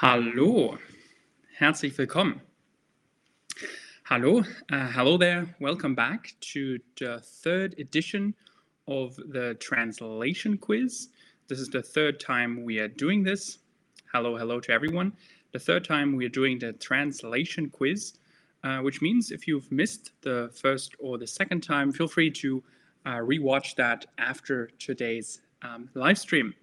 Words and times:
Hallo, 0.00 0.78
herzlich 1.58 1.98
willkommen. 1.98 2.40
Hello, 4.04 4.44
uh, 4.70 4.86
hello 4.92 5.18
there. 5.18 5.52
Welcome 5.58 5.96
back 5.96 6.34
to 6.52 6.78
the 7.00 7.18
third 7.18 7.74
edition 7.80 8.32
of 8.86 9.16
the 9.16 9.56
translation 9.58 10.56
quiz. 10.56 11.08
This 11.48 11.58
is 11.58 11.68
the 11.68 11.82
third 11.82 12.20
time 12.20 12.62
we 12.62 12.78
are 12.78 12.86
doing 12.86 13.24
this. 13.24 13.58
Hello, 14.12 14.36
hello 14.36 14.60
to 14.60 14.70
everyone. 14.70 15.14
The 15.50 15.58
third 15.58 15.84
time 15.84 16.14
we 16.14 16.26
are 16.26 16.28
doing 16.28 16.60
the 16.60 16.74
translation 16.74 17.68
quiz, 17.68 18.12
uh, 18.62 18.78
which 18.78 19.02
means 19.02 19.32
if 19.32 19.48
you've 19.48 19.72
missed 19.72 20.12
the 20.20 20.48
first 20.54 20.94
or 21.00 21.18
the 21.18 21.26
second 21.26 21.64
time, 21.64 21.90
feel 21.90 22.06
free 22.06 22.30
to 22.30 22.62
uh, 23.04 23.16
rewatch 23.16 23.74
that 23.74 24.06
after 24.18 24.70
today's 24.78 25.40
um, 25.62 25.90
live 25.94 26.18
stream. 26.18 26.54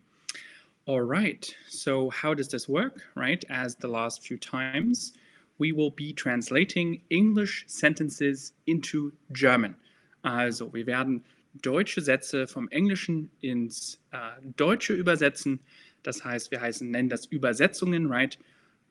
All 0.88 1.02
right, 1.02 1.44
so 1.68 2.12
how 2.12 2.36
does 2.36 2.48
this 2.48 2.70
work, 2.70 3.02
right? 3.16 3.44
As 3.50 3.76
the 3.76 3.88
last 3.88 4.22
few 4.22 4.38
times, 4.38 5.14
we 5.58 5.72
will 5.72 5.90
be 5.90 6.14
translating 6.14 7.02
English 7.10 7.64
sentences 7.66 8.54
into 8.68 9.12
German. 9.32 9.76
Also, 10.24 10.72
wir 10.72 10.86
werden 10.86 11.24
deutsche 11.64 12.02
Sätze 12.02 12.48
vom 12.48 12.68
Englischen 12.70 13.32
ins 13.42 13.98
äh, 14.12 14.40
Deutsche 14.58 14.94
übersetzen. 14.94 15.58
Das 16.04 16.24
heißt, 16.24 16.52
wir 16.52 16.62
heißen, 16.62 16.88
nennen 16.88 17.10
das 17.10 17.26
Übersetzungen, 17.32 18.06
right? 18.06 18.38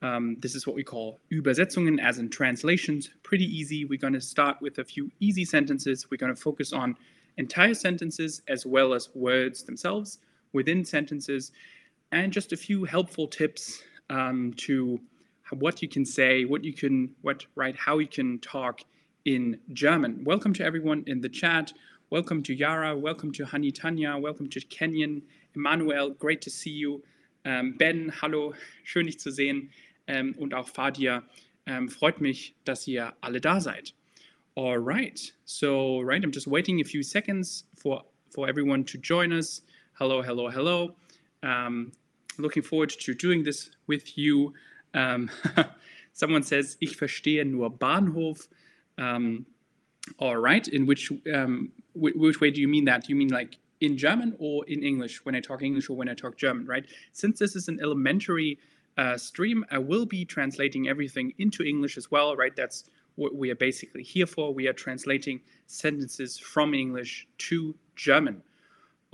Um, 0.03 0.41
this 0.41 0.57
is 0.57 0.67
what 0.67 0.75
we 0.75 0.83
call 0.83 1.21
Übersetzungen, 1.31 2.01
as 2.01 2.19
in 2.19 2.29
translations. 2.29 3.09
Pretty 3.23 3.47
easy. 3.47 3.85
We're 3.85 4.01
going 4.01 4.15
to 4.15 4.21
start 4.21 4.61
with 4.61 4.81
a 4.81 4.85
few 4.85 5.13
easy 5.21 5.45
sentences. 5.45 6.11
We're 6.11 6.19
going 6.19 6.35
to 6.35 6.41
focus 6.41 6.73
on 6.73 6.97
entire 7.37 7.75
sentences 7.75 8.43
as 8.49 8.67
well 8.67 8.95
as 8.95 9.11
words 9.15 9.63
themselves 9.63 10.19
within 10.55 10.85
sentences, 10.85 11.53
and 12.15 12.33
just 12.33 12.53
a 12.53 12.57
few 12.57 12.85
helpful 12.85 13.27
tips 13.27 13.83
um, 14.09 14.55
to 14.57 15.01
what 15.51 15.83
you 15.83 15.89
can 15.89 16.05
say, 16.05 16.45
what 16.45 16.63
you 16.63 16.73
can, 16.73 17.11
what, 17.23 17.45
right, 17.57 17.77
how 17.77 17.99
you 17.99 18.07
can 18.07 18.39
talk 18.39 18.83
in 19.25 19.59
German. 19.73 20.23
Welcome 20.23 20.55
to 20.55 20.65
everyone 20.65 21.03
in 21.09 21.21
the 21.21 21.29
chat. 21.29 21.73
Welcome 22.11 22.41
to 22.45 22.55
Yara. 22.55 22.97
Welcome 22.97 23.33
to 23.33 23.45
Hani 23.45 23.75
Tanya. 23.75 24.17
Welcome 24.17 24.49
to 24.51 24.61
Kenyon. 24.61 25.23
Emmanuel, 25.57 26.11
great 26.11 26.41
to 26.43 26.51
see 26.51 26.71
you. 26.71 27.03
Um, 27.47 27.75
ben, 27.79 28.13
hallo, 28.23 28.55
schön 28.85 29.07
dich 29.07 29.19
zu 29.19 29.33
sehen. 29.33 29.71
Um, 30.09 30.37
und 30.39 30.55
auch 30.55 30.69
Fadia, 30.69 31.25
um, 31.67 31.89
freut 31.89 32.21
mich, 32.21 32.55
dass 32.65 32.87
ihr 32.87 33.13
alle 33.23 33.41
da 33.41 33.61
seid. 33.61 33.93
All 34.55 34.79
right, 34.79 35.21
so, 35.47 36.01
right, 36.01 36.23
I'm 36.23 36.31
just 36.31 36.47
waiting 36.47 36.81
a 36.81 36.85
few 36.85 37.03
seconds 37.03 37.65
for, 37.75 38.05
for 38.31 38.49
everyone 38.49 38.85
to 38.85 38.99
join 38.99 39.33
us. 39.33 39.63
Hello, 39.95 40.23
hello, 40.23 40.49
hello. 40.49 40.95
Um, 41.43 41.91
looking 42.39 42.63
forward 42.63 42.91
to 42.91 43.15
doing 43.15 43.43
this 43.43 43.71
with 43.87 44.17
you. 44.17 44.55
Um, 44.95 45.31
someone 46.13 46.43
says, 46.43 46.77
ich 46.81 46.97
verstehe 46.97 47.45
nur 47.45 47.71
Bahnhof. 47.71 48.49
Um, 48.99 49.47
all 50.19 50.37
right, 50.37 50.69
in 50.69 50.87
which, 50.87 51.11
um, 51.33 51.73
which 51.95 52.41
way 52.41 52.51
do 52.51 52.61
you 52.61 52.69
mean 52.69 52.85
that? 52.85 53.05
Do 53.05 53.13
you 53.13 53.17
mean 53.17 53.29
like 53.29 53.57
in 53.81 53.97
German 53.97 54.35
or 54.39 54.65
in 54.67 54.83
English 54.83 55.25
when 55.25 55.35
I 55.35 55.41
talk 55.41 55.63
English 55.63 55.89
or 55.89 55.97
when 55.97 56.09
I 56.09 56.15
talk 56.15 56.37
German, 56.37 56.67
right? 56.67 56.85
Since 57.13 57.39
this 57.39 57.57
is 57.57 57.69
an 57.69 57.81
elementary 57.81 58.59
uh, 58.99 59.17
stream, 59.17 59.65
I 59.71 59.79
will 59.79 60.07
be 60.07 60.25
translating 60.25 60.89
everything 60.89 61.33
into 61.39 61.63
English 61.65 61.97
as 61.97 62.11
well, 62.11 62.37
right? 62.37 62.55
That's 62.55 62.85
what 63.17 63.35
we 63.35 63.51
are 63.51 63.57
basically 63.57 64.03
here 64.03 64.27
for. 64.27 64.53
We 64.53 64.69
are 64.69 64.73
translating 64.73 65.41
sentences 65.67 66.39
from 66.39 66.75
English 66.75 67.27
to 67.39 67.75
German. 67.97 68.43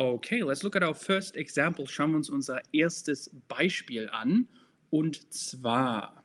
Okay, 0.01 0.43
let's 0.43 0.65
look 0.65 0.77
at 0.77 0.83
our 0.83 0.95
first 0.95 1.37
example. 1.37 1.87
Schauen 1.87 2.13
wir 2.13 2.17
uns 2.17 2.31
unser 2.31 2.63
erstes 2.73 3.29
Beispiel 3.49 4.09
an. 4.11 4.49
Und 4.89 5.31
zwar, 5.31 6.25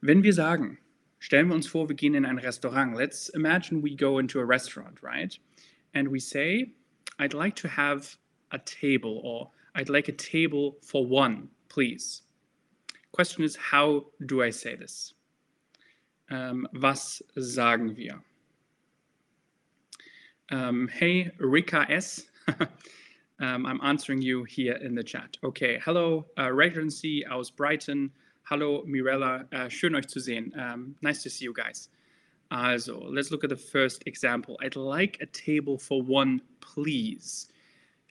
wenn 0.00 0.22
wir 0.22 0.32
sagen, 0.32 0.78
stellen 1.18 1.48
wir 1.48 1.56
uns 1.56 1.66
vor, 1.66 1.88
wir 1.88 1.96
gehen 1.96 2.14
in 2.14 2.24
ein 2.24 2.38
Restaurant. 2.38 2.96
Let's 2.96 3.30
imagine 3.30 3.82
we 3.82 3.96
go 3.96 4.20
into 4.20 4.38
a 4.38 4.44
restaurant, 4.44 5.02
right? 5.02 5.36
And 5.92 6.08
we 6.08 6.20
say, 6.20 6.70
I'd 7.18 7.34
like 7.34 7.56
to 7.56 7.68
have 7.68 8.16
a 8.52 8.58
table 8.58 9.22
or 9.24 9.50
I'd 9.74 9.88
like 9.88 10.08
a 10.08 10.16
table 10.16 10.76
for 10.80 11.04
one, 11.04 11.48
please. 11.68 12.22
Question 13.10 13.42
is, 13.42 13.56
how 13.56 14.06
do 14.26 14.40
I 14.40 14.50
say 14.50 14.76
this? 14.76 15.14
Um, 16.30 16.68
was 16.74 17.20
sagen 17.36 17.96
wir? 17.96 18.22
Um, 20.52 20.86
hey, 20.86 21.32
Rika 21.40 21.84
S. 21.90 22.28
um, 23.40 23.66
I'm 23.66 23.80
answering 23.82 24.22
you 24.22 24.44
here 24.44 24.74
in 24.74 24.94
the 24.94 25.02
chat. 25.02 25.36
Okay, 25.44 25.80
hello, 25.84 26.26
uh, 26.38 26.50
Regency 26.50 27.24
aus 27.26 27.50
Brighton. 27.50 28.10
Hallo, 28.44 28.82
Mirella. 28.86 29.44
Uh, 29.52 29.68
schön 29.68 29.94
euch 29.94 30.06
zu 30.06 30.20
sehen. 30.20 30.52
Um, 30.58 30.94
nice 31.02 31.22
to 31.22 31.30
see 31.30 31.44
you 31.44 31.52
guys. 31.52 31.90
Also, 32.50 32.98
let's 33.10 33.30
look 33.30 33.44
at 33.44 33.50
the 33.50 33.56
first 33.56 34.02
example. 34.06 34.56
I'd 34.62 34.76
like 34.76 35.18
a 35.20 35.26
table 35.26 35.76
for 35.76 36.02
one, 36.02 36.40
please. 36.60 37.48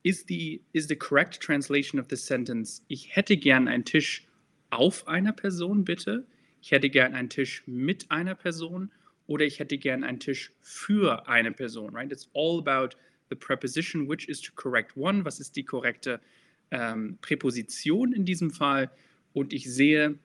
Is 0.04 0.24
the, 0.26 0.62
is 0.74 0.88
the 0.88 0.96
correct 0.96 1.42
translation 1.42 1.98
of 1.98 2.08
the 2.08 2.16
sentence, 2.16 2.82
ich 2.88 3.10
hätte 3.14 3.36
gern 3.36 3.68
einen 3.68 3.84
Tisch 3.84 4.28
auf 4.72 5.08
einer 5.08 5.34
Person, 5.34 5.84
bitte? 5.84 6.24
Ich 6.62 6.72
hätte 6.72 6.90
gern 6.90 7.16
einen 7.16 7.30
Tisch 7.30 7.64
mit 7.66 8.06
einer 8.10 8.36
Person 8.36 8.92
oder 9.26 9.44
ich 9.44 9.60
hätte 9.60 9.78
gern 9.78 10.04
einen 10.04 10.20
Tisch 10.20 10.52
für 10.62 11.28
eine 11.28 11.52
Person, 11.52 11.96
right? 11.96 12.12
It's 12.12 12.30
all 12.34 12.60
about 12.60 12.96
the 13.30 13.36
preposition, 13.36 14.08
which 14.08 14.28
is 14.30 14.42
to 14.42 14.52
correct 14.54 14.96
one. 14.96 15.24
Was 15.26 15.40
ist 15.40 15.56
die 15.56 15.64
korrekte 15.64 16.20
ähm, 16.72 17.18
Präposition 17.22 18.14
in 18.14 18.26
diesem 18.26 18.52
Fall? 18.52 18.90
Und 19.34 19.54
ich 19.54 19.72
sehe, 19.72 20.18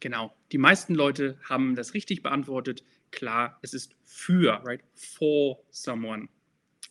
genau, 0.00 0.34
die 0.52 0.58
meisten 0.58 0.94
Leute 0.94 1.38
haben 1.48 1.74
das 1.74 1.94
richtig 1.94 2.22
beantwortet. 2.22 2.82
Klar, 3.10 3.58
es 3.62 3.74
ist 3.74 3.94
für, 4.04 4.60
right? 4.64 4.80
For 4.94 5.58
someone. 5.70 6.28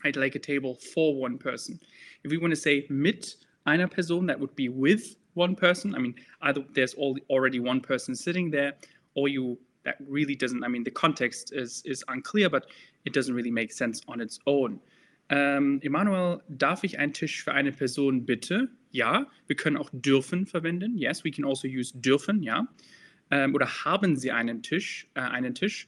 I'd 0.04 0.16
like 0.16 0.36
a 0.36 0.40
table 0.40 0.76
for 0.94 1.16
one 1.16 1.38
person. 1.38 1.80
If 2.24 2.32
we 2.32 2.38
want 2.38 2.54
to 2.54 2.60
say 2.60 2.86
mit 2.90 3.38
einer 3.66 3.88
Person, 3.88 4.28
that 4.28 4.40
would 4.40 4.56
be 4.56 4.70
with 4.70 5.16
one 5.36 5.56
person. 5.56 5.96
I 5.96 6.00
mean, 6.00 6.16
either 6.42 6.64
there's 6.74 6.94
already 6.96 7.60
one 7.60 7.82
person 7.82 8.16
sitting 8.16 8.52
there, 8.52 8.74
or 9.16 9.28
you 9.28 9.58
that 9.84 9.96
really 10.08 10.36
doesn't. 10.36 10.64
I 10.64 10.68
mean, 10.68 10.84
the 10.84 10.92
context 10.92 11.54
is 11.54 11.82
is 11.86 12.04
unclear, 12.08 12.50
but 12.50 12.68
it 13.06 13.14
doesn't 13.14 13.34
really 13.34 13.52
make 13.52 13.72
sense 13.72 14.02
on 14.08 14.22
its 14.22 14.40
own. 14.46 14.80
Ähm, 15.30 15.80
Emanuel, 15.82 16.42
darf 16.50 16.84
ich 16.84 17.00
einen 17.00 17.14
Tisch 17.14 17.44
für 17.44 17.54
eine 17.54 17.72
Person 17.72 18.26
bitte? 18.26 18.70
Ja. 18.92 19.28
Wir 19.48 19.56
können 19.56 19.78
auch 19.78 19.90
dürfen 19.92 20.46
verwenden. 20.46 20.98
Yes, 20.98 21.24
we 21.24 21.32
can 21.32 21.46
also 21.46 21.68
use 21.68 21.98
dürfen, 21.98 22.44
ja. 22.44 22.68
Ähm, 23.32 23.56
oder 23.56 23.86
haben 23.86 24.16
Sie 24.16 24.32
einen 24.32 24.62
Tisch? 24.62 25.08
Äh, 25.16 25.22
einen 25.22 25.56
Tisch? 25.56 25.88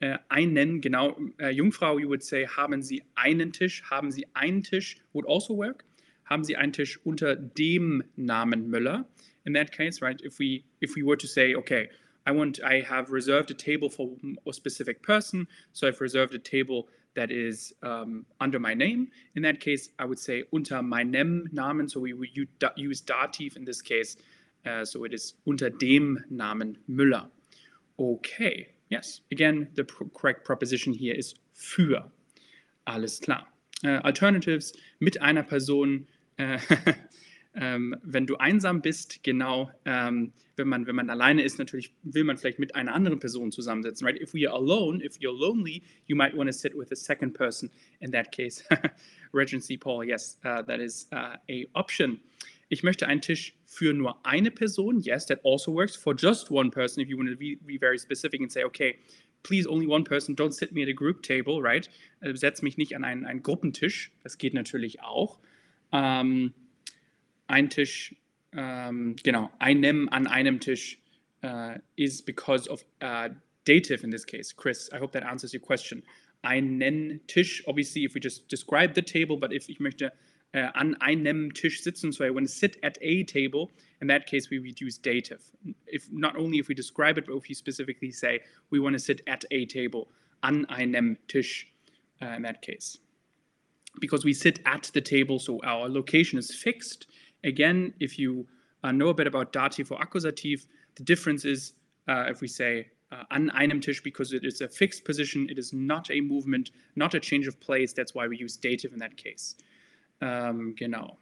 Äh, 0.00 0.18
einen, 0.28 0.80
genau. 0.80 1.18
Äh, 1.38 1.50
Jungfrau, 1.50 1.98
you 1.98 2.08
would 2.08 2.22
say, 2.22 2.46
haben 2.46 2.82
Sie 2.82 3.02
einen 3.14 3.52
Tisch? 3.52 3.82
Haben 3.90 4.10
Sie 4.10 4.26
einen 4.34 4.62
Tisch? 4.62 4.96
Would 5.12 5.26
also 5.28 5.56
work. 5.56 5.84
Haben 6.24 6.44
Sie 6.44 6.56
einen 6.56 6.72
Tisch 6.72 6.98
unter 7.04 7.36
dem 7.36 8.04
Namen 8.16 8.70
Müller? 8.70 9.06
In 9.44 9.52
that 9.54 9.72
case, 9.72 10.00
right, 10.00 10.22
if 10.22 10.38
we 10.38 10.64
if 10.80 10.94
we 10.94 11.02
were 11.02 11.16
to 11.16 11.26
say, 11.26 11.54
okay, 11.54 11.90
I 12.26 12.32
want, 12.32 12.60
I 12.62 12.82
have 12.82 13.10
reserved 13.10 13.50
a 13.50 13.54
table 13.54 13.90
for 13.90 14.16
a 14.46 14.52
specific 14.52 15.02
person, 15.02 15.48
so 15.72 15.86
I've 15.86 16.00
reserved 16.00 16.34
a 16.34 16.38
table 16.38 16.88
that 17.20 17.30
is 17.30 17.74
um, 17.82 18.24
under 18.40 18.58
my 18.58 18.72
name. 18.72 19.08
In 19.34 19.42
that 19.42 19.60
case, 19.60 19.90
I 19.98 20.06
would 20.06 20.18
say 20.18 20.44
unter 20.54 20.80
meinem 20.82 21.46
Namen. 21.52 21.86
So 21.86 22.00
we 22.00 22.14
would 22.14 22.30
use 22.76 23.02
dative 23.02 23.56
in 23.56 23.64
this 23.66 23.82
case. 23.82 24.16
Uh, 24.64 24.86
so 24.86 25.04
it 25.04 25.12
is 25.12 25.34
unter 25.46 25.68
dem 25.68 26.24
Namen 26.30 26.78
Müller. 26.88 27.26
Okay, 27.98 28.68
yes. 28.88 29.20
Again, 29.32 29.68
the 29.74 29.84
correct 30.14 30.46
preposition 30.46 30.94
here 30.94 31.14
is 31.14 31.34
für. 31.54 32.10
Alles 32.86 33.20
klar. 33.20 33.46
Uh, 33.84 34.00
alternatives 34.02 34.72
mit 35.00 35.20
einer 35.20 35.42
Person. 35.42 36.06
Uh, 36.38 36.56
ähm, 37.54 37.96
wenn 38.02 38.26
du 38.26 38.36
einsam 38.36 38.80
bist, 38.80 39.22
genau, 39.22 39.70
ähm, 39.84 40.32
wenn, 40.56 40.68
man, 40.68 40.86
wenn 40.86 40.94
man 40.94 41.10
alleine 41.10 41.42
ist, 41.42 41.58
natürlich 41.58 41.92
will 42.02 42.24
man 42.24 42.36
vielleicht 42.36 42.58
mit 42.58 42.74
einer 42.74 42.94
anderen 42.94 43.18
Person 43.18 43.50
zusammensitzen, 43.50 44.06
right? 44.06 44.20
If 44.20 44.34
we 44.34 44.48
are 44.48 44.56
alone, 44.56 45.02
if 45.04 45.16
you're 45.18 45.36
lonely, 45.36 45.82
you 46.06 46.14
might 46.14 46.36
want 46.36 46.48
to 46.48 46.52
sit 46.52 46.76
with 46.76 46.92
a 46.92 46.96
second 46.96 47.34
person. 47.34 47.70
In 48.00 48.12
that 48.12 48.30
case, 48.30 48.62
Regency 49.32 49.76
Paul, 49.76 50.04
yes, 50.04 50.38
uh, 50.44 50.62
that 50.62 50.80
is 50.80 51.08
uh, 51.12 51.36
a 51.48 51.66
option. 51.74 52.20
Ich 52.68 52.84
möchte 52.84 53.08
einen 53.08 53.20
Tisch 53.20 53.52
für 53.66 53.92
nur 53.92 54.24
eine 54.24 54.52
Person. 54.52 55.00
Yes, 55.00 55.26
that 55.26 55.40
also 55.44 55.72
works 55.72 55.96
for 55.96 56.14
just 56.14 56.52
one 56.52 56.70
person. 56.70 57.02
If 57.02 57.08
you 57.08 57.16
want 57.16 57.30
to 57.30 57.36
be, 57.36 57.56
be 57.56 57.78
very 57.78 57.98
specific 57.98 58.40
and 58.40 58.50
say, 58.50 58.62
okay, 58.62 58.98
please 59.42 59.66
only 59.66 59.88
one 59.88 60.04
person, 60.04 60.36
don't 60.36 60.54
sit 60.54 60.72
me 60.72 60.82
at 60.82 60.88
a 60.88 60.92
group 60.92 61.22
table, 61.22 61.60
right? 61.60 61.88
Also 62.22 62.36
setz 62.36 62.62
mich 62.62 62.76
nicht 62.76 62.94
an 62.94 63.02
einen, 63.02 63.26
einen 63.26 63.42
Gruppentisch. 63.42 64.12
Das 64.22 64.38
geht 64.38 64.54
natürlich 64.54 65.02
auch. 65.02 65.40
Ähm, 65.92 66.54
ein 67.50 67.68
Tisch, 67.68 68.14
ähm, 68.52 69.16
genau, 69.22 69.50
einem 69.58 70.08
an 70.10 70.26
einem 70.26 70.60
Tisch 70.60 70.98
uh, 71.42 71.74
is 71.96 72.22
because 72.22 72.68
of 72.68 72.84
uh, 73.02 73.28
dative 73.64 74.04
in 74.04 74.10
this 74.10 74.24
case. 74.24 74.54
Chris, 74.54 74.88
I 74.92 74.98
hope 74.98 75.12
that 75.12 75.24
answers 75.24 75.52
your 75.52 75.60
question. 75.60 76.02
Einen 76.42 77.20
Tisch, 77.26 77.62
obviously, 77.66 78.04
if 78.04 78.14
we 78.14 78.20
just 78.20 78.48
describe 78.48 78.94
the 78.94 79.02
table, 79.02 79.36
but 79.36 79.52
if 79.52 79.68
ich 79.68 79.78
möchte 79.80 80.12
uh, 80.54 80.70
an 80.74 80.94
einem 81.00 81.52
Tisch 81.52 81.82
sitzen. 81.82 82.12
So 82.12 82.24
I 82.24 82.30
want 82.30 82.46
to 82.46 82.52
sit 82.52 82.78
at 82.82 82.98
a 83.02 83.24
table. 83.24 83.70
In 84.00 84.08
that 84.08 84.26
case, 84.26 84.48
we 84.50 84.58
would 84.58 84.80
use 84.80 84.98
dative. 84.98 85.40
If 85.86 86.08
not 86.10 86.36
only 86.36 86.58
if 86.58 86.68
we 86.68 86.74
describe 86.74 87.18
it, 87.18 87.26
but 87.26 87.36
if 87.36 87.48
you 87.48 87.54
specifically 87.54 88.10
say 88.12 88.40
we 88.70 88.80
want 88.80 88.94
to 88.94 88.98
sit 88.98 89.20
at 89.26 89.44
a 89.50 89.66
table, 89.66 90.08
an 90.42 90.66
einem 90.70 91.18
Tisch. 91.28 91.66
In 92.22 92.42
that 92.42 92.60
case, 92.60 92.98
because 93.98 94.26
we 94.26 94.34
sit 94.34 94.60
at 94.66 94.90
the 94.92 95.00
table, 95.00 95.38
so 95.38 95.58
our 95.64 95.88
location 95.88 96.38
is 96.38 96.54
fixed. 96.54 97.06
Again, 97.44 97.94
if 98.00 98.18
you 98.18 98.46
uh, 98.84 98.92
know 98.92 99.08
a 99.08 99.14
bit 99.14 99.26
about 99.26 99.52
dative 99.52 99.92
or 99.92 100.00
accusative, 100.00 100.66
the 100.96 101.02
difference 101.02 101.44
is 101.44 101.74
uh, 102.08 102.26
if 102.28 102.40
we 102.40 102.48
say 102.48 102.88
uh, 103.12 103.24
an 103.30 103.50
einem 103.50 103.80
Tisch 103.80 104.02
because 104.02 104.32
it 104.32 104.44
is 104.44 104.60
a 104.60 104.68
fixed 104.68 105.04
position, 105.04 105.48
it 105.50 105.58
is 105.58 105.72
not 105.72 106.10
a 106.10 106.20
movement, 106.20 106.70
not 106.96 107.14
a 107.14 107.20
change 107.20 107.46
of 107.46 107.58
place. 107.60 107.92
That's 107.92 108.14
why 108.14 108.28
we 108.28 108.36
use 108.36 108.56
dative 108.56 108.92
in 108.92 108.98
that 108.98 109.16
case. 109.16 109.56
Ähm, 110.20 110.74
genau. 110.76 111.16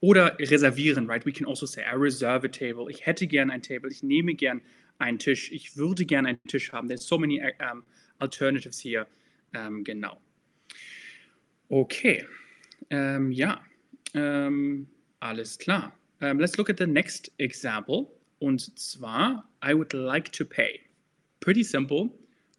Oder 0.00 0.36
reservieren, 0.38 1.06
right? 1.06 1.24
We 1.24 1.32
can 1.32 1.44
also 1.44 1.66
say, 1.66 1.84
I 1.84 1.94
reserve 1.94 2.44
a 2.44 2.48
table. 2.48 2.88
Ich 2.88 3.04
hätte 3.04 3.26
gern 3.26 3.50
ein 3.50 3.60
Table. 3.60 3.90
Ich 3.90 4.02
nehme 4.02 4.34
gern 4.34 4.62
einen 4.98 5.18
Tisch. 5.18 5.52
Ich 5.52 5.76
würde 5.76 6.06
gern 6.06 6.26
einen 6.26 6.42
Tisch 6.48 6.72
haben. 6.72 6.88
There's 6.88 7.06
so 7.06 7.18
many 7.18 7.40
um, 7.60 7.84
alternatives 8.18 8.80
here. 8.80 9.06
Um, 9.54 9.84
genau. 9.84 10.18
Okay. 11.68 12.26
Um, 12.90 13.30
ja. 13.30 13.60
Alles 15.20 15.58
klar. 15.58 15.92
let's 16.20 16.58
look 16.58 16.68
at 16.68 16.76
the 16.76 16.86
next 16.86 17.30
example. 17.38 18.10
Und 18.40 18.60
zwar, 18.78 19.44
I 19.62 19.74
would 19.74 19.92
like 19.92 20.32
to 20.32 20.44
pay. 20.44 20.80
Pretty 21.40 21.62
simple. 21.62 22.10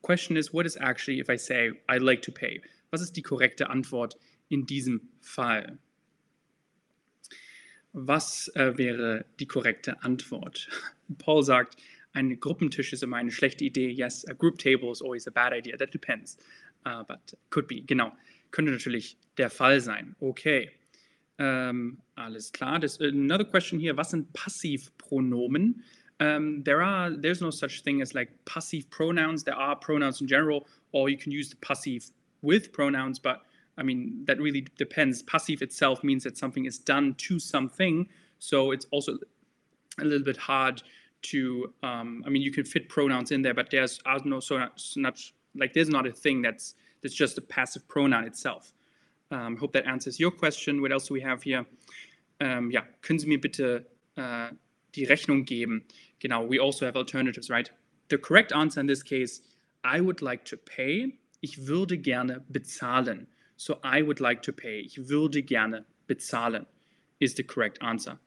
Question 0.02 0.38
is, 0.38 0.54
what 0.54 0.66
is 0.66 0.78
actually 0.78 1.19
if 1.19 1.30
I 1.30 1.38
say 1.38 1.72
I'd 1.90 2.02
like 2.02 2.22
to 2.24 2.31
pay? 2.31 2.62
Was 2.92 3.02
ist 3.02 3.16
die 3.16 3.22
korrekte 3.22 3.69
Antwort 3.69 4.16
in 4.50 4.66
diesem 4.66 5.02
Fall? 5.22 5.78
Was 7.94 8.48
äh, 8.56 8.78
wäre 8.78 9.25
die 9.40 9.46
korrekte 9.46 10.02
Antwort? 10.04 10.68
Paul 11.18 11.44
sagt, 11.44 11.78
ein 12.14 12.40
Gruppentisch 12.40 12.94
ist 12.94 13.04
immer 13.04 13.18
eine 13.18 13.31
schlechte 13.31 13.66
Idee. 13.66 13.90
Yes, 13.90 14.25
a 14.28 14.34
group 14.34 14.57
table 14.57 14.92
is 14.92 15.02
always 15.02 15.28
a 15.28 15.31
bad 15.31 15.54
idea. 15.54 15.78
That 15.78 15.94
depends. 15.94 16.38
Uh, 16.86 17.04
but 17.07 17.19
could 17.50 17.68
be. 17.68 17.81
Genau. 17.81 18.12
Könnte 18.52 18.72
natürlich 18.72 19.18
der 19.38 19.50
Fall 19.50 19.80
sein. 19.80 20.16
Okay. 20.19 20.72
Um, 21.42 21.98
alles 22.18 22.52
klar. 22.52 22.80
There's 22.80 23.00
another 23.00 23.44
question 23.44 23.80
here. 23.80 23.96
Was 23.96 24.12
sind 24.12 24.32
Passivpronomen? 24.34 25.74
Um, 26.20 26.62
there 26.64 26.84
are 26.84 27.10
there's 27.10 27.42
no 27.42 27.50
such 27.50 27.82
thing 27.82 28.02
as 28.02 28.14
like 28.14 28.30
passive 28.46 28.88
pronouns. 28.92 29.44
There 29.44 29.56
are 29.56 29.76
pronouns 29.76 30.22
in 30.22 30.28
general, 30.28 30.68
or 30.92 31.10
you 31.10 31.18
can 31.18 31.32
use 31.32 31.50
the 31.50 31.56
passive 31.56 32.12
with 32.44 32.72
pronouns, 32.72 33.18
but 33.18 33.42
I 33.78 33.84
mean, 33.84 34.24
that 34.26 34.40
really 34.40 34.68
depends. 34.78 35.24
Passive 35.24 35.64
itself 35.64 36.04
means 36.04 36.24
that 36.26 36.38
something 36.38 36.66
is 36.66 36.78
done 36.78 37.16
to 37.16 37.40
something. 37.40 38.08
So 38.38 38.72
it's 38.72 38.86
also 38.92 39.18
a 40.00 40.06
little 40.06 40.26
bit 40.26 40.38
hard 40.38 40.84
to, 41.24 41.74
um, 41.82 42.24
I 42.26 42.30
mean, 42.30 42.42
you 42.44 42.52
can 42.52 42.66
fit 42.66 42.90
pronouns 42.90 43.32
in 43.32 43.42
there, 43.42 43.54
but 43.56 43.72
there's 43.72 44.00
no 44.26 44.40
so 44.40 44.68
not, 44.96 45.20
like 45.56 45.74
there's 45.74 45.90
not 45.90 46.06
a 46.06 46.12
thing 46.12 46.44
that's 46.44 46.76
that's 47.02 47.16
just 47.16 47.40
a 47.40 47.42
passive 47.42 47.88
pronoun 47.88 48.26
itself. 48.26 48.74
Um, 49.31 49.56
hope 49.57 49.74
that 49.74 49.86
answers 49.88 50.19
your 50.19 50.31
question. 50.31 50.81
What 50.81 50.92
else 50.92 51.07
do 51.07 51.13
we 51.13 51.22
have 51.22 51.42
here? 51.42 51.66
Um, 52.42 52.69
ja, 52.69 52.81
können 53.01 53.19
Sie 53.19 53.28
mir 53.28 53.39
bitte 53.39 53.86
uh, 54.18 54.50
die 54.94 55.06
Rechnung 55.06 55.45
geben? 55.45 55.86
Genau, 56.19 56.48
we 56.48 56.60
also 56.60 56.86
have 56.86 56.98
alternatives, 56.98 57.50
right? 57.50 57.72
The 58.10 58.18
correct 58.18 58.51
answer 58.51 58.81
in 58.81 58.88
this 58.88 59.04
case, 59.04 59.42
I 59.83 60.01
would 60.01 60.22
like 60.22 60.44
to 60.45 60.57
pay. 60.57 61.18
Ich 61.42 61.66
würde 61.66 61.98
gerne 61.98 62.44
bezahlen. 62.50 63.28
So 63.56 63.80
I 63.83 64.01
would 64.01 64.19
like 64.19 64.42
to 64.44 64.51
pay. 64.51 64.80
Ich 64.80 65.07
würde 65.07 65.42
gerne 65.42 65.86
bezahlen 66.07 66.66
is 67.19 67.36
the 67.36 67.44
correct 67.44 67.81
answer. 67.81 68.19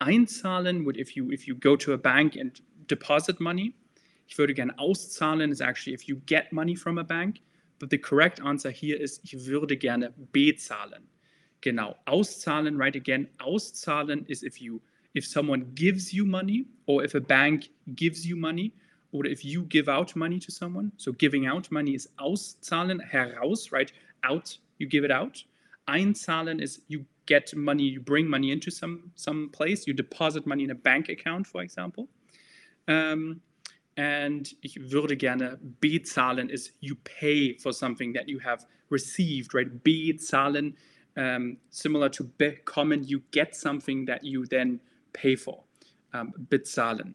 Einzahlen 0.00 0.84
would 0.84 0.96
if 0.96 1.16
you 1.16 1.30
if 1.30 1.46
you 1.46 1.54
go 1.54 1.76
to 1.76 1.92
a 1.92 1.96
bank 1.96 2.36
and 2.36 2.60
deposit 2.88 3.40
money. 3.40 3.74
Ich 4.26 4.36
würde 4.36 4.54
gerne 4.54 4.76
auszahlen 4.78 5.50
is 5.50 5.60
actually 5.60 5.94
if 5.94 6.08
you 6.08 6.16
get 6.26 6.52
money 6.52 6.76
from 6.76 6.98
a 6.98 7.04
bank. 7.04 7.40
But 7.82 7.90
the 7.90 7.98
correct 7.98 8.40
answer 8.40 8.70
here 8.70 8.96
is 8.96 9.18
ich 9.24 9.34
würde 9.44 9.76
gerne 9.76 10.14
bezahlen. 10.32 11.08
Genau. 11.62 11.96
Auszahlen, 12.06 12.78
right 12.78 12.94
again. 12.94 13.26
Auszahlen 13.40 14.24
is 14.28 14.44
if 14.44 14.60
you 14.60 14.80
if 15.14 15.26
someone 15.26 15.64
gives 15.74 16.12
you 16.12 16.24
money 16.24 16.68
or 16.86 17.02
if 17.02 17.16
a 17.16 17.20
bank 17.20 17.70
gives 17.96 18.24
you 18.24 18.36
money 18.36 18.72
or 19.10 19.26
if 19.26 19.44
you 19.44 19.64
give 19.64 19.88
out 19.88 20.14
money 20.14 20.38
to 20.38 20.52
someone. 20.52 20.92
So 20.96 21.12
giving 21.12 21.48
out 21.48 21.72
money 21.72 21.96
is 21.96 22.08
auszahlen, 22.20 23.00
heraus, 23.00 23.72
right? 23.72 23.90
Out 24.22 24.56
you 24.78 24.86
give 24.86 25.02
it 25.02 25.10
out. 25.10 25.42
Einzahlen 25.88 26.62
is 26.62 26.82
you 26.86 27.04
get 27.26 27.52
money, 27.56 27.82
you 27.82 27.98
bring 27.98 28.28
money 28.28 28.52
into 28.52 28.70
some 28.70 29.10
some 29.16 29.48
place, 29.48 29.88
you 29.88 29.92
deposit 29.92 30.46
money 30.46 30.62
in 30.62 30.70
a 30.70 30.76
bank 30.76 31.08
account, 31.08 31.48
for 31.48 31.62
example. 31.62 32.08
Um, 32.86 33.40
and 33.96 34.54
ich 34.62 34.90
würde 34.90 35.16
gerne 35.16 35.58
bezahlen 35.80 36.48
is 36.48 36.72
you 36.80 36.96
pay 37.04 37.54
for 37.58 37.72
something 37.72 38.12
that 38.14 38.28
you 38.28 38.38
have 38.38 38.66
received, 38.90 39.54
right? 39.54 39.82
Bezahlen, 39.84 40.74
um, 41.16 41.58
similar 41.70 42.08
to 42.08 42.24
bekommen, 42.24 43.06
you 43.06 43.22
get 43.30 43.54
something 43.54 44.06
that 44.06 44.24
you 44.24 44.46
then 44.46 44.80
pay 45.12 45.36
for. 45.36 45.62
Um, 46.14 46.32
bezahlen. 46.48 47.14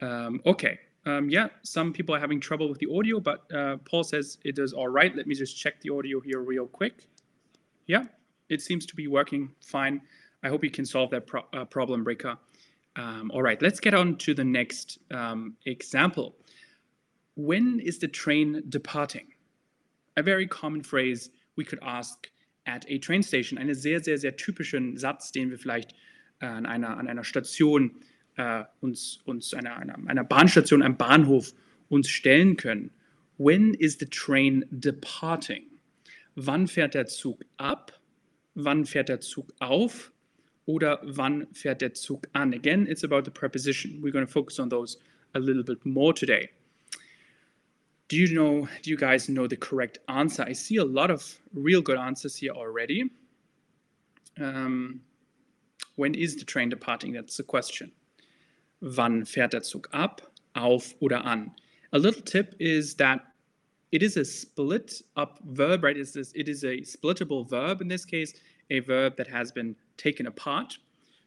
Um, 0.00 0.40
okay, 0.46 0.78
um, 1.06 1.28
yeah, 1.30 1.48
some 1.62 1.92
people 1.92 2.14
are 2.14 2.20
having 2.20 2.40
trouble 2.40 2.68
with 2.68 2.78
the 2.78 2.88
audio, 2.92 3.20
but 3.20 3.50
uh, 3.52 3.76
Paul 3.84 4.04
says 4.04 4.38
it 4.44 4.58
is 4.58 4.72
all 4.72 4.88
right. 4.88 5.14
Let 5.14 5.26
me 5.26 5.34
just 5.34 5.56
check 5.56 5.80
the 5.80 5.90
audio 5.90 6.20
here 6.20 6.40
real 6.40 6.66
quick. 6.66 7.08
Yeah, 7.86 8.04
it 8.48 8.60
seems 8.60 8.84
to 8.86 8.94
be 8.94 9.06
working 9.06 9.50
fine. 9.60 10.00
I 10.42 10.48
hope 10.48 10.62
you 10.62 10.70
can 10.70 10.84
solve 10.84 11.10
that 11.10 11.26
pro 11.26 11.42
uh, 11.52 11.64
problem, 11.64 12.04
Breaker. 12.04 12.36
Um, 12.98 13.30
all 13.32 13.42
right, 13.42 13.62
let's 13.62 13.78
get 13.78 13.94
on 13.94 14.16
to 14.16 14.34
the 14.34 14.44
next 14.44 14.98
um, 15.12 15.56
example. 15.66 16.34
When 17.36 17.78
is 17.78 18.00
the 18.00 18.08
train 18.08 18.64
departing? 18.68 19.28
A 20.16 20.22
very 20.22 20.48
common 20.48 20.82
phrase 20.82 21.30
we 21.54 21.64
could 21.64 21.78
ask 21.80 22.28
at 22.66 22.84
a 22.88 22.98
train 22.98 23.22
station. 23.22 23.56
Einen 23.56 23.76
sehr, 23.76 24.02
sehr, 24.02 24.18
sehr 24.18 24.36
typischen 24.36 24.98
Satz, 24.98 25.30
den 25.30 25.50
wir 25.50 25.58
vielleicht 25.58 25.94
äh, 26.40 26.46
an, 26.46 26.66
einer, 26.66 26.98
an 26.98 27.06
einer 27.06 27.22
Station 27.22 27.92
äh, 28.36 28.64
uns, 28.80 29.20
uns 29.24 29.54
einer, 29.54 29.76
einer, 29.76 29.96
einer 30.06 30.24
Bahnstation, 30.24 30.82
einem 30.82 30.96
Bahnhof 30.96 31.52
uns 31.88 32.08
stellen 32.08 32.56
können. 32.56 32.90
When 33.36 33.74
is 33.74 33.96
the 34.00 34.06
train 34.06 34.64
departing? 34.70 35.66
Wann 36.34 36.66
fährt 36.66 36.94
der 36.94 37.06
Zug 37.06 37.44
ab? 37.58 37.92
Wann 38.54 38.84
fährt 38.84 39.08
der 39.08 39.20
Zug 39.20 39.54
auf? 39.60 40.12
Oder 40.68 41.00
wann 41.02 41.46
fährt 41.54 41.80
der 41.80 41.94
Zug 41.94 42.28
an? 42.34 42.52
Again, 42.52 42.86
it's 42.86 43.02
about 43.02 43.24
the 43.24 43.30
preposition. 43.30 44.02
We're 44.02 44.12
going 44.12 44.26
to 44.26 44.32
focus 44.32 44.60
on 44.60 44.68
those 44.68 44.98
a 45.34 45.38
little 45.38 45.62
bit 45.62 45.84
more 45.86 46.12
today. 46.12 46.50
Do 48.08 48.16
you 48.16 48.34
know, 48.34 48.68
do 48.82 48.90
you 48.90 48.96
guys 48.96 49.28
know 49.28 49.46
the 49.46 49.56
correct 49.56 49.98
answer? 50.08 50.42
I 50.42 50.52
see 50.52 50.76
a 50.76 50.84
lot 50.84 51.10
of 51.10 51.24
real 51.54 51.80
good 51.80 51.98
answers 51.98 52.36
here 52.36 52.52
already. 52.52 53.10
Um, 54.38 55.00
when 55.96 56.14
is 56.14 56.36
the 56.36 56.44
train 56.44 56.68
departing? 56.68 57.12
That's 57.12 57.38
the 57.38 57.44
question. 57.44 57.92
wann 58.80 59.24
fährt 59.24 59.52
der 59.52 59.62
Zug 59.62 59.88
ab, 59.92 60.22
auf 60.54 60.94
oder 61.00 61.24
an. 61.24 61.52
A 61.92 61.98
little 61.98 62.22
tip 62.22 62.54
is 62.58 62.94
that 62.96 63.20
it 63.90 64.02
is 64.02 64.16
a 64.16 64.24
split 64.24 65.02
up 65.16 65.40
verb, 65.44 65.84
right? 65.84 65.96
It's 65.96 66.14
it 66.16 66.48
is 66.48 66.64
a 66.64 66.80
splittable 66.82 67.48
verb 67.48 67.80
in 67.80 67.88
this 67.88 68.04
case, 68.04 68.34
a 68.70 68.80
verb 68.80 69.16
that 69.16 69.26
has 69.26 69.50
been 69.50 69.74
taken 69.98 70.26
apart. 70.26 70.78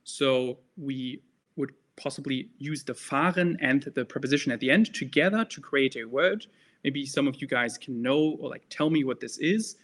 So 0.03 0.57
we 0.77 1.21
would 1.55 1.73
possibly 1.95 2.49
use 2.57 2.83
the 2.83 2.93
fahren 2.93 3.55
and 3.61 3.83
the 3.83 4.05
preposition 4.05 4.51
at 4.51 4.59
the 4.59 4.71
end 4.71 4.93
together 4.93 5.45
to 5.45 5.61
create 5.61 5.95
a 5.95 6.05
word. 6.05 6.47
Maybe 6.83 7.05
some 7.05 7.27
of 7.27 7.39
you 7.39 7.47
guys 7.47 7.77
can 7.77 8.01
know 8.01 8.37
or 8.39 8.49
like 8.49 8.63
tell 8.69 8.89
me 8.89 9.03
what 9.03 9.19
this 9.19 9.37
is. 9.37 9.75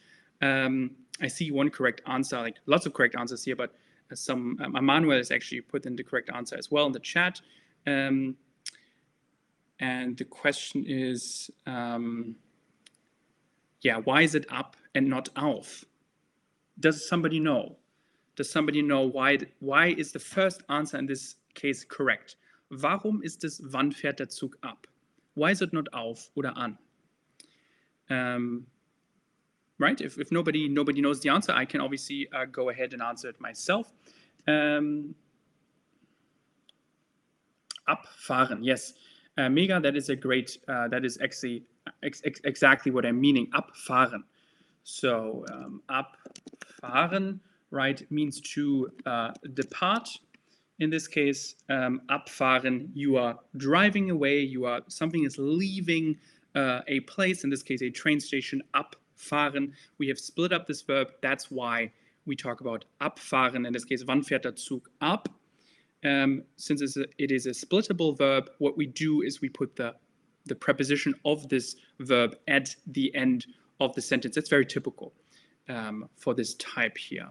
Um, 0.41 0.91
I 1.21 1.27
see 1.27 1.51
one 1.51 1.69
correct 1.69 2.01
answer, 2.07 2.37
like 2.37 2.57
lots 2.65 2.85
of 2.85 2.93
correct 2.93 3.15
answers 3.15 3.43
here, 3.43 3.55
but 3.55 3.75
some 4.13 4.57
um, 4.63 4.75
Emmanuel 4.75 5.17
has 5.17 5.31
actually 5.31 5.61
put 5.61 5.85
in 5.85 5.95
the 5.95 6.03
correct 6.03 6.29
answer 6.33 6.55
as 6.57 6.71
well 6.71 6.85
in 6.85 6.91
the 6.91 6.99
chat. 6.99 7.41
Um, 7.85 8.35
and 9.79 10.17
the 10.17 10.25
question 10.25 10.85
is, 10.87 11.51
um, 11.65 12.35
yeah, 13.81 13.97
why 13.97 14.21
is 14.21 14.33
it 14.33 14.45
up 14.49 14.75
and 14.95 15.07
not 15.07 15.29
auf? 15.35 15.85
Does 16.79 17.07
somebody 17.07 17.39
know? 17.39 17.77
Does 18.37 18.51
somebody 18.51 18.83
know 18.83 19.01
why, 19.01 19.39
why 19.59 19.87
is 19.87 20.11
the 20.11 20.19
first 20.19 20.61
answer 20.69 20.97
in 20.97 21.07
this 21.07 21.35
case 21.55 21.83
correct? 21.83 22.35
Warum 22.69 23.21
ist 23.23 23.43
es, 23.43 23.59
wann 23.65 23.91
fährt 23.91 24.19
der 24.19 24.29
Zug 24.29 24.57
ab? 24.61 24.85
Why 25.33 25.51
is 25.51 25.61
it 25.61 25.73
not 25.73 25.91
auf 25.93 26.29
oder 26.35 26.55
an? 26.55 26.77
Um, 28.09 28.67
right? 29.79 29.99
If, 29.99 30.19
if 30.19 30.31
nobody 30.31 30.67
nobody 30.67 31.01
knows 31.01 31.19
the 31.21 31.29
answer, 31.29 31.51
I 31.51 31.65
can 31.65 31.81
obviously 31.81 32.29
uh, 32.33 32.45
go 32.45 32.69
ahead 32.69 32.93
and 32.93 33.01
answer 33.01 33.29
it 33.29 33.39
myself. 33.41 33.91
Um, 34.47 35.15
abfahren, 37.87 38.59
yes. 38.61 38.93
Uh, 39.37 39.49
mega, 39.49 39.79
that 39.79 39.95
is 39.95 40.09
a 40.09 40.15
great, 40.15 40.57
uh, 40.67 40.87
that 40.89 41.05
is 41.05 41.17
actually 41.21 41.63
ex 42.03 42.21
ex 42.23 42.39
exactly 42.43 42.91
what 42.91 43.05
I'm 43.05 43.19
meaning, 43.19 43.49
abfahren. 43.51 44.23
So 44.83 45.45
um, 45.51 45.81
abfahren 45.89 47.39
right, 47.71 48.09
means 48.11 48.41
to 48.41 48.89
uh, 49.05 49.31
depart. 49.53 50.09
In 50.79 50.89
this 50.89 51.07
case, 51.07 51.55
um, 51.69 52.01
abfahren, 52.09 52.89
you 52.93 53.17
are 53.17 53.37
driving 53.57 54.11
away, 54.11 54.39
you 54.41 54.65
are, 54.65 54.81
something 54.87 55.23
is 55.25 55.37
leaving 55.37 56.17
uh, 56.55 56.81
a 56.87 56.99
place, 57.01 57.43
in 57.43 57.49
this 57.49 57.63
case, 57.63 57.81
a 57.81 57.89
train 57.89 58.19
station, 58.19 58.61
abfahren. 58.75 59.71
We 59.97 60.07
have 60.07 60.19
split 60.19 60.53
up 60.53 60.67
this 60.67 60.81
verb. 60.81 61.07
That's 61.21 61.49
why 61.49 61.91
we 62.25 62.35
talk 62.35 62.61
about 62.61 62.85
abfahren. 63.01 63.65
In 63.65 63.73
this 63.73 63.85
case, 63.85 64.03
wann 64.05 64.23
fährt 64.23 64.43
der 64.43 64.55
Zug 64.55 64.87
ab? 65.01 65.29
Um, 66.05 66.43
since 66.57 66.81
it's 66.81 66.95
a, 66.97 67.05
it 67.17 67.31
is 67.31 67.47
a 67.47 67.51
splittable 67.51 68.15
verb, 68.15 68.51
what 68.59 68.77
we 68.77 68.85
do 68.85 69.23
is 69.23 69.41
we 69.41 69.49
put 69.49 69.75
the, 69.75 69.95
the 70.45 70.55
preposition 70.55 71.15
of 71.25 71.49
this 71.49 71.75
verb 71.99 72.37
at 72.47 72.75
the 72.85 73.13
end 73.15 73.47
of 73.79 73.95
the 73.95 74.01
sentence. 74.01 74.35
That's 74.35 74.49
very 74.49 74.65
typical 74.65 75.13
um, 75.67 76.07
for 76.15 76.35
this 76.35 76.53
type 76.55 76.97
here. 76.97 77.29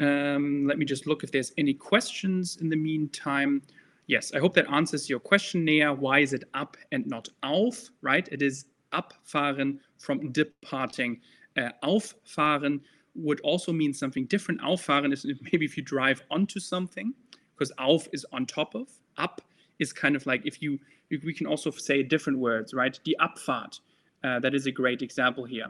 Um, 0.00 0.66
let 0.66 0.78
me 0.78 0.84
just 0.84 1.06
look 1.06 1.22
if 1.22 1.30
there's 1.30 1.52
any 1.56 1.74
questions 1.74 2.58
in 2.60 2.68
the 2.68 2.76
meantime. 2.76 3.62
Yes, 4.06 4.32
I 4.34 4.38
hope 4.38 4.54
that 4.54 4.70
answers 4.70 5.08
your 5.08 5.20
question, 5.20 5.64
Nea. 5.64 5.92
Why 5.92 6.18
is 6.18 6.32
it 6.32 6.44
up 6.54 6.76
and 6.92 7.06
not 7.06 7.28
auf, 7.42 7.90
right? 8.02 8.28
It 8.30 8.42
is 8.42 8.66
abfahren 8.92 9.78
from 9.98 10.32
departing. 10.32 11.20
Uh, 11.56 11.70
auffahren 11.82 12.80
would 13.14 13.40
also 13.40 13.72
mean 13.72 13.94
something 13.94 14.26
different. 14.26 14.60
Auffahren 14.60 15.12
is 15.12 15.24
maybe 15.52 15.64
if 15.64 15.76
you 15.76 15.82
drive 15.82 16.22
onto 16.30 16.60
something, 16.60 17.14
because 17.54 17.72
auf 17.78 18.08
is 18.12 18.26
on 18.32 18.46
top 18.46 18.74
of. 18.74 18.88
Up 19.16 19.40
is 19.78 19.92
kind 19.92 20.16
of 20.16 20.26
like 20.26 20.44
if 20.44 20.60
you, 20.60 20.78
we 21.10 21.32
can 21.32 21.46
also 21.46 21.70
say 21.70 22.02
different 22.02 22.38
words, 22.38 22.74
right? 22.74 22.98
Die 23.04 23.14
Abfahrt, 23.20 23.80
uh, 24.22 24.40
that 24.40 24.54
is 24.54 24.66
a 24.66 24.72
great 24.72 25.02
example 25.02 25.44
here. 25.44 25.66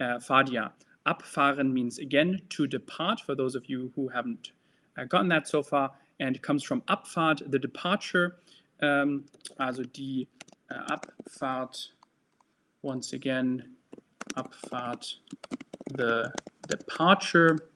Uh, 0.00 0.18
Fadia, 0.18 0.72
abfahren 1.06 1.72
means 1.72 1.98
again 1.98 2.40
to 2.50 2.66
depart, 2.66 3.20
for 3.20 3.34
those 3.34 3.54
of 3.54 3.68
you 3.68 3.92
who 3.94 4.08
haven't 4.08 4.52
uh, 4.98 5.04
gotten 5.04 5.28
that 5.28 5.48
so 5.48 5.62
far, 5.62 5.90
and 6.20 6.40
comes 6.42 6.62
from 6.62 6.80
Abfahrt, 6.82 7.50
the 7.50 7.58
departure, 7.58 8.36
um, 8.82 9.24
also 9.60 9.82
die 9.82 10.26
uh, 10.70 10.96
Abfahrt, 10.96 11.88
once 12.82 13.12
again, 13.12 13.74
Abfahrt, 14.36 15.14
the 15.94 16.32
departure. 16.68 17.70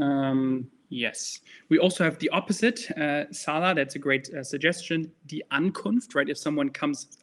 Um, 0.00 0.70
yes. 0.92 1.40
We 1.68 1.78
also 1.78 2.04
have 2.04 2.18
the 2.18 2.28
opposite, 2.30 2.90
uh, 2.92 3.24
Sala, 3.32 3.74
that's 3.74 3.94
a 3.94 3.98
great 3.98 4.32
uh, 4.34 4.44
suggestion, 4.44 5.10
die 5.26 5.42
Ankunft, 5.50 6.14
right? 6.14 6.28
If 6.28 6.38
someone 6.38 6.70
comes, 6.70 7.18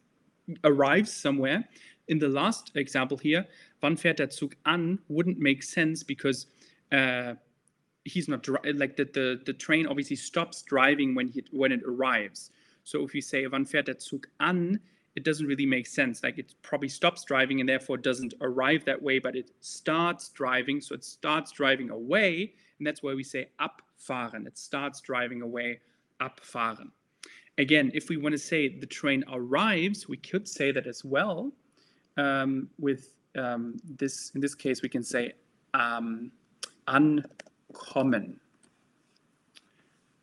arrives 0.64 1.12
somewhere. 1.12 1.64
In 2.08 2.18
the 2.18 2.28
last 2.28 2.72
example 2.74 3.16
here, 3.16 3.46
wann 3.82 3.96
fährt 3.96 4.16
der 4.16 4.30
Zug 4.30 4.54
an 4.66 4.98
wouldn't 5.08 5.38
make 5.38 5.62
sense 5.62 6.02
because 6.02 6.46
uh, 6.90 7.34
he's 8.04 8.28
not, 8.28 8.46
like 8.74 8.96
the, 8.96 9.04
the, 9.04 9.40
the 9.46 9.52
train 9.52 9.86
obviously 9.86 10.16
stops 10.16 10.62
driving 10.62 11.14
when, 11.14 11.28
he, 11.28 11.44
when 11.52 11.70
it 11.70 11.82
arrives. 11.86 12.50
So 12.82 13.04
if 13.04 13.14
you 13.14 13.22
say 13.22 13.46
wann 13.46 13.64
fährt 13.64 13.86
der 13.86 14.00
Zug 14.00 14.26
an, 14.40 14.80
it 15.16 15.24
doesn't 15.24 15.46
really 15.46 15.66
make 15.66 15.86
sense. 15.86 16.22
Like 16.22 16.38
it 16.38 16.54
probably 16.62 16.88
stops 16.88 17.24
driving 17.24 17.60
and 17.60 17.68
therefore 17.68 17.96
doesn't 17.96 18.34
arrive 18.40 18.84
that 18.86 19.00
way, 19.00 19.18
but 19.18 19.36
it 19.36 19.50
starts 19.60 20.28
driving. 20.30 20.80
So 20.80 20.94
it 20.94 21.04
starts 21.04 21.52
driving 21.52 21.90
away. 21.90 22.54
And 22.80 22.86
that's 22.86 23.02
why 23.02 23.12
we 23.12 23.22
say 23.22 23.50
abfahren. 23.60 24.46
It 24.46 24.56
starts 24.56 25.02
driving 25.02 25.42
away, 25.42 25.80
abfahren. 26.20 26.90
Again, 27.58 27.90
if 27.92 28.08
we 28.08 28.16
want 28.16 28.32
to 28.32 28.38
say 28.38 28.68
the 28.68 28.86
train 28.86 29.22
arrives, 29.30 30.08
we 30.08 30.16
could 30.16 30.48
say 30.48 30.72
that 30.72 30.86
as 30.86 31.04
well. 31.04 31.52
Um, 32.16 32.70
with 32.78 33.12
um, 33.36 33.76
this, 33.84 34.32
in 34.34 34.40
this 34.40 34.54
case, 34.54 34.80
we 34.80 34.88
can 34.88 35.02
say 35.02 35.34
um. 35.74 36.32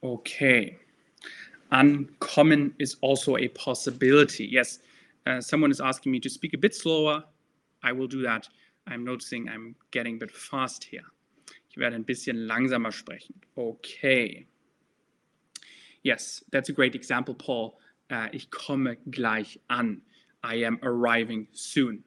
Okay. 0.04 0.78
Uncommon 1.72 2.74
is 2.80 2.98
also 3.02 3.38
a 3.38 3.48
possibility. 3.50 4.46
Yes, 4.46 4.80
uh, 5.28 5.40
someone 5.40 5.70
is 5.70 5.80
asking 5.80 6.12
me 6.12 6.20
to 6.22 6.30
speak 6.30 6.54
a 6.54 6.58
bit 6.58 6.74
slower. 6.74 7.24
I 7.84 7.92
will 7.92 8.08
do 8.08 8.22
that. 8.24 8.50
I'm 8.88 9.06
noticing 9.06 9.48
I'm 9.48 9.76
getting 9.92 10.16
a 10.16 10.18
bit 10.18 10.32
fast 10.32 10.84
here. 10.84 11.04
Ich 11.78 11.80
werde 11.80 11.96
ein 11.96 12.06
bisschen 12.06 12.38
langsamer 12.38 12.92
sprechen. 12.92 13.36
Okay. 13.56 14.48
Yes, 16.02 16.44
that's 16.52 16.70
a 16.70 16.74
great 16.74 16.96
example, 16.96 17.36
Paul. 17.36 17.78
Uh, 18.10 18.30
ich 18.32 18.50
komme 18.50 18.98
gleich 19.12 19.60
an. 19.68 20.02
I 20.44 20.64
am 20.66 20.80
arriving 20.82 21.48
soon. 21.52 22.04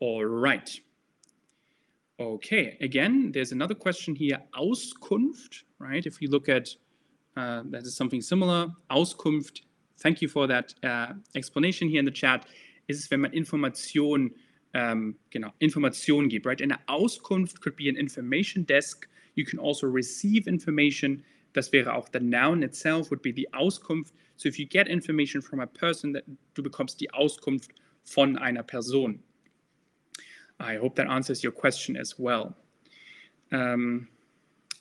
All 0.00 0.26
right. 0.26 0.82
Okay, 2.18 2.76
again, 2.82 3.32
there's 3.32 3.52
another 3.52 3.74
question 3.74 4.14
here, 4.14 4.42
Auskunft, 4.52 5.62
right? 5.78 6.04
If 6.04 6.20
you 6.20 6.28
look 6.28 6.50
at 6.50 6.68
uh, 7.38 7.62
that 7.70 7.84
is 7.84 7.96
something 7.96 8.20
similar. 8.20 8.68
Auskunft, 8.90 9.62
thank 10.02 10.20
you 10.20 10.28
for 10.28 10.46
that 10.46 10.74
uh, 10.84 11.14
explanation 11.34 11.88
here 11.88 12.00
in 12.00 12.04
the 12.04 12.10
chat, 12.10 12.44
ist 12.86 13.00
es, 13.00 13.10
wenn 13.10 13.22
man 13.22 13.32
Information, 13.32 14.34
um, 14.74 15.16
genau, 15.30 15.52
Information 15.60 16.28
gibt, 16.28 16.46
right? 16.46 16.60
And 16.60 16.76
Auskunft 16.88 17.60
could 17.60 17.76
be 17.76 17.88
an 17.88 17.96
information 17.96 18.64
desk. 18.64 19.08
You 19.34 19.44
can 19.44 19.58
also 19.58 19.86
receive 19.86 20.46
information. 20.46 21.24
Das 21.52 21.72
wäre 21.72 21.94
auch 21.94 22.08
the 22.12 22.20
noun 22.20 22.62
itself 22.62 23.10
would 23.10 23.22
be 23.22 23.32
the 23.32 23.48
Auskunft. 23.52 24.12
So 24.36 24.48
if 24.48 24.58
you 24.58 24.66
get 24.66 24.88
information 24.88 25.40
from 25.40 25.60
a 25.60 25.66
person, 25.66 26.12
that 26.14 26.24
du 26.54 26.62
bekommst 26.62 27.00
die 27.00 27.08
Auskunft 27.10 27.70
von 28.02 28.36
einer 28.36 28.64
Person. 28.64 29.22
I 30.58 30.76
hope 30.76 30.96
that 30.96 31.08
answers 31.08 31.42
your 31.42 31.52
question 31.52 31.96
as 31.96 32.18
well. 32.18 32.56
Um, 33.52 34.08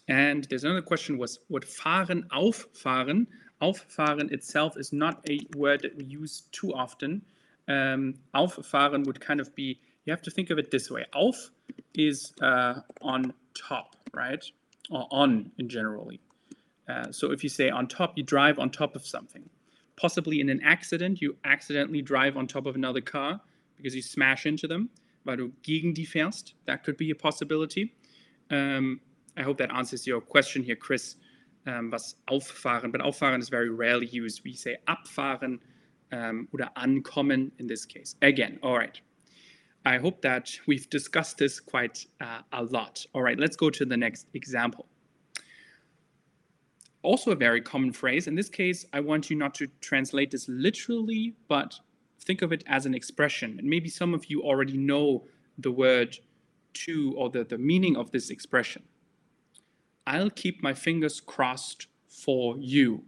and 0.08 0.46
there's 0.46 0.64
another 0.64 0.82
question 0.82 1.18
was 1.18 1.40
what 1.50 1.64
fahren, 1.66 2.28
auffahren. 2.30 3.28
Auffahren 3.62 4.32
itself 4.32 4.76
is 4.78 4.92
not 4.92 5.24
a 5.30 5.40
word 5.56 5.82
that 5.84 5.96
we 5.96 6.04
use 6.04 6.44
too 6.52 6.74
often. 6.74 7.22
Um, 7.68 8.16
auffahren 8.36 9.06
would 9.06 9.22
kind 9.22 9.40
of 9.40 9.54
be, 9.56 9.80
you 10.06 10.12
have 10.12 10.22
to 10.24 10.32
think 10.32 10.50
of 10.50 10.58
it 10.58 10.72
this 10.72 10.92
way. 10.92 11.06
Auf 11.14 11.52
is 11.94 12.34
uh, 12.42 12.76
on 13.02 13.34
top, 13.54 13.96
right? 14.14 14.44
Or 14.90 15.08
on 15.12 15.52
in 15.58 15.70
generally. 15.70 16.20
Uh, 16.90 17.12
so 17.12 17.32
if 17.32 17.44
you 17.44 17.50
say 17.50 17.70
on 17.70 17.88
top, 17.88 18.18
you 18.18 18.24
drive 18.24 18.60
on 18.60 18.70
top 18.70 18.96
of 18.96 19.06
something. 19.06 19.50
Possibly 19.96 20.42
in 20.42 20.50
an 20.50 20.62
accident, 20.64 21.22
you 21.22 21.38
accidentally 21.46 22.02
drive 22.02 22.36
on 22.36 22.48
top 22.48 22.66
of 22.66 22.76
another 22.76 23.02
car 23.02 23.40
because 23.78 23.96
you 23.96 24.02
smash 24.02 24.46
into 24.46 24.68
them, 24.68 24.90
weil 25.26 25.38
du 25.38 25.52
gegen 25.64 25.94
die 25.94 26.06
fährst. 26.06 26.54
That 26.66 26.84
could 26.84 26.98
be 26.98 27.12
a 27.12 27.16
possibility. 27.16 27.94
Um, 28.50 29.00
I 29.38 29.44
hope 29.44 29.58
that 29.60 29.72
answers 29.72 30.06
your 30.06 30.22
question 30.22 30.64
here, 30.64 30.76
Chris. 30.76 31.16
Um, 31.66 31.92
was 31.92 32.16
auffahren, 32.30 32.92
but 32.92 33.00
auffahren 33.00 33.40
is 33.40 33.48
very 33.48 33.70
rarely 33.70 34.08
used. 34.08 34.42
We 34.44 34.54
say 34.54 34.78
abfahren 34.88 35.60
um, 36.12 36.48
oder 36.54 36.70
ankommen 36.76 37.52
in 37.60 37.68
this 37.68 37.86
case. 37.86 38.16
Again, 38.22 38.60
all 38.62 38.78
right. 38.78 39.00
I 39.86 39.98
hope 39.98 40.22
that 40.22 40.52
we've 40.66 40.90
discussed 40.90 41.38
this 41.38 41.60
quite 41.60 42.06
uh, 42.22 42.42
a 42.54 42.64
lot. 42.64 43.06
All 43.14 43.22
right, 43.22 43.38
let's 43.38 43.58
go 43.58 43.70
to 43.70 43.86
the 43.86 43.98
next 43.98 44.28
example. 44.34 44.88
Also 47.02 47.32
a 47.32 47.36
very 47.36 47.60
common 47.60 47.92
phrase. 47.92 48.28
In 48.28 48.36
this 48.36 48.50
case, 48.50 48.86
I 48.94 49.02
want 49.02 49.30
you 49.30 49.36
not 49.36 49.54
to 49.56 49.68
translate 49.82 50.32
this 50.32 50.48
literally, 50.48 51.36
but 51.50 51.78
think 52.22 52.42
of 52.42 52.54
it 52.54 52.64
as 52.68 52.86
an 52.86 52.96
expression. 52.96 53.60
And 53.60 53.68
maybe 53.68 53.90
some 53.90 54.14
of 54.14 54.26
you 54.28 54.42
already 54.42 54.78
know 54.78 55.26
the 55.58 55.72
word 55.72 56.18
to 56.74 57.14
or 57.18 57.30
the, 57.30 57.44
the 57.44 57.58
meaning 57.58 57.98
of 57.98 58.12
this 58.12 58.30
expression. 58.30 58.84
I'll 60.08 60.30
keep 60.30 60.64
my 60.64 60.74
fingers 60.74 61.20
crossed 61.20 61.88
for 62.08 62.56
you. 62.58 63.04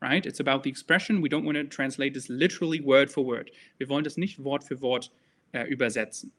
Right? 0.00 0.24
It's 0.24 0.40
about 0.40 0.62
the 0.62 0.70
expression. 0.70 1.20
We 1.22 1.28
don't 1.28 1.44
want 1.44 1.56
to 1.56 1.64
translate 1.64 2.14
this 2.14 2.28
literally 2.28 2.80
word 2.80 3.10
for 3.10 3.24
word. 3.24 3.50
Wir 3.78 3.88
wollen 3.88 4.04
das 4.04 4.16
nicht 4.16 4.42
Wort 4.44 4.62
für 4.62 4.80
Wort 4.80 5.10
äh, 5.52 5.66
übersetzen. 5.66 6.30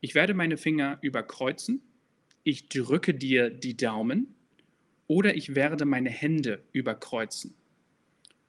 Ich 0.00 0.14
werde 0.14 0.34
meine 0.34 0.56
Finger 0.56 0.98
überkreuzen. 1.02 1.82
Ich 2.44 2.68
drücke 2.68 3.12
dir 3.12 3.50
die 3.50 3.76
Daumen. 3.76 4.34
Oder 5.08 5.34
ich 5.34 5.54
werde 5.54 5.84
meine 5.84 6.10
Hände 6.10 6.62
überkreuzen. 6.72 7.54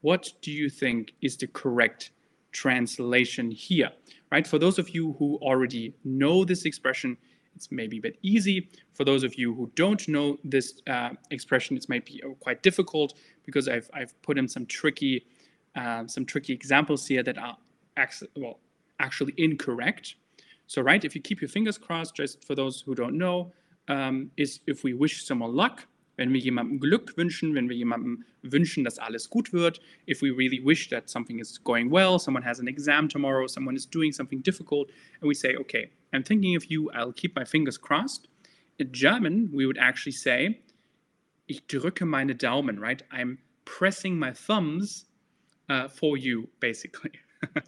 What 0.01 0.35
do 0.45 0.51
you 0.51 0.69
think 0.69 1.13
is 1.19 1.37
the 1.37 1.47
correct 1.47 2.11
translation 2.51 3.51
here? 3.51 3.91
Right? 4.31 4.47
For 4.47 4.59
those 4.59 4.79
of 4.79 4.89
you 4.89 5.15
who 5.19 5.37
already 5.41 5.93
know 6.03 6.45
this 6.45 6.65
expression, 6.65 7.17
it's 7.57 7.69
maybe 7.71 7.97
a 7.97 8.01
bit 8.01 8.17
easy. 8.21 8.69
For 8.93 9.03
those 9.03 9.23
of 9.23 9.35
you 9.35 9.53
who 9.53 9.71
don't 9.75 10.07
know 10.07 10.37
this 10.43 10.67
uh, 10.87 11.09
expression, 11.31 11.75
it's 11.75 11.89
might 11.89 12.05
be 12.05 12.21
uh, 12.23 12.29
quite 12.39 12.63
difficult 12.63 13.15
because 13.45 13.67
I've, 13.67 13.89
I've 13.93 14.13
put 14.21 14.37
in 14.37 14.47
some 14.47 14.65
tricky 14.65 15.25
uh, 15.75 16.07
some 16.07 16.25
tricky 16.25 16.53
examples 16.53 17.05
here 17.05 17.21
that 17.21 17.37
are 17.37 17.55
actually, 17.97 18.29
well, 18.35 18.59
actually 18.99 19.33
incorrect. 19.37 20.15
So, 20.65 20.81
right, 20.81 21.03
if 21.05 21.13
you 21.13 21.21
keep 21.21 21.39
your 21.39 21.49
fingers 21.49 21.77
crossed, 21.77 22.15
just 22.15 22.43
for 22.43 22.55
those 22.55 22.81
who 22.81 22.95
don't 22.95 23.17
know, 23.17 23.53
um, 23.87 24.31
is 24.37 24.59
if 24.65 24.83
we 24.83 24.93
wish 24.93 25.23
someone 25.25 25.55
luck, 25.55 25.85
Wenn 26.17 26.33
wir 26.33 26.39
jemandem 26.39 26.79
Glück 26.79 27.15
wünschen, 27.15 27.53
wenn 27.53 27.69
wir 27.69 27.75
jemandem 27.77 28.25
wünschen, 28.41 28.83
dass 28.83 28.97
alles 28.97 29.29
gut 29.29 29.53
wird, 29.53 29.79
if 30.07 30.21
we 30.21 30.31
really 30.31 30.59
wish 30.63 30.89
that 30.89 31.07
something 31.09 31.39
is 31.39 31.63
going 31.63 31.91
well, 31.91 32.19
someone 32.19 32.43
has 32.43 32.59
an 32.59 32.67
exam 32.67 33.07
tomorrow, 33.07 33.47
someone 33.47 33.75
is 33.75 33.87
doing 33.87 34.11
something 34.11 34.41
difficult, 34.41 34.89
and 35.21 35.29
we 35.29 35.35
say, 35.35 35.55
okay, 35.55 35.91
I'm 36.11 36.23
thinking 36.23 36.55
of 36.57 36.65
you, 36.65 36.89
I'll 36.91 37.13
keep 37.13 37.35
my 37.35 37.45
fingers 37.45 37.77
crossed. 37.77 38.27
In 38.79 38.91
German, 38.91 39.49
we 39.53 39.67
would 39.67 39.77
actually 39.77 40.13
say, 40.13 40.59
ich 41.47 41.67
drücke 41.67 42.05
meine 42.05 42.33
Daumen, 42.35 42.79
right? 42.79 43.03
I'm 43.11 43.37
pressing 43.65 44.17
my 44.17 44.33
thumbs 44.33 45.05
uh, 45.69 45.87
for 45.87 46.17
you, 46.17 46.49
basically. 46.59 47.11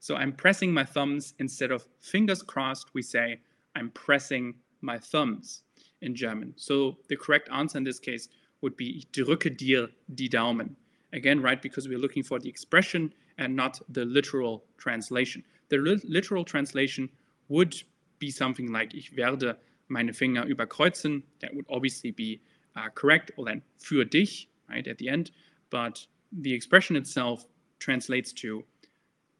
so 0.00 0.16
I'm 0.16 0.32
pressing 0.32 0.74
my 0.74 0.84
thumbs 0.84 1.34
instead 1.38 1.70
of 1.70 1.86
fingers 2.00 2.42
crossed, 2.42 2.92
we 2.94 3.02
say, 3.02 3.40
I'm 3.76 3.90
pressing 3.90 4.54
my 4.80 4.98
thumbs 4.98 5.62
in 6.02 6.14
German. 6.14 6.52
So 6.56 6.98
the 7.08 7.16
correct 7.16 7.48
answer 7.50 7.78
in 7.78 7.84
this 7.84 7.98
case 7.98 8.28
would 8.60 8.76
be 8.76 9.06
drücke 9.12 9.56
dir 9.56 9.88
die 10.14 10.28
Daumen. 10.28 10.76
Again, 11.12 11.40
right, 11.42 11.60
because 11.60 11.88
we're 11.88 11.98
looking 11.98 12.22
for 12.22 12.38
the 12.38 12.48
expression 12.48 13.12
and 13.38 13.54
not 13.54 13.80
the 13.88 14.04
literal 14.04 14.64
translation. 14.78 15.42
The 15.68 15.78
li 15.78 16.00
literal 16.04 16.44
translation 16.44 17.08
would 17.48 17.82
be 18.18 18.30
something 18.30 18.72
like 18.72 18.94
ich 18.94 19.16
werde 19.16 19.56
meine 19.88 20.12
Finger 20.12 20.44
überkreuzen. 20.44 21.22
That 21.40 21.54
would 21.54 21.66
obviously 21.68 22.12
be 22.12 22.40
uh, 22.76 22.88
correct, 22.94 23.30
or 23.36 23.44
then 23.44 23.62
für 23.78 24.04
dich, 24.04 24.48
right, 24.70 24.86
at 24.86 24.98
the 24.98 25.08
end. 25.08 25.32
But 25.70 26.06
the 26.32 26.52
expression 26.52 26.96
itself 26.96 27.46
translates 27.78 28.32
to 28.34 28.64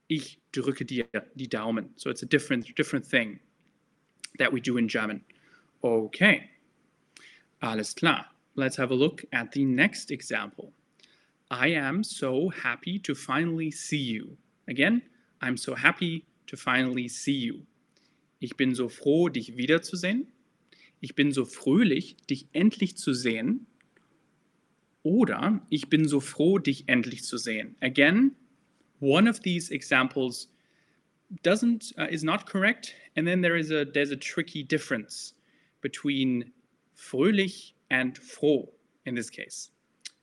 ich 0.09 0.38
drücke 0.52 0.85
dir 0.85 1.07
die 1.37 1.47
Daumen. 1.47 1.90
So 1.97 2.11
it's 2.11 2.23
a 2.23 2.26
different 2.26 2.75
different 2.76 3.07
thing 3.07 3.40
that 4.38 4.52
we 4.52 4.61
do 4.61 4.76
in 4.76 4.88
German. 4.88 5.25
Okay. 5.83 6.49
Alles 7.61 7.95
klar. 7.95 8.27
Let's 8.55 8.77
have 8.77 8.93
a 8.93 8.95
look 8.95 9.25
at 9.33 9.51
the 9.53 9.65
next 9.65 10.11
example. 10.11 10.73
I 11.51 11.69
am 11.69 12.05
so 12.05 12.51
happy 12.51 12.99
to 13.01 13.15
finally 13.15 13.71
see 13.71 13.99
you. 13.99 14.37
Again, 14.69 15.03
I'm 15.41 15.57
so 15.57 15.75
happy 15.75 16.25
to 16.47 16.57
finally 16.57 17.09
see 17.09 17.33
you. 17.33 17.67
Ich 18.41 18.57
bin 18.57 18.75
so 18.75 18.89
froh, 18.89 19.29
dich 19.29 19.57
wiederzusehen. 19.57 20.27
Ich 21.01 21.15
bin 21.15 21.33
so 21.33 21.45
fröhlich, 21.45 22.17
dich 22.31 22.47
endlich 22.53 22.97
zu 22.97 23.12
sehen. 23.12 23.67
Oder 25.03 25.61
ich 25.69 25.89
bin 25.89 26.07
so 26.07 26.21
froh, 26.21 26.59
dich 26.59 26.85
endlich 26.89 27.25
zu 27.25 27.37
sehen. 27.39 27.75
Again, 27.81 28.37
one 29.01 29.29
of 29.29 29.41
these 29.41 29.73
examples 29.73 30.49
doesn't 31.43 31.93
uh, 31.99 32.07
is 32.09 32.23
not 32.23 32.47
correct, 32.47 32.95
and 33.17 33.27
then 33.27 33.43
there 33.43 33.57
is 33.57 33.71
a 33.73 33.85
there's 33.85 34.12
a 34.12 34.17
tricky 34.17 34.62
difference 34.62 35.35
between 35.83 36.51
fröhlich 36.97 37.73
and 37.91 38.17
froh 38.17 38.67
in 39.05 39.15
this 39.15 39.29
case. 39.29 39.71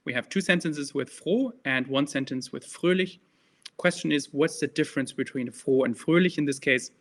We 0.06 0.13
have 0.13 0.28
two 0.30 0.42
sentences 0.42 0.94
with 0.96 1.10
froh 1.10 1.51
and 1.66 1.86
one 1.86 2.08
sentence 2.08 2.51
with 2.51 2.66
fröhlich. 2.66 3.20
Question 3.78 4.12
is, 4.12 4.30
what's 4.32 4.60
the 4.60 4.68
difference 4.68 5.13
between 5.13 5.51
froh 5.51 5.84
and 5.84 5.96
fröhlich 5.96 6.38
in 6.38 6.46
this 6.46 6.60
case? 6.60 6.92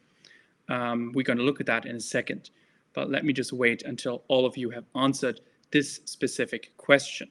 Um, 0.68 1.12
we're 1.14 1.22
going 1.22 1.38
to 1.38 1.44
look 1.44 1.60
at 1.60 1.66
that 1.66 1.86
in 1.86 1.96
a 1.96 2.00
second. 2.00 2.50
But 2.92 3.10
let 3.10 3.24
me 3.24 3.32
just 3.32 3.52
wait 3.52 3.82
until 3.84 4.24
all 4.28 4.44
of 4.44 4.56
you 4.56 4.70
have 4.70 4.84
answered 4.94 5.40
this 5.70 6.00
specific 6.04 6.76
question. 6.76 7.28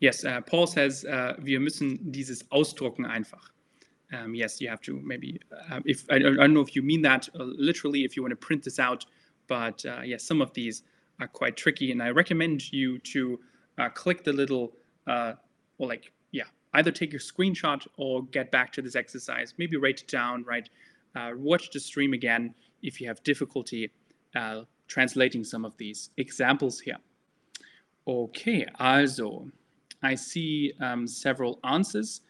Yes, 0.00 0.24
uh, 0.24 0.40
Paul 0.40 0.66
says, 0.66 1.04
uh, 1.04 1.34
wir 1.38 1.60
müssen 1.60 2.10
dieses 2.10 2.50
ausdrucken 2.50 3.06
einfach. 3.06 3.52
Um, 4.12 4.34
yes, 4.34 4.60
you 4.60 4.68
have 4.68 4.80
to 4.82 5.00
maybe, 5.00 5.40
uh, 5.70 5.80
if 5.84 6.04
I 6.10 6.18
don't, 6.18 6.38
I 6.38 6.42
don't, 6.42 6.54
know 6.54 6.60
if 6.60 6.76
you 6.76 6.82
mean 6.82 7.02
that 7.02 7.28
uh, 7.38 7.44
literally, 7.44 8.04
if 8.04 8.16
you 8.16 8.22
want 8.22 8.32
to 8.32 8.36
print 8.36 8.62
this 8.62 8.78
out, 8.78 9.04
but 9.48 9.84
uh, 9.86 10.00
yes, 10.02 10.22
some 10.22 10.40
of 10.40 10.52
these 10.52 10.82
are 11.20 11.28
quite 11.28 11.56
tricky. 11.56 11.92
And 11.92 12.02
I 12.02 12.10
recommend 12.10 12.72
you 12.72 12.98
to 12.98 13.40
uh, 13.78 13.88
click 13.88 14.24
the 14.24 14.32
little, 14.32 14.72
uh, 15.06 15.34
or 15.78 15.88
like, 15.88 16.12
yeah, 16.30 16.44
either 16.74 16.90
take 16.90 17.12
your 17.12 17.20
screenshot 17.20 17.86
or 17.96 18.24
get 18.24 18.50
back 18.50 18.72
to 18.74 18.82
this 18.82 18.96
exercise, 18.96 19.54
maybe 19.58 19.76
write 19.76 20.00
it 20.02 20.08
down, 20.08 20.44
right? 20.44 20.68
Uh, 21.14 21.30
watch 21.36 21.70
the 21.70 21.80
stream 21.80 22.12
again 22.12 22.54
if 22.82 23.00
you 23.00 23.06
have 23.06 23.22
difficulty 23.22 23.90
translating 24.88 25.42
some 25.44 25.64
of 25.64 25.76
these 25.78 26.10
examples 26.18 26.78
here. 26.80 26.98
Okay, 28.06 28.66
also, 28.78 29.48
I 30.02 30.14
see 30.14 30.72
um, 30.80 31.06
several 31.06 31.60
answers. 31.64 32.20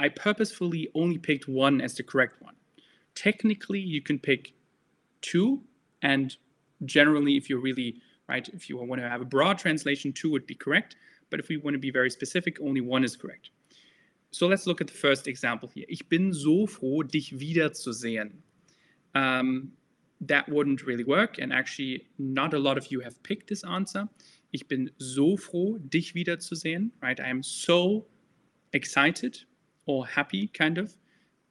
I 0.00 0.08
purposefully 0.08 0.88
only 0.94 1.18
picked 1.18 1.48
one 1.48 1.80
as 1.80 1.94
the 1.94 2.02
correct 2.02 2.40
one. 2.40 2.54
Technically, 3.14 3.80
you 3.80 4.00
can 4.00 4.18
pick 4.18 4.52
two, 5.22 5.62
and 6.02 6.36
generally, 6.84 7.36
if 7.36 7.50
you're 7.50 7.60
really 7.60 8.00
right, 8.28 8.48
if 8.50 8.68
you 8.68 8.76
want 8.76 9.00
to 9.00 9.08
have 9.08 9.20
a 9.20 9.24
broad 9.24 9.58
translation, 9.58 10.12
two 10.12 10.30
would 10.30 10.46
be 10.46 10.54
correct. 10.54 10.96
But 11.30 11.40
if 11.40 11.48
we 11.48 11.56
want 11.56 11.74
to 11.74 11.78
be 11.78 11.90
very 11.90 12.10
specific, 12.10 12.58
only 12.60 12.80
one 12.80 13.04
is 13.04 13.16
correct. 13.16 13.50
So 14.30 14.46
let's 14.46 14.66
look 14.66 14.80
at 14.80 14.86
the 14.86 14.94
first 14.94 15.26
example 15.26 15.70
here. 15.74 15.86
Ich 15.88 16.08
bin 16.08 16.32
so 16.32 16.66
froh, 16.66 17.02
dich 17.02 17.32
wiederzusehen. 17.32 18.30
Um, 19.14 19.72
that 20.20 20.48
wouldn't 20.48 20.86
really 20.86 21.04
work, 21.04 21.38
and 21.38 21.52
actually, 21.52 22.06
not 22.18 22.52
a 22.52 22.58
lot 22.58 22.76
of 22.76 22.90
you 22.90 23.00
have 23.00 23.20
picked 23.22 23.48
this 23.48 23.64
answer. 23.64 24.08
Ich 24.52 24.66
bin 24.68 24.90
so 24.98 25.36
froh, 25.36 25.78
dich 25.88 26.14
wiederzusehen. 26.14 26.90
Right? 27.02 27.18
I 27.18 27.28
am 27.28 27.42
so 27.42 28.06
excited 28.72 29.38
or 29.88 30.06
happy 30.06 30.46
kind 30.48 30.78
of 30.78 30.94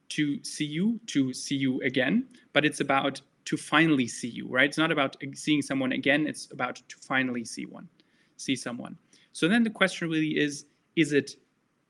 to 0.09 0.41
see 0.43 0.65
you, 0.65 0.99
to 1.07 1.33
see 1.33 1.55
you 1.55 1.81
again, 1.81 2.27
but 2.53 2.63
it's 2.63 2.79
about 2.79 3.19
to 3.45 3.57
finally 3.57 4.07
see 4.07 4.29
you, 4.29 4.47
right? 4.47 4.69
It's 4.69 4.77
not 4.77 4.91
about 4.91 5.17
seeing 5.33 5.61
someone 5.61 5.91
again, 5.91 6.25
it's 6.27 6.47
about 6.51 6.75
to 6.75 6.95
finally 7.01 7.43
see 7.43 7.65
one, 7.65 7.89
see 8.37 8.55
someone. 8.55 8.97
So 9.33 9.47
then 9.47 9.63
the 9.63 9.69
question 9.69 10.09
really 10.09 10.37
is, 10.37 10.65
is 10.95 11.11
it 11.11 11.35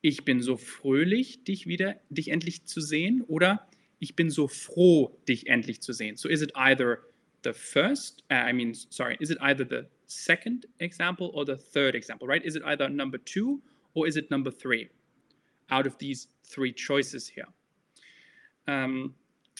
ich 0.04 0.24
bin 0.24 0.42
so 0.42 0.56
fröhlich, 0.56 1.44
dich 1.44 1.68
wieder, 1.68 1.96
dich 2.14 2.30
endlich 2.30 2.66
zu 2.66 2.82
sehen 2.82 3.24
oder 3.28 3.60
ich 4.00 4.16
bin 4.16 4.30
so 4.30 4.48
froh, 4.48 5.12
dich 5.28 5.48
endlich 5.48 5.82
zu 5.82 5.92
sehen. 5.92 6.16
So 6.16 6.30
is 6.30 6.42
it 6.42 6.52
either 6.56 7.02
the 7.44 7.52
first, 7.52 8.24
uh, 8.32 8.36
I 8.36 8.54
mean, 8.54 8.74
sorry, 8.74 9.18
is 9.20 9.32
it 9.32 9.38
either 9.42 9.66
the 9.66 9.88
second 10.06 10.66
example 10.80 11.32
or 11.34 11.46
the 11.46 11.58
third 11.58 11.96
example, 11.96 12.28
right? 12.28 12.44
Is 12.46 12.56
it 12.56 12.64
either 12.64 12.90
number 12.90 13.18
two 13.18 13.62
or 13.96 14.08
is 14.08 14.16
it 14.16 14.32
number 14.32 14.52
three? 14.52 14.90
out 15.70 15.88
of 15.88 15.98
these 15.98 16.28
three 16.48 16.72
choices 16.72 17.28
here. 17.28 17.48
Um, 18.68 19.14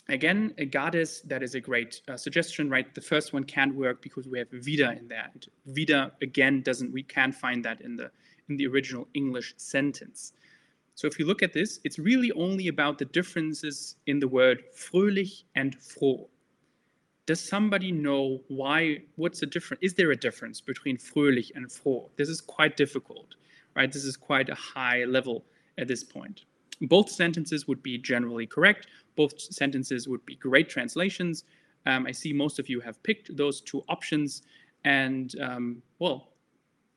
again, 0.10 0.54
a 0.58 0.66
goddess, 0.66 1.22
that 1.22 1.44
is 1.44 1.56
a 1.56 1.60
great 1.60 2.02
uh, 2.08 2.18
suggestion, 2.18 2.70
right? 2.70 2.94
The 2.94 3.02
first 3.02 3.34
one 3.34 3.44
can't 3.44 3.76
work 3.76 4.02
because 4.02 4.28
we 4.28 4.40
have 4.40 4.48
wieder 4.52 4.92
in 4.92 5.08
there. 5.08 5.30
Wieder, 5.66 6.12
again, 6.22 6.62
doesn't, 6.62 6.92
we 6.92 7.04
can't 7.04 7.36
find 7.36 7.64
that 7.66 7.82
in 7.82 7.96
the, 7.96 8.12
in 8.50 8.58
the 8.58 8.68
original 8.68 9.08
English 9.14 9.54
sentence. 9.58 10.34
So 10.96 11.08
if 11.08 11.20
you 11.20 11.26
look 11.26 11.44
at 11.44 11.54
this, 11.54 11.80
it's 11.84 12.00
really 12.00 12.32
only 12.32 12.70
about 12.70 12.98
the 12.98 13.06
differences 13.06 13.98
in 14.08 14.20
the 14.20 14.28
word 14.28 14.64
fröhlich 14.76 15.44
and 15.56 15.76
froh. 15.76 16.28
Does 17.28 17.42
somebody 17.42 17.92
know 17.92 18.42
why, 18.48 19.02
what's 19.16 19.42
the 19.42 19.46
difference? 19.46 19.80
Is 19.84 19.94
there 19.94 20.12
a 20.12 20.16
difference 20.16 20.60
between 20.60 20.98
fröhlich 20.98 21.52
and 21.54 21.72
froh? 21.72 22.10
This 22.16 22.30
is 22.30 22.42
quite 22.42 22.78
difficult, 22.78 23.36
right? 23.76 23.92
This 23.92 24.06
is 24.06 24.18
quite 24.18 24.50
a 24.50 24.56
high 24.56 25.04
level 25.04 25.44
at 25.78 25.88
this 25.88 26.04
point. 26.04 26.46
Both 26.82 27.10
sentences 27.10 27.68
would 27.68 27.82
be 27.82 27.98
generally 27.98 28.46
correct. 28.46 28.88
Both 29.16 29.40
sentences 29.40 30.08
would 30.08 30.26
be 30.26 30.36
great 30.36 30.70
translations. 30.70 31.44
Um, 31.86 32.06
I 32.06 32.12
see 32.12 32.34
most 32.34 32.60
of 32.60 32.70
you 32.70 32.80
have 32.82 33.02
picked 33.04 33.36
those 33.36 33.62
two 33.62 33.84
options. 33.88 34.44
And 34.86 35.34
um, 35.42 35.82
well, 36.00 36.34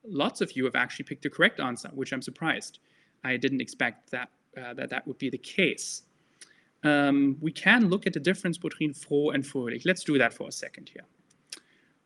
lots 0.05 0.41
of 0.41 0.53
you 0.57 0.65
have 0.65 0.75
actually 0.75 1.05
picked 1.05 1.23
the 1.23 1.31
correct 1.31 1.61
answer, 1.61 1.89
which 1.95 2.13
I'm 2.13 2.23
surprised. 2.23 2.81
I 3.25 3.37
didn't 3.37 3.61
expect 3.61 4.11
that 4.11 4.31
uh, 4.57 4.75
that, 4.75 4.91
that 4.91 5.07
would 5.07 5.19
be 5.19 5.31
the 5.31 5.39
case. 5.39 6.03
Um, 6.83 7.37
we 7.41 7.53
can 7.53 7.89
look 7.89 8.07
at 8.07 8.13
the 8.13 8.21
difference 8.21 8.59
between 8.59 8.93
froh 8.93 9.31
and 9.31 9.45
fröhlich. 9.45 9.85
Let's 9.85 10.03
do 10.03 10.19
that 10.19 10.33
for 10.33 10.49
a 10.49 10.53
second 10.53 10.89
here. 10.93 11.05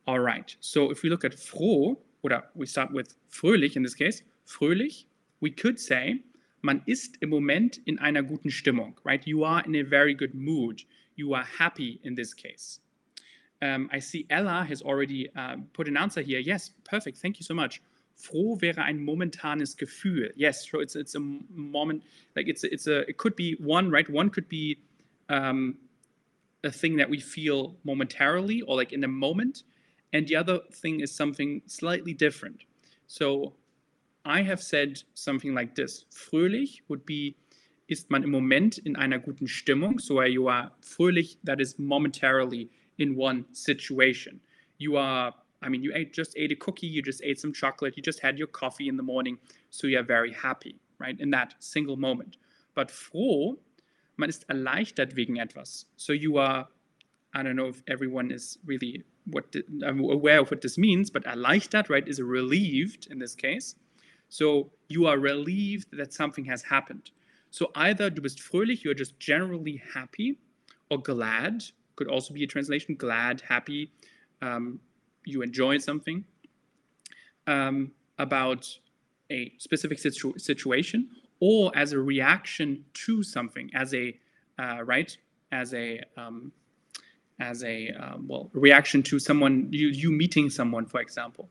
All 0.06 0.18
right, 0.18 0.54
so 0.60 0.90
if 0.90 1.02
we 1.02 1.08
look 1.08 1.24
at 1.24 1.32
froh, 1.32 1.96
or 2.22 2.42
we 2.54 2.66
start 2.66 2.92
with 2.92 3.14
fröhlich 3.30 3.76
in 3.76 3.82
this 3.82 3.94
case, 3.94 4.22
fröhlich, 4.46 5.04
we 5.40 5.50
could 5.50 5.80
say 5.80 6.20
man 6.64 6.83
ist 6.87 7.18
im 7.20 7.29
Moment 7.29 7.79
in 7.85 7.98
einer 7.98 8.22
guten 8.22 8.50
Stimmung, 8.50 8.98
right? 9.05 9.24
You 9.27 9.44
are 9.44 9.62
in 9.66 9.77
a 9.77 9.83
very 9.83 10.14
good 10.14 10.35
mood. 10.35 10.83
You 11.14 11.35
are 11.35 11.44
happy 11.44 12.00
in 12.03 12.16
this 12.16 12.35
case. 12.35 12.81
Um, 13.61 13.88
I 13.92 14.00
see 14.00 14.27
Ella 14.31 14.64
has 14.64 14.83
already 14.83 15.31
uh, 15.37 15.57
put 15.74 15.88
an 15.88 15.96
answer 15.96 16.22
here. 16.22 16.40
Yes, 16.40 16.72
perfect. 16.85 17.18
Thank 17.18 17.38
you 17.38 17.44
so 17.44 17.55
much. 17.55 17.83
Froh 18.16 18.57
wäre 18.61 18.83
ein 18.83 18.98
momentanes 18.98 19.77
Gefühl. 19.77 20.33
Yes, 20.37 20.66
so 20.70 20.81
it's 20.81 20.96
it's 20.96 21.14
a 21.14 21.20
moment 21.20 22.03
like 22.35 22.48
it's 22.48 22.64
it's 22.64 22.87
a 22.87 23.00
it 23.09 23.18
could 23.18 23.37
be 23.37 23.57
one 23.59 23.90
right. 23.90 24.09
One 24.09 24.31
could 24.31 24.48
be 24.48 24.79
um, 25.29 25.77
a 26.62 26.70
thing 26.70 26.96
that 26.96 27.11
we 27.11 27.20
feel 27.20 27.77
momentarily 27.85 28.62
or 28.62 28.77
like 28.77 28.92
in 28.92 29.05
a 29.05 29.09
moment, 29.09 29.64
and 30.14 30.27
the 30.27 30.37
other 30.37 30.61
thing 30.72 31.00
is 31.00 31.14
something 31.14 31.61
slightly 31.66 32.14
different. 32.14 32.64
So 33.07 33.53
I 34.24 34.42
have 34.42 34.62
said 34.62 35.02
something 35.14 35.54
like 35.54 35.74
this. 35.74 36.06
Fröhlich 36.10 36.82
would 36.88 37.04
be, 37.04 37.37
ist 37.88 38.10
man 38.10 38.22
im 38.22 38.30
Moment 38.30 38.78
in 38.78 38.96
einer 38.96 39.18
guten 39.18 39.46
Stimmung. 39.46 39.98
So 39.98 40.22
you 40.22 40.48
are 40.48 40.72
fröhlich, 40.80 41.37
that 41.44 41.60
is 41.60 41.78
momentarily 41.78 42.70
in 42.96 43.16
one 43.16 43.44
situation. 43.52 44.40
You 44.78 44.96
are, 44.96 45.34
I 45.62 45.68
mean, 45.68 45.82
you 45.82 45.92
ate 45.94 46.14
just 46.14 46.34
ate 46.37 46.52
a 46.52 46.56
cookie, 46.56 46.87
you 46.87 47.02
just 47.02 47.22
ate 47.22 47.38
some 47.38 47.52
chocolate, 47.52 47.96
you 47.96 48.02
just 48.02 48.20
had 48.20 48.38
your 48.38 48.48
coffee 48.48 48.88
in 48.88 48.96
the 48.96 49.02
morning, 49.02 49.38
so 49.70 49.87
you're 49.87 50.02
very 50.02 50.32
happy, 50.32 50.76
right? 50.98 51.18
In 51.20 51.30
that 51.30 51.54
single 51.58 51.96
moment. 51.96 52.38
But 52.74 52.90
froh, 52.90 53.58
man 54.16 54.30
ist 54.30 54.48
erleichtert 54.48 55.16
wegen 55.16 55.37
etwas. 55.37 55.87
So 55.96 56.14
you 56.14 56.38
are, 56.38 56.68
I 57.34 57.42
don't 57.42 57.56
know 57.56 57.68
if 57.68 57.82
everyone 57.87 58.30
is 58.30 58.58
really 58.64 59.04
what 59.26 59.54
I'm 59.87 60.00
aware 60.00 60.40
of 60.40 60.50
what 60.50 60.62
this 60.62 60.78
means, 60.78 61.10
but 61.10 61.24
erleichtert, 61.24 61.90
right, 61.90 62.06
is 62.08 62.22
relieved 62.22 63.08
in 63.10 63.18
this 63.18 63.34
case. 63.34 63.74
So 64.28 64.70
you 64.88 65.06
are 65.06 65.18
relieved 65.18 65.88
that 65.92 66.12
something 66.12 66.44
has 66.46 66.62
happened. 66.62 67.10
So 67.50 67.70
either 67.76 68.10
du 68.10 68.20
bist 68.20 68.40
fröhlich, 68.40 68.82
you're 68.82 68.94
just 68.94 69.18
generally 69.20 69.80
happy, 69.92 70.38
or 70.90 70.98
glad 70.98 71.64
could 71.96 72.08
also 72.08 72.34
be 72.34 72.42
a 72.42 72.46
translation, 72.46 72.96
glad, 72.96 73.40
happy, 73.40 73.90
um, 74.42 74.80
you 75.24 75.42
enjoyed 75.42 75.82
something 75.82 76.24
um, 77.46 77.92
about 78.18 78.68
a 79.30 79.52
specific 79.58 79.98
situ 79.98 80.37
situation, 80.37 81.08
or 81.40 81.70
as 81.76 81.92
a 81.92 81.98
reaction 81.98 82.84
to 82.94 83.22
something, 83.22 83.70
as 83.74 83.94
a 83.94 84.18
uh, 84.58 84.82
right, 84.84 85.16
as 85.52 85.72
a 85.74 86.00
um, 86.16 86.52
as 87.40 87.62
a 87.64 87.90
um, 87.90 88.26
well 88.28 88.50
reaction 88.52 89.02
to 89.02 89.18
someone 89.18 89.68
you 89.72 89.88
you 89.88 90.10
meeting 90.10 90.50
someone, 90.50 90.87
for 90.87 91.00
example 91.00 91.48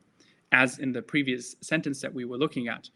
as 0.54 0.80
in 0.80 0.94
the 0.94 1.02
previous 1.02 1.56
sentence 1.62 2.00
that 2.00 2.14
we 2.14 2.24
were 2.24 2.38
looking 2.38 2.70
at. 2.70 2.90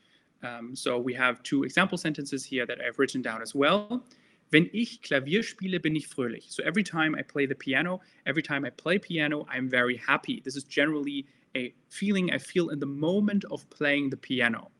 Um, 0.43 0.75
so 0.75 0.97
we 0.99 1.13
have 1.15 1.41
two 1.43 1.63
example 1.63 1.97
sentences 1.97 2.45
here 2.45 2.65
that 2.67 2.77
I've 2.79 2.99
written 2.99 3.21
down 3.21 3.41
as 3.41 3.53
well. 3.53 4.05
Wenn 4.51 4.69
ich 4.71 5.01
Klavier 5.01 5.43
spiele, 5.43 5.81
bin 5.81 5.95
ich 5.95 6.07
fröhlich. 6.07 6.49
So 6.49 6.63
every 6.63 6.83
time 6.83 7.15
I 7.15 7.23
play 7.23 7.45
the 7.45 7.55
piano, 7.55 7.99
every 8.25 8.43
time 8.43 8.63
I 8.63 8.69
play 8.69 8.97
piano, 8.97 9.45
I'm 9.49 9.67
very 9.67 9.97
happy. 9.97 10.41
This 10.45 10.55
is 10.55 10.63
generally 10.63 11.25
a 11.55 11.73
feeling 11.89 12.31
I 12.31 12.37
feel 12.37 12.69
in 12.69 12.79
the 12.79 12.85
moment 12.85 13.43
of 13.51 13.69
playing 13.69 14.09
the 14.09 14.17
piano. 14.17 14.71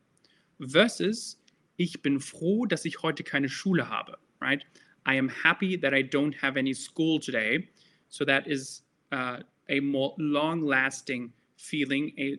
Versus, 0.60 1.36
ich 1.76 2.00
bin 2.02 2.18
froh, 2.18 2.64
dass 2.64 2.86
ich 2.86 3.02
heute 3.02 3.22
keine 3.22 3.48
Schule 3.48 3.88
habe, 3.88 4.14
right? 4.40 4.64
I 5.04 5.14
am 5.14 5.28
happy 5.28 5.76
that 5.76 5.92
I 5.92 6.02
don't 6.02 6.34
have 6.34 6.56
any 6.56 6.72
school 6.72 7.18
today. 7.18 7.68
So 8.08 8.24
that 8.24 8.46
is 8.46 8.82
uh, 9.12 9.38
a 9.68 9.80
more 9.80 10.14
long-lasting 10.18 11.32
feeling 11.58 12.12
a, 12.18 12.38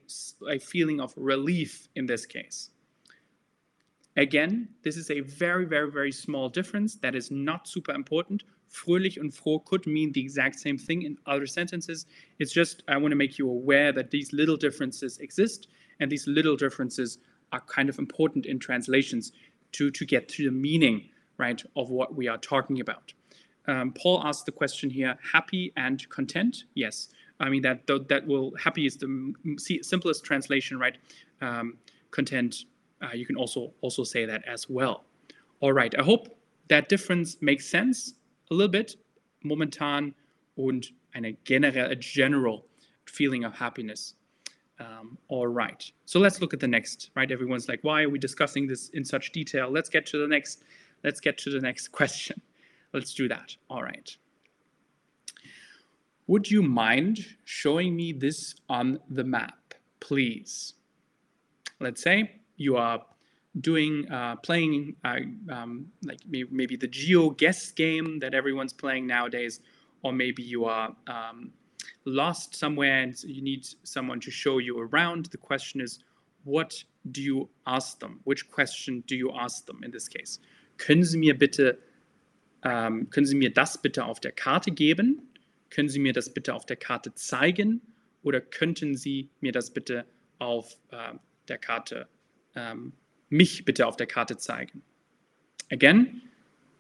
a 0.49 0.57
feeling 0.57 0.99
of 0.99 1.13
relief 1.15 1.87
in 1.95 2.05
this 2.05 2.25
case. 2.25 2.71
Again, 4.17 4.67
this 4.83 4.97
is 4.97 5.11
a 5.11 5.19
very, 5.19 5.65
very, 5.65 5.91
very 5.91 6.11
small 6.11 6.49
difference 6.49 6.95
that 6.95 7.15
is 7.15 7.29
not 7.29 7.67
super 7.67 7.93
important. 7.93 8.43
Fröhlich 8.71 9.17
and 9.17 9.33
froh 9.33 9.59
could 9.59 9.85
mean 9.85 10.11
the 10.11 10.21
exact 10.21 10.59
same 10.59 10.77
thing 10.77 11.03
in 11.03 11.17
other 11.25 11.45
sentences. 11.45 12.05
It's 12.39 12.51
just, 12.51 12.83
I 12.87 12.97
want 12.97 13.11
to 13.11 13.15
make 13.15 13.37
you 13.37 13.49
aware 13.49 13.91
that 13.91 14.09
these 14.09 14.33
little 14.33 14.57
differences 14.57 15.19
exist 15.19 15.67
and 15.99 16.11
these 16.11 16.27
little 16.27 16.55
differences 16.55 17.19
are 17.51 17.61
kind 17.61 17.89
of 17.89 17.99
important 17.99 18.45
in 18.45 18.59
translations 18.59 19.31
to, 19.73 19.91
to 19.91 20.05
get 20.05 20.27
to 20.29 20.45
the 20.45 20.51
meaning, 20.51 21.09
right, 21.37 21.61
of 21.75 21.89
what 21.89 22.15
we 22.15 22.27
are 22.27 22.37
talking 22.37 22.79
about. 22.79 23.13
Um, 23.67 23.93
Paul 23.93 24.21
asked 24.25 24.45
the 24.45 24.51
question 24.51 24.89
here, 24.89 25.17
happy 25.31 25.71
and 25.77 26.07
content? 26.09 26.63
Yes. 26.73 27.09
I 27.39 27.49
mean 27.49 27.61
that 27.61 27.87
that 27.87 28.25
will 28.27 28.53
happy 28.55 28.85
is 28.85 28.97
the 28.97 29.33
simplest 29.81 30.23
translation, 30.23 30.77
right? 30.77 30.97
Um, 31.41 31.77
content. 32.11 32.65
Uh, 33.01 33.13
you 33.13 33.25
can 33.25 33.37
also 33.37 33.73
also 33.81 34.03
say 34.03 34.25
that 34.25 34.43
as 34.45 34.69
well. 34.69 35.05
All 35.61 35.73
right. 35.73 35.93
I 35.97 36.03
hope 36.03 36.37
that 36.67 36.89
difference 36.89 37.37
makes 37.41 37.65
sense 37.65 38.13
a 38.51 38.53
little 38.53 38.71
bit. 38.71 38.95
Momentan 39.43 40.13
und 40.57 40.87
eine 41.15 41.33
generell 41.45 41.89
a 41.91 41.95
general 41.95 42.65
feeling 43.05 43.43
of 43.45 43.53
happiness. 43.53 44.15
Um, 44.79 45.17
all 45.27 45.47
right. 45.47 45.89
So 46.05 46.19
let's 46.19 46.41
look 46.41 46.53
at 46.53 46.59
the 46.59 46.67
next. 46.67 47.11
Right. 47.15 47.31
Everyone's 47.31 47.67
like, 47.67 47.79
why 47.83 48.03
are 48.03 48.09
we 48.09 48.19
discussing 48.19 48.67
this 48.67 48.89
in 48.89 49.03
such 49.03 49.31
detail? 49.31 49.69
Let's 49.69 49.89
get 49.89 50.05
to 50.07 50.17
the 50.17 50.27
next. 50.27 50.63
Let's 51.03 51.19
get 51.19 51.37
to 51.39 51.49
the 51.49 51.59
next 51.59 51.87
question. 51.99 52.41
Let's 52.93 53.13
do 53.13 53.27
that. 53.27 53.55
All 53.69 53.83
right. 53.83 54.15
Would 56.29 56.51
you 56.51 56.61
mind 56.61 57.25
showing 57.45 57.95
me 57.95 58.13
this 58.13 58.53
on 58.69 58.99
the 59.09 59.23
map, 59.23 59.73
please? 59.99 60.75
Let's 61.79 62.03
say 62.03 62.33
you 62.55 62.77
are 62.77 63.03
doing 63.61 64.07
uh, 64.11 64.35
playing 64.35 64.95
uh, 65.03 65.21
um, 65.51 65.87
like 66.03 66.19
maybe, 66.29 66.77
the 66.77 66.87
geo 66.87 67.31
GeoGuess 67.31 67.73
game 67.73 68.19
that 68.19 68.35
everyone's 68.35 68.73
playing 68.73 69.07
nowadays, 69.07 69.61
or 70.03 70.13
maybe 70.13 70.43
you 70.43 70.65
are 70.65 70.95
um, 71.07 71.51
lost 72.05 72.53
somewhere 72.53 73.01
and 73.01 73.23
you 73.23 73.41
need 73.41 73.65
someone 73.81 74.19
to 74.19 74.29
show 74.29 74.59
you 74.59 74.77
around. 74.77 75.25
The 75.31 75.37
question 75.37 75.81
is, 75.81 75.97
what 76.43 76.83
do 77.11 77.23
you 77.23 77.49
ask 77.65 77.97
them? 77.97 78.19
Which 78.25 78.47
question 78.51 79.03
do 79.07 79.15
you 79.15 79.31
ask 79.31 79.65
them 79.65 79.83
in 79.83 79.89
this 79.89 80.07
case? 80.07 80.37
Können 80.77 81.03
Sie 81.03 81.17
mir 81.17 81.35
bitte, 81.35 81.79
ähm, 82.63 83.09
können 83.09 83.25
Sie 83.25 83.35
mir 83.35 83.51
das 83.51 83.81
bitte 83.81 84.05
auf 84.05 84.19
der 84.19 84.31
Karte 84.31 84.69
geben? 84.69 85.28
Können 85.69 85.89
Sie 85.89 85.99
mir 85.99 86.13
das 86.13 86.33
bitte 86.33 86.53
auf 86.53 86.65
der 86.65 86.77
Karte 86.77 87.13
zeigen 87.13 87.81
oder 88.23 88.41
könnten 88.41 88.95
Sie 88.95 89.29
mir 89.41 89.51
das 89.51 89.71
bitte 89.71 90.05
auf 90.39 90.77
äh, 90.91 91.13
der 91.47 91.57
Karte, 91.57 92.07
ähm, 92.55 92.93
mich 93.29 93.65
bitte 93.65 93.87
auf 93.87 93.97
der 93.97 94.07
Karte 94.07 94.37
zeigen? 94.37 94.81
Again, 95.71 96.21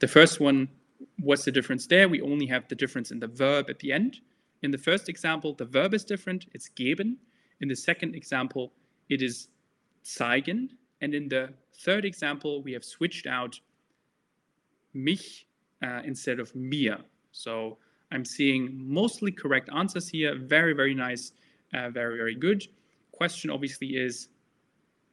the 0.01 0.07
first 0.07 0.39
one, 0.39 0.67
what's 1.17 1.43
the 1.43 1.51
difference 1.51 1.87
there? 1.87 2.09
We 2.09 2.21
only 2.21 2.47
have 2.47 2.65
the 2.69 2.75
difference 2.75 3.11
in 3.11 3.21
the 3.21 3.27
verb 3.27 3.69
at 3.69 3.79
the 3.81 3.91
end. 3.91 4.21
In 4.61 4.71
the 4.71 4.77
first 4.77 5.07
example, 5.07 5.55
the 5.57 5.65
verb 5.65 5.93
is 5.93 6.05
different, 6.05 6.47
it's 6.53 6.73
geben. 6.73 7.19
In 7.59 7.69
the 7.69 7.75
second 7.75 8.15
example, 8.15 8.71
it 9.09 9.21
is 9.21 9.49
zeigen. 10.03 10.77
And 11.01 11.13
in 11.13 11.29
the 11.29 11.53
third 11.85 12.03
example, 12.03 12.61
we 12.61 12.73
have 12.73 12.83
switched 12.83 13.27
out 13.27 13.61
mich 14.93 15.45
uh, 15.81 16.01
instead 16.03 16.39
of 16.39 16.53
mir. 16.55 16.99
So 17.31 17.77
I'm 18.11 18.25
seeing 18.25 18.91
mostly 18.91 19.31
correct 19.31 19.69
answers 19.75 20.09
here. 20.09 20.35
Very, 20.35 20.73
very 20.73 20.95
nice. 20.95 21.33
Uh, 21.73 21.89
very, 21.89 22.17
very 22.17 22.35
good. 22.35 22.67
Question 23.11 23.51
obviously 23.51 23.97
is, 23.97 24.29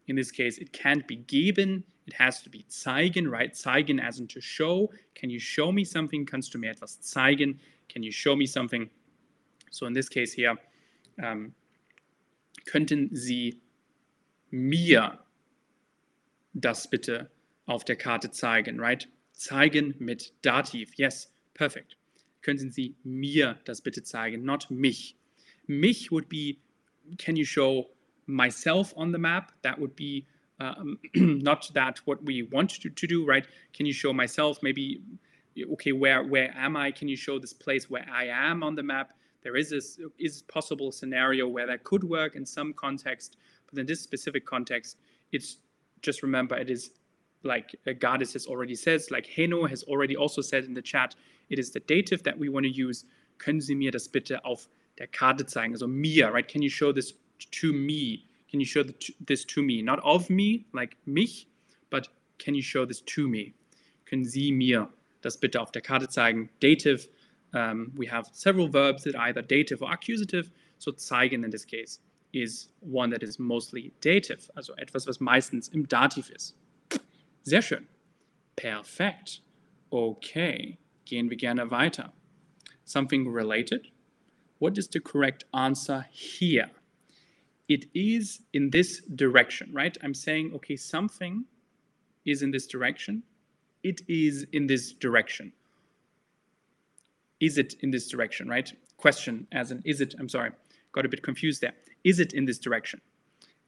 in 0.06 0.16
this 0.16 0.30
case, 0.30 0.58
it 0.58 0.72
can't 0.72 1.06
be 1.06 1.16
geben. 1.16 1.82
It 2.06 2.14
has 2.14 2.40
to 2.42 2.48
be 2.48 2.64
zeigen, 2.70 3.28
right? 3.30 3.52
Zeigen 3.52 4.00
as 4.00 4.20
in 4.20 4.28
to 4.28 4.40
show. 4.40 4.90
Can 5.14 5.28
you 5.28 5.40
show 5.40 5.72
me 5.72 5.84
something? 5.84 6.24
Kannst 6.24 6.52
du 6.52 6.58
mir 6.58 6.70
etwas 6.70 6.98
zeigen? 7.02 7.58
Can 7.88 8.02
you 8.02 8.12
show 8.12 8.34
me 8.34 8.46
something? 8.46 8.88
So 9.70 9.86
in 9.86 9.92
this 9.92 10.08
case 10.08 10.32
here, 10.32 10.54
um, 11.22 11.52
könnten 12.64 13.14
Sie 13.14 13.60
mir 14.50 15.18
das 16.54 16.88
bitte 16.88 17.30
auf 17.66 17.84
der 17.84 17.96
Karte 17.96 18.30
zeigen, 18.30 18.80
right? 18.80 19.08
Zeigen 19.32 19.94
mit 19.98 20.32
Dativ. 20.42 20.94
Yes, 20.96 21.30
perfect 21.54 21.96
könnten 22.46 22.70
Sie 22.70 22.94
mir 23.02 23.58
das 23.64 23.80
bitte 23.80 24.04
zeigen, 24.04 24.44
not 24.44 24.70
mich. 24.70 25.16
Mich 25.66 26.12
would 26.12 26.28
be, 26.28 26.58
can 27.18 27.34
you 27.34 27.44
show 27.44 27.90
myself 28.26 28.94
on 28.96 29.10
the 29.10 29.18
map? 29.18 29.50
That 29.62 29.80
would 29.80 29.96
be 29.96 30.24
um, 30.60 30.98
not 31.16 31.68
that 31.74 31.98
what 32.04 32.22
we 32.22 32.44
want 32.44 32.70
to, 32.82 32.88
to 32.88 33.06
do, 33.06 33.26
right? 33.26 33.44
Can 33.72 33.84
you 33.84 33.92
show 33.92 34.12
myself? 34.12 34.62
Maybe, 34.62 35.02
okay, 35.72 35.90
where 35.90 36.22
where 36.22 36.54
am 36.56 36.76
I? 36.76 36.92
Can 36.92 37.08
you 37.08 37.16
show 37.16 37.40
this 37.40 37.52
place 37.52 37.90
where 37.90 38.06
I 38.08 38.26
am 38.26 38.62
on 38.62 38.76
the 38.76 38.82
map? 38.82 39.10
There 39.42 39.56
is 39.56 39.70
this 39.70 39.98
is 40.16 40.42
possible 40.42 40.92
scenario 40.92 41.48
where 41.48 41.66
that 41.66 41.82
could 41.82 42.04
work 42.04 42.36
in 42.36 42.46
some 42.46 42.72
context, 42.74 43.38
but 43.68 43.78
in 43.80 43.86
this 43.86 44.00
specific 44.00 44.46
context, 44.46 44.98
it's 45.32 45.58
just 46.00 46.22
remember 46.22 46.56
it 46.56 46.70
is 46.70 46.92
like 47.42 47.74
a 47.86 47.94
goddess 47.94 48.34
has 48.34 48.46
already 48.46 48.76
says, 48.76 49.10
like 49.10 49.26
Heno 49.26 49.66
has 49.66 49.82
already 49.84 50.16
also 50.16 50.42
said 50.42 50.64
in 50.64 50.74
the 50.74 50.82
chat, 50.82 51.16
it 51.48 51.58
is 51.58 51.72
the 51.72 51.80
dative 51.80 52.22
that 52.24 52.38
we 52.38 52.48
want 52.48 52.64
to 52.64 52.70
use. 52.70 53.04
Können 53.38 53.60
Sie 53.60 53.74
mir 53.74 53.90
das 53.90 54.08
bitte 54.08 54.44
auf 54.44 54.68
der 54.98 55.06
Karte 55.06 55.46
zeigen? 55.46 55.74
Also 55.74 55.86
mir, 55.86 56.28
right? 56.28 56.46
Can 56.46 56.62
you 56.62 56.70
show 56.70 56.92
this 56.92 57.14
to 57.52 57.72
me? 57.72 58.24
Can 58.50 58.60
you 58.60 58.66
show 58.66 58.82
this 59.26 59.44
to 59.46 59.62
me? 59.62 59.82
Not 59.82 60.00
of 60.02 60.30
me, 60.30 60.64
like 60.72 60.96
mich, 61.06 61.48
but 61.90 62.08
can 62.38 62.54
you 62.54 62.62
show 62.62 62.86
this 62.86 63.02
to 63.04 63.28
me? 63.28 63.54
Können 64.06 64.24
Sie 64.24 64.52
mir 64.52 64.88
das 65.20 65.36
bitte 65.36 65.60
auf 65.60 65.72
der 65.72 65.82
Karte 65.82 66.08
zeigen? 66.08 66.48
Dative, 66.60 67.08
um, 67.52 67.92
we 67.96 68.06
have 68.06 68.28
several 68.32 68.68
verbs 68.68 69.02
that 69.04 69.14
are 69.14 69.28
either 69.28 69.42
dative 69.42 69.82
or 69.82 69.90
accusative. 69.90 70.50
So 70.78 70.92
zeigen 70.92 71.44
in 71.44 71.50
this 71.50 71.64
case 71.64 72.00
is 72.32 72.68
one 72.80 73.10
that 73.10 73.22
is 73.22 73.38
mostly 73.38 73.92
dative, 74.00 74.50
also 74.54 74.74
etwas, 74.74 75.06
was 75.06 75.20
meistens 75.20 75.68
im 75.68 75.86
Dativ 75.88 76.30
ist. 76.30 76.54
Sehr 77.44 77.62
schön. 77.62 77.86
Perfekt. 78.56 79.42
Okay. 79.90 80.78
Gehen 81.06 81.30
wir 81.30 81.38
gerne 81.38 81.70
weiter. 81.70 82.12
Something 82.84 83.26
related. 83.32 83.88
What 84.58 84.76
is 84.76 84.88
the 84.88 85.00
correct 85.00 85.46
answer 85.54 86.06
here? 86.10 86.70
It 87.68 87.86
is 87.94 88.42
in 88.52 88.70
this 88.70 89.02
direction, 89.14 89.72
right? 89.72 89.96
I'm 90.02 90.14
saying, 90.14 90.52
okay, 90.54 90.76
something 90.76 91.46
is 92.24 92.42
in 92.42 92.50
this 92.50 92.66
direction. 92.66 93.22
It 93.82 94.02
is 94.06 94.46
in 94.52 94.66
this 94.66 94.92
direction. 94.92 95.52
is 97.40 97.58
it 97.58 97.74
in 97.80 97.90
this 97.90 98.08
direction, 98.08 98.48
right? 98.48 98.72
Question 98.96 99.46
as 99.52 99.70
in, 99.70 99.82
is 99.84 100.00
it, 100.00 100.14
I'm 100.18 100.28
sorry, 100.28 100.50
got 100.92 101.04
a 101.04 101.08
bit 101.08 101.22
confused 101.22 101.60
there. 101.60 101.74
Is 102.04 102.20
it 102.20 102.32
in 102.32 102.44
this 102.44 102.58
direction? 102.58 103.00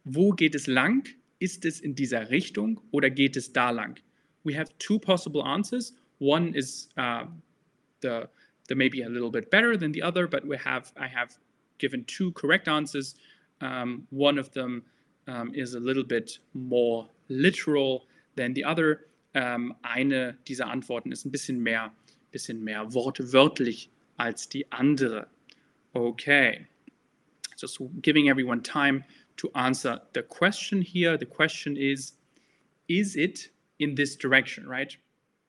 Wo 0.05 0.33
geht 0.33 0.55
es 0.55 0.67
lang? 0.67 1.07
Ist 1.41 1.65
es 1.65 1.81
in 1.81 1.95
dieser 1.95 2.31
Richtung 2.31 2.81
oder 2.93 3.11
geht 3.11 3.37
es 3.37 3.53
da 3.53 3.71
lang? 3.71 3.99
We 4.45 4.55
have 4.55 4.77
two 4.79 4.99
possible 4.99 5.45
answers. 5.45 5.93
One 6.19 6.55
is 6.55 6.89
uh, 6.97 7.25
the 8.01 8.29
the 8.69 8.75
maybe 8.75 9.03
a 9.03 9.09
little 9.09 9.31
bit 9.31 9.51
better 9.51 9.77
than 9.77 9.93
the 9.93 10.03
other, 10.03 10.27
but 10.27 10.47
we 10.47 10.57
have 10.59 10.93
I 10.97 11.07
have 11.07 11.37
given 11.79 12.05
two 12.05 12.33
correct 12.33 12.69
answers. 12.69 13.15
Um, 13.61 14.07
one 14.11 14.39
of 14.39 14.53
them 14.53 14.83
um, 15.27 15.55
is 15.55 15.75
a 15.75 15.81
little 15.81 16.05
bit 16.05 16.39
more 16.55 17.09
literal 17.29 18.07
than 18.37 18.53
the 18.55 18.65
other. 18.65 19.07
Um, 19.35 19.75
eine 19.85 20.37
dieser 20.47 20.67
Antworten 20.67 21.13
ist 21.13 21.25
ein 21.25 21.31
bisschen 21.31 21.63
mehr, 21.63 21.93
bisschen 22.33 22.63
mehr 22.63 22.93
wortwörtlich 22.93 23.91
als 24.19 24.49
die 24.49 24.65
andere. 24.73 25.27
Okay, 25.95 26.67
just 27.57 27.81
giving 28.03 28.29
everyone 28.29 28.63
time 28.63 29.05
to 29.37 29.51
answer 29.55 30.01
the 30.13 30.23
question 30.23 30.83
here. 30.83 31.17
The 31.17 31.27
question 31.27 31.77
is, 31.77 32.13
is 32.89 33.17
it 33.17 33.51
in 33.79 33.95
this 33.95 34.17
direction, 34.17 34.67
right? 34.67 34.97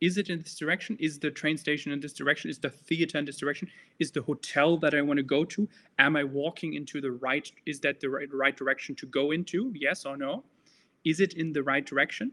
Is 0.01 0.17
it 0.17 0.29
in 0.29 0.39
this 0.39 0.55
direction? 0.55 0.95
Is 0.99 1.19
the 1.19 1.29
train 1.29 1.57
station 1.57 1.91
in 1.91 1.99
this 1.99 2.13
direction? 2.13 2.49
Is 2.49 2.57
the 2.57 2.69
theater 2.69 3.17
in 3.17 3.25
this 3.25 3.37
direction? 3.37 3.67
Is 3.99 4.11
the 4.11 4.21
hotel 4.21 4.77
that 4.77 4.93
I 4.93 5.01
want 5.01 5.17
to 5.17 5.23
go 5.23 5.43
to? 5.45 5.67
Am 5.97 6.15
I 6.15 6.23
walking 6.23 6.73
into 6.73 7.01
the 7.01 7.11
right? 7.11 7.51
Is 7.65 7.81
that 7.81 7.99
the 7.99 8.09
right, 8.09 8.33
right 8.33 8.55
direction 8.55 8.95
to 8.95 9.05
go 9.07 9.31
into? 9.31 9.73
Yes 9.75 10.05
or 10.05 10.15
no? 10.15 10.43
Is 11.03 11.19
it 11.19 11.33
in 11.33 11.51
the 11.51 11.63
right 11.63 11.85
direction? 11.85 12.31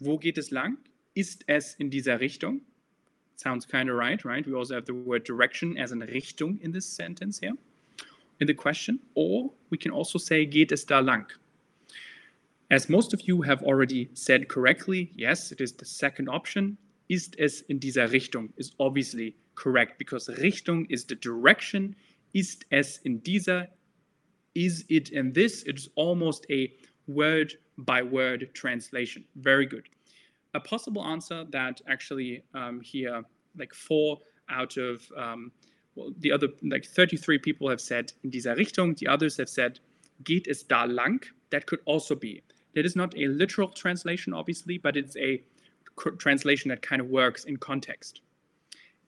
Wo 0.00 0.18
geht 0.18 0.38
es 0.38 0.50
lang? 0.50 0.78
Ist 1.14 1.44
es 1.48 1.76
in 1.78 1.90
dieser 1.90 2.18
Richtung? 2.18 2.62
Sounds 3.36 3.64
kind 3.64 3.88
of 3.88 3.96
right, 3.96 4.24
right? 4.24 4.46
We 4.46 4.54
also 4.54 4.74
have 4.74 4.86
the 4.86 4.94
word 4.94 5.24
direction 5.24 5.76
as 5.78 5.92
in 5.92 6.00
Richtung 6.00 6.58
in 6.62 6.72
this 6.72 6.86
sentence 6.86 7.38
here, 7.38 7.54
in 8.40 8.46
the 8.46 8.54
question. 8.54 8.98
Or 9.14 9.50
we 9.70 9.78
can 9.78 9.92
also 9.92 10.18
say 10.18 10.44
geht 10.46 10.72
es 10.72 10.84
da 10.84 11.00
lang? 11.00 11.26
As 12.70 12.88
most 12.88 13.12
of 13.12 13.26
you 13.26 13.42
have 13.42 13.64
already 13.64 14.10
said 14.14 14.48
correctly, 14.48 15.10
yes, 15.16 15.50
it 15.50 15.60
is 15.60 15.72
the 15.72 15.84
second 15.84 16.28
option. 16.28 16.78
Ist 17.08 17.34
es 17.38 17.62
in 17.62 17.80
dieser 17.80 18.12
Richtung 18.12 18.52
is 18.56 18.72
obviously 18.78 19.34
correct 19.56 19.98
because 19.98 20.28
Richtung 20.28 20.86
is 20.88 21.04
the 21.04 21.16
direction. 21.16 21.96
Ist 22.32 22.64
es 22.70 22.98
in 23.04 23.18
dieser? 23.22 23.66
Is 24.54 24.84
it 24.88 25.10
in 25.10 25.32
this? 25.32 25.64
It's 25.64 25.88
almost 25.96 26.46
a 26.48 26.72
word 27.08 27.54
by 27.76 28.02
word 28.02 28.48
translation. 28.54 29.24
Very 29.34 29.66
good. 29.66 29.88
A 30.54 30.60
possible 30.60 31.04
answer 31.04 31.44
that 31.50 31.80
actually 31.88 32.44
um, 32.54 32.80
here, 32.80 33.24
like 33.58 33.74
four 33.74 34.18
out 34.48 34.76
of 34.76 35.02
um, 35.16 35.50
well, 35.96 36.12
the 36.18 36.30
other, 36.30 36.48
like 36.62 36.86
33 36.86 37.38
people 37.38 37.68
have 37.68 37.80
said 37.80 38.12
in 38.22 38.30
dieser 38.30 38.56
Richtung. 38.56 38.94
The 38.94 39.08
others 39.08 39.36
have 39.38 39.48
said, 39.48 39.80
geht 40.22 40.46
es 40.46 40.62
da 40.62 40.84
lang? 40.84 41.20
That 41.50 41.66
could 41.66 41.80
also 41.84 42.14
be. 42.14 42.42
That 42.74 42.86
is 42.86 42.96
not 42.96 43.16
a 43.16 43.26
literal 43.26 43.68
translation, 43.68 44.32
obviously, 44.32 44.78
but 44.78 44.96
it's 44.96 45.16
a 45.16 45.42
translation 46.18 46.68
that 46.68 46.82
kind 46.82 47.00
of 47.00 47.08
works 47.08 47.44
in 47.44 47.56
context. 47.56 48.20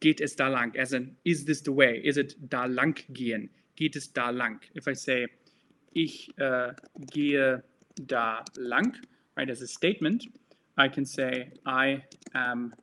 Geht 0.00 0.20
es 0.20 0.34
da 0.34 0.48
lang? 0.48 0.72
As 0.76 0.92
in, 0.92 1.16
is 1.24 1.44
this 1.44 1.60
the 1.60 1.72
way? 1.72 2.00
Is 2.04 2.16
it 2.16 2.34
da 2.48 2.64
lang 2.64 2.94
gehen? 3.12 3.48
Geht 3.76 3.96
es 3.96 4.08
da 4.08 4.30
lang? 4.30 4.58
If 4.74 4.88
I 4.88 4.94
say, 4.94 5.26
ich 5.94 6.28
uh, 6.40 6.72
gehe 7.12 7.62
da 8.06 8.40
lang, 8.56 8.94
right, 9.36 9.48
as 9.48 9.62
a 9.62 9.68
statement, 9.68 10.26
I 10.76 10.88
can 10.88 11.04
say, 11.04 11.50
I 11.66 12.02
am 12.34 12.74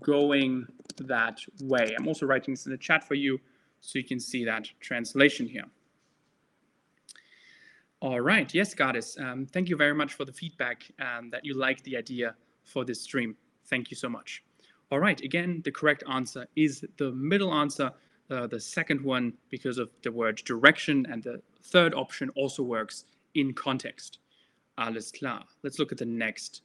going 0.00 0.66
that 1.02 1.38
way. 1.62 1.94
I'm 1.96 2.08
also 2.08 2.26
writing 2.26 2.54
this 2.54 2.66
in 2.66 2.72
the 2.72 2.78
chat 2.78 3.06
for 3.06 3.14
you 3.14 3.38
so 3.80 3.98
you 3.98 4.04
can 4.04 4.18
see 4.18 4.44
that 4.44 4.68
translation 4.80 5.46
here. 5.46 5.64
All 8.00 8.20
right. 8.20 8.52
Yes, 8.54 8.74
Goddess. 8.74 9.16
Um, 9.18 9.44
thank 9.46 9.68
you 9.68 9.76
very 9.76 9.94
much 9.94 10.14
for 10.14 10.24
the 10.24 10.32
feedback 10.32 10.88
um, 11.00 11.30
that 11.30 11.44
you 11.44 11.54
like 11.54 11.82
the 11.82 11.96
idea 11.96 12.34
for 12.64 12.84
this 12.84 13.02
stream. 13.02 13.36
Thank 13.66 13.90
you 13.90 13.96
so 13.96 14.08
much. 14.08 14.44
All 14.92 15.00
right. 15.00 15.20
Again, 15.20 15.62
the 15.64 15.72
correct 15.72 16.04
answer 16.08 16.46
is 16.54 16.84
the 16.96 17.10
middle 17.10 17.52
answer, 17.52 17.90
uh, 18.30 18.46
the 18.46 18.60
second 18.60 19.00
one, 19.00 19.32
because 19.50 19.78
of 19.78 19.90
the 20.02 20.12
word 20.12 20.36
direction. 20.44 21.06
And 21.10 21.22
the 21.24 21.42
third 21.64 21.92
option 21.92 22.30
also 22.36 22.62
works 22.62 23.04
in 23.34 23.52
context. 23.52 24.18
Alles 24.78 25.10
klar. 25.10 25.44
Let's 25.64 25.80
look 25.80 25.90
at 25.90 25.98
the 25.98 26.06
next 26.06 26.62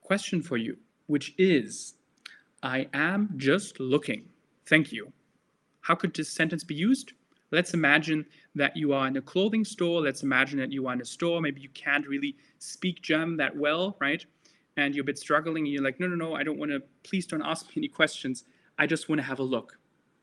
question 0.00 0.42
for 0.42 0.56
you, 0.56 0.76
which 1.08 1.34
is 1.38 1.94
I 2.62 2.86
am 2.94 3.30
just 3.36 3.80
looking. 3.80 4.26
Thank 4.66 4.92
you. 4.92 5.12
How 5.80 5.96
could 5.96 6.14
this 6.14 6.30
sentence 6.30 6.62
be 6.62 6.76
used? 6.76 7.14
Let's 7.52 7.74
imagine 7.74 8.26
that 8.54 8.76
you 8.76 8.92
are 8.94 9.06
in 9.06 9.16
a 9.16 9.22
clothing 9.22 9.64
store. 9.64 10.00
Let's 10.00 10.22
imagine 10.22 10.58
that 10.58 10.72
you 10.72 10.86
are 10.88 10.94
in 10.94 11.00
a 11.00 11.04
store. 11.04 11.40
Maybe 11.40 11.60
you 11.60 11.68
can't 11.74 12.06
really 12.08 12.36
speak 12.58 13.02
German 13.02 13.36
that 13.36 13.54
well, 13.54 13.96
right? 14.00 14.24
And 14.76 14.94
you're 14.94 15.02
a 15.02 15.04
bit 15.04 15.18
struggling. 15.18 15.64
And 15.64 15.72
you're 15.72 15.82
like, 15.82 16.00
no, 16.00 16.06
no, 16.06 16.16
no, 16.16 16.34
I 16.34 16.42
don't 16.42 16.58
want 16.58 16.70
to, 16.72 16.82
please 17.04 17.26
don't 17.26 17.42
ask 17.42 17.66
me 17.68 17.74
any 17.76 17.88
questions. 17.88 18.44
I 18.78 18.86
just 18.86 19.08
want 19.08 19.20
to 19.20 19.26
have 19.26 19.38
a 19.38 19.42
look, 19.42 19.78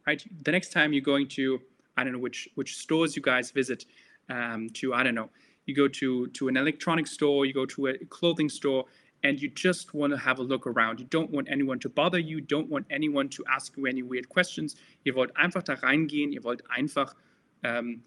right? 0.08 0.24
The 0.44 0.52
next 0.52 0.74
time 0.74 0.92
you're 0.92 1.02
going 1.02 1.28
to, 1.30 1.62
I 1.98 2.04
don't 2.04 2.14
know 2.14 2.20
which 2.20 2.50
which 2.56 2.78
stores 2.78 3.16
you 3.16 3.22
guys 3.22 3.52
visit 3.52 3.86
um, 4.30 4.70
to, 4.72 4.94
I 4.94 5.04
don't 5.04 5.16
know, 5.16 5.30
you 5.66 5.76
go 5.76 5.88
to 5.88 6.28
to 6.28 6.48
an 6.48 6.58
electronic 6.58 7.06
store, 7.06 7.46
you 7.46 7.54
go 7.54 7.66
to 7.68 7.88
a 7.88 7.98
clothing 8.06 8.50
store, 8.50 8.86
and 9.24 9.42
you 9.42 9.50
just 9.50 9.94
want 9.94 10.12
to 10.12 10.18
have 10.18 10.40
a 10.40 10.44
look 10.44 10.66
around. 10.66 11.00
You 11.00 11.06
don't 11.06 11.30
want 11.30 11.50
anyone 11.50 11.80
to 11.80 11.90
bother 11.90 12.20
you, 12.20 12.42
don't 12.42 12.70
want 12.70 12.86
anyone 12.90 13.30
to 13.30 13.44
ask 13.48 13.76
you 13.76 13.86
any 13.86 14.02
weird 14.02 14.30
questions. 14.30 14.76
Ihr 15.06 15.16
wollt 15.16 15.36
einfach 15.36 15.64
da 15.64 15.74
reingehen, 15.74 16.32
ihr 16.32 16.44
wollt 16.44 16.64
einfach 16.70 17.16
ähm, 17.64 18.04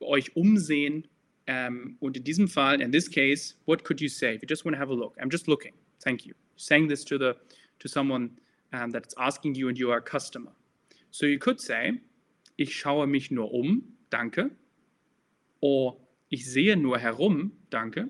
euch 0.00 0.34
umsehen. 0.36 1.06
Um, 1.48 1.96
und 1.98 2.16
in 2.16 2.22
diesem 2.22 2.46
Fall, 2.46 2.80
in 2.80 2.92
this 2.92 3.08
case, 3.08 3.56
what 3.66 3.82
could 3.82 4.00
you 4.00 4.08
say? 4.08 4.34
If 4.34 4.42
you 4.42 4.48
just 4.48 4.64
want 4.64 4.76
to 4.76 4.78
have 4.78 4.90
a 4.90 4.94
look, 4.94 5.16
I'm 5.18 5.28
just 5.28 5.48
looking. 5.48 5.74
Thank 5.98 6.24
you. 6.24 6.34
Saying 6.56 6.88
this 6.88 7.04
to 7.06 7.18
the 7.18 7.34
to 7.80 7.88
someone 7.88 8.30
um, 8.72 8.90
that's 8.90 9.14
asking 9.18 9.56
you 9.56 9.68
and 9.68 9.76
you 9.76 9.90
are 9.90 9.98
a 9.98 10.02
customer. 10.02 10.52
So 11.10 11.26
you 11.26 11.38
could 11.38 11.60
say, 11.60 12.00
ich 12.56 12.74
schaue 12.76 13.08
mich 13.08 13.32
nur 13.32 13.52
um, 13.52 13.82
danke. 14.10 14.50
Or 15.60 15.96
ich 16.28 16.46
sehe 16.46 16.76
nur 16.76 16.98
herum, 16.98 17.52
danke. 17.70 18.08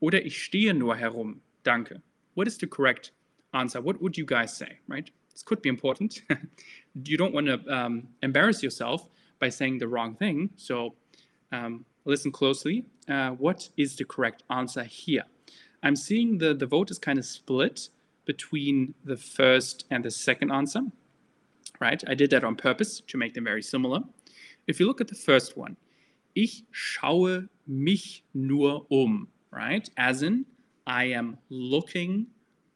Oder 0.00 0.24
ich 0.24 0.42
stehe 0.42 0.74
nur 0.74 0.96
herum, 0.96 1.40
danke. 1.66 2.00
What 2.34 2.46
is 2.46 2.56
the 2.58 2.66
correct 2.66 3.12
answer? 3.52 3.80
What 3.80 4.00
would 4.00 4.16
you 4.16 4.24
guys 4.24 4.56
say, 4.56 4.78
right? 4.88 5.10
This 5.32 5.42
could 5.42 5.60
be 5.60 5.68
important. 5.68 6.22
you 7.04 7.16
don't 7.16 7.34
want 7.34 7.46
to 7.46 7.58
um, 7.68 8.08
embarrass 8.22 8.62
yourself 8.62 9.06
by 9.38 9.48
saying 9.48 9.78
the 9.78 9.88
wrong 9.88 10.14
thing. 10.14 10.50
So 10.56 10.94
um, 11.52 11.84
listen 12.04 12.32
closely. 12.32 12.84
Uh, 13.08 13.30
what 13.30 13.68
is 13.76 13.96
the 13.96 14.04
correct 14.04 14.44
answer 14.50 14.84
here? 14.84 15.24
I'm 15.82 15.96
seeing 15.96 16.38
the, 16.38 16.54
the 16.54 16.66
vote 16.66 16.90
is 16.90 16.98
kind 16.98 17.18
of 17.18 17.26
split 17.26 17.88
between 18.24 18.94
the 19.04 19.16
first 19.16 19.84
and 19.90 20.04
the 20.04 20.10
second 20.10 20.50
answer, 20.50 20.82
right? 21.80 22.02
I 22.08 22.14
did 22.14 22.30
that 22.30 22.44
on 22.44 22.56
purpose 22.56 23.00
to 23.06 23.18
make 23.18 23.34
them 23.34 23.44
very 23.44 23.62
similar. 23.62 24.00
If 24.66 24.80
you 24.80 24.86
look 24.86 25.00
at 25.00 25.08
the 25.08 25.14
first 25.14 25.56
one, 25.56 25.76
ich 26.34 26.64
schaue 26.72 27.48
mich 27.66 28.24
nur 28.34 28.86
um, 28.90 29.28
right? 29.52 29.88
As 29.96 30.22
in, 30.22 30.44
I 30.86 31.04
am 31.04 31.38
looking, 31.50 32.26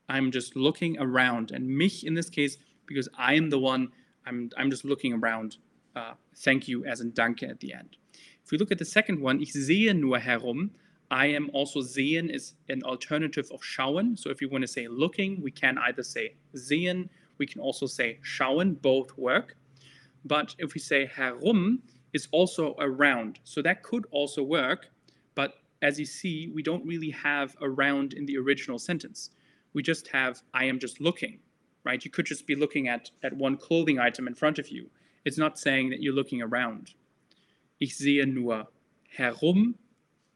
I'm 0.09 0.31
just 0.31 0.57
looking 0.57 0.99
around. 0.99 1.53
And 1.53 1.67
mich 1.67 2.05
in 2.05 2.15
this 2.15 2.29
case, 2.29 2.57
because 2.87 3.09
I 3.17 3.35
am 3.35 3.51
the 3.51 3.59
one, 3.59 3.89
I'm, 4.27 4.51
I'm 4.57 4.71
just 4.71 4.85
looking 4.85 5.13
around. 5.13 5.59
Uh, 5.97 6.15
thank 6.39 6.69
you 6.69 6.85
as 6.85 7.01
in 7.01 7.13
danke 7.13 7.49
at 7.49 7.61
the 7.61 7.73
end. 7.73 7.97
If 8.45 8.51
we 8.51 8.59
look 8.59 8.73
at 8.73 8.79
the 8.79 8.85
second 8.85 9.21
one, 9.21 9.41
ich 9.41 9.53
sehe 9.53 9.95
nur 9.95 10.19
herum, 10.19 10.71
I 11.11 11.27
am 11.27 11.51
also 11.53 11.81
sehen 11.81 12.31
is 12.31 12.55
an 12.69 12.83
alternative 12.85 13.51
of 13.53 13.61
schauen. 13.61 14.17
So 14.19 14.31
if 14.31 14.41
you 14.41 14.49
want 14.49 14.63
to 14.63 14.69
say 14.69 14.87
looking, 14.87 15.43
we 15.43 15.51
can 15.51 15.77
either 15.79 16.05
say 16.05 16.35
sehen, 16.55 17.09
we 17.39 17.47
can 17.47 17.61
also 17.61 17.87
say 17.87 18.19
schauen, 18.23 18.81
both 18.81 19.17
work. 19.19 19.57
But 20.25 20.55
if 20.59 20.75
we 20.75 20.81
say 20.81 21.07
herum, 21.07 21.81
is 22.13 22.29
also 22.33 22.75
around. 22.79 23.39
So 23.45 23.63
that 23.63 23.83
could 23.83 24.07
also 24.11 24.43
work. 24.43 24.89
As 25.83 25.99
you 25.99 26.05
see, 26.05 26.51
we 26.55 26.63
don't 26.63 26.85
really 26.87 27.11
have 27.11 27.57
around 27.63 28.13
in 28.13 28.27
the 28.27 28.37
original 28.37 28.79
sentence. 28.79 29.31
We 29.73 29.83
just 29.83 30.09
have 30.09 30.43
I 30.53 30.65
am 30.65 30.79
just 30.79 31.01
looking, 31.01 31.39
right? 31.85 32.05
You 32.05 32.11
could 32.11 32.27
just 32.27 32.47
be 32.47 32.55
looking 32.55 32.89
at, 32.89 33.11
at 33.23 33.33
one 33.33 33.57
clothing 33.57 33.99
item 33.99 34.27
in 34.27 34.35
front 34.35 34.59
of 34.59 34.69
you. 34.69 34.91
It's 35.25 35.39
not 35.39 35.59
saying 35.59 35.91
that 35.91 36.03
you're 36.03 36.15
looking 36.15 36.43
around. 36.43 36.95
Ich 37.81 37.95
sehe 37.95 38.27
nur 38.27 38.67
herum 39.17 39.75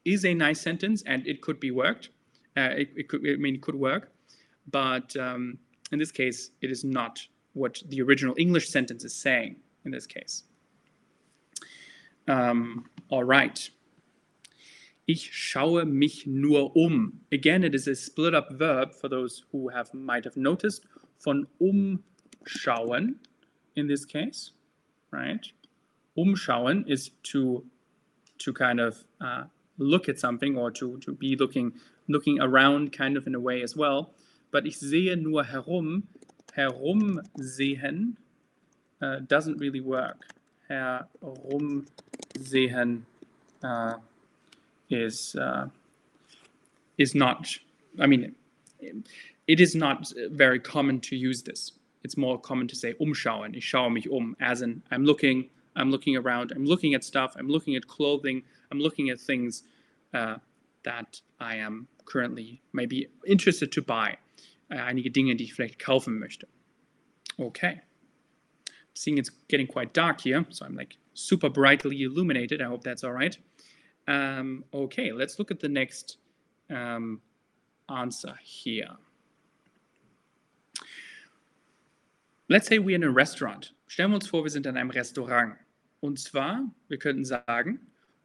is 0.04 0.24
a 0.24 0.35
nice 0.35 0.61
sentence 0.61 1.02
and 1.07 1.26
it 1.26 1.40
could 1.40 1.61
be 1.61 1.70
worked. 1.70 2.11
Uh, 2.57 2.70
it, 2.76 2.90
it, 2.96 3.09
could, 3.09 3.20
I 3.26 3.37
mean, 3.37 3.57
it 3.57 3.62
could 3.62 3.74
work. 3.74 4.12
But 4.70 5.16
um, 5.16 5.59
in 5.92 5.98
this 5.98 6.12
case, 6.12 6.50
it 6.61 6.70
is 6.70 6.85
not 6.85 7.20
what 7.52 7.83
the 7.88 8.00
original 8.02 8.35
English 8.38 8.68
sentence 8.68 9.04
is 9.04 9.14
saying 9.14 9.57
in 9.85 9.90
this 9.90 10.07
case. 10.07 10.44
Um, 12.28 12.87
all 13.09 13.24
right. 13.24 13.68
Ich 15.07 15.31
schaue 15.33 15.85
mich 15.85 16.27
nur 16.27 16.75
um. 16.77 17.21
Again, 17.31 17.62
it 17.62 17.75
is 17.75 17.87
a 17.87 17.95
split 17.95 18.35
up 18.35 18.51
verb 18.53 18.95
for 18.95 19.09
those 19.09 19.45
who 19.53 19.69
have 19.69 19.93
might 19.93 20.25
have 20.25 20.37
noticed. 20.37 20.83
Von 21.23 21.47
umschauen 21.61 23.17
in 23.77 23.87
this 23.87 24.05
case, 24.07 24.53
right? 25.11 25.47
Umschauen 26.17 26.88
is 26.88 27.11
to 27.25 27.64
to 28.38 28.53
kind 28.53 28.81
of 28.81 29.05
uh, 29.21 29.45
look 29.79 30.09
at 30.09 30.19
something 30.19 30.57
or 30.57 30.71
to 30.71 30.97
to 30.99 31.12
be 31.12 31.37
looking 31.37 31.75
looking 32.09 32.40
around 32.40 32.93
kind 32.93 33.17
of 33.17 33.27
in 33.27 33.35
a 33.35 33.40
way 33.40 33.62
as 33.62 33.77
well. 33.77 34.14
But 34.51 34.67
ich 34.67 34.79
sehe 34.79 35.17
nur 35.17 35.45
herum. 35.45 36.05
Herumsehen 36.57 38.17
uh, 39.03 39.19
doesn't 39.27 39.59
really 39.59 39.81
work. 39.81 40.25
Herumsehen 40.71 41.87
uh, 43.62 43.95
is 44.94 45.37
uh, 45.37 45.66
is 46.98 47.14
not. 47.14 47.48
I 48.00 48.07
mean, 48.07 48.35
it 49.46 49.61
is 49.61 49.74
not 49.74 50.12
very 50.30 50.59
common 50.59 51.00
to 51.00 51.16
use 51.16 51.42
this. 51.42 51.72
It's 52.02 52.16
more 52.16 52.38
common 52.38 52.68
to 52.68 52.76
say 52.76 52.94
umschauen. 53.00 53.57
Ich 53.57 53.64
schaue 53.64 53.90
mich 53.90 54.09
um, 54.11 54.37
as 54.40 54.62
in 54.62 54.83
I'm 54.90 55.04
looking, 55.04 55.48
I'm 55.76 55.90
looking 55.90 56.16
around, 56.16 56.52
I'm 56.52 56.66
looking 56.66 56.94
at 56.94 57.02
stuff, 57.02 57.35
I'm 57.38 57.48
looking 57.48 57.76
at 57.76 57.87
clothing, 57.87 58.42
I'm 58.70 58.78
looking 58.78 59.11
at 59.11 59.20
things 59.20 59.64
uh, 60.12 60.37
that 60.85 61.20
I 61.40 61.57
am 61.57 61.88
currently 62.04 62.61
maybe 62.72 63.09
interested 63.26 63.72
to 63.72 63.83
buy. 63.83 64.16
Einige 64.70 65.11
Dinge, 65.12 65.37
die 65.37 65.44
ich 65.44 65.54
vielleicht 65.54 65.78
kaufen 65.78 66.18
möchte. 66.18 66.46
Okay. 67.38 67.80
Seeing 68.94 69.18
it's 69.18 69.30
getting 69.48 69.66
quite 69.66 69.92
dark 69.92 70.20
here, 70.20 70.44
so 70.50 70.64
I'm 70.64 70.76
like 70.76 70.96
super 71.14 71.48
brightly 71.48 72.02
illuminated. 72.02 72.61
I 72.61 72.66
hope 72.66 72.83
that's 72.83 73.04
all 73.04 73.12
right. 73.12 73.37
Um, 74.07 74.64
okay, 74.73 75.12
let's 75.12 75.38
look 75.38 75.51
at 75.51 75.61
the 75.61 75.69
next 75.69 76.19
um, 76.71 77.21
answer 77.88 78.35
here. 78.43 78.90
Let's 82.49 82.67
say 82.69 82.79
we're 82.79 82.97
in 82.97 83.05
a 83.05 83.11
restaurant. 83.11 83.73
Stellen 83.88 84.11
wir 84.11 84.17
uns 84.17 84.27
vor, 84.27 84.43
wir 84.43 84.51
sind 84.51 84.67
in 84.67 84.77
einem 84.77 84.90
Restaurant. 84.90 85.57
Und 86.01 86.19
zwar, 86.19 86.71
wir 86.88 86.99
könnten 86.99 87.25
sagen, 87.25 87.81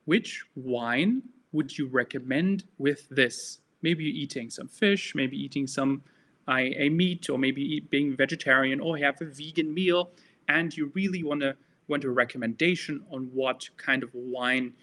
which 0.05 0.43
wine 0.55 1.21
would 1.53 1.77
you 1.77 1.87
recommend 1.87 2.65
with 2.77 3.07
this? 3.09 3.61
Maybe 3.81 4.03
you're 4.03 4.15
eating 4.15 4.49
some 4.49 4.67
fish, 4.67 5.15
maybe 5.15 5.37
eating 5.37 5.67
some 5.67 6.03
a, 6.49 6.89
meat, 6.89 7.29
or 7.29 7.37
maybe 7.37 7.61
eat, 7.61 7.89
being 7.89 8.15
vegetarian, 8.17 8.81
or 8.81 8.97
have 8.97 9.21
a 9.21 9.25
vegan 9.25 9.73
meal, 9.73 10.11
and 10.47 10.75
you 10.75 10.91
really 10.95 11.23
want 11.23 11.41
to 11.41 11.55
want 11.87 12.03
a 12.03 12.09
recommendation 12.09 13.03
on 13.11 13.29
what 13.33 13.67
kind 13.77 14.03
of 14.03 14.09
wine 14.13 14.73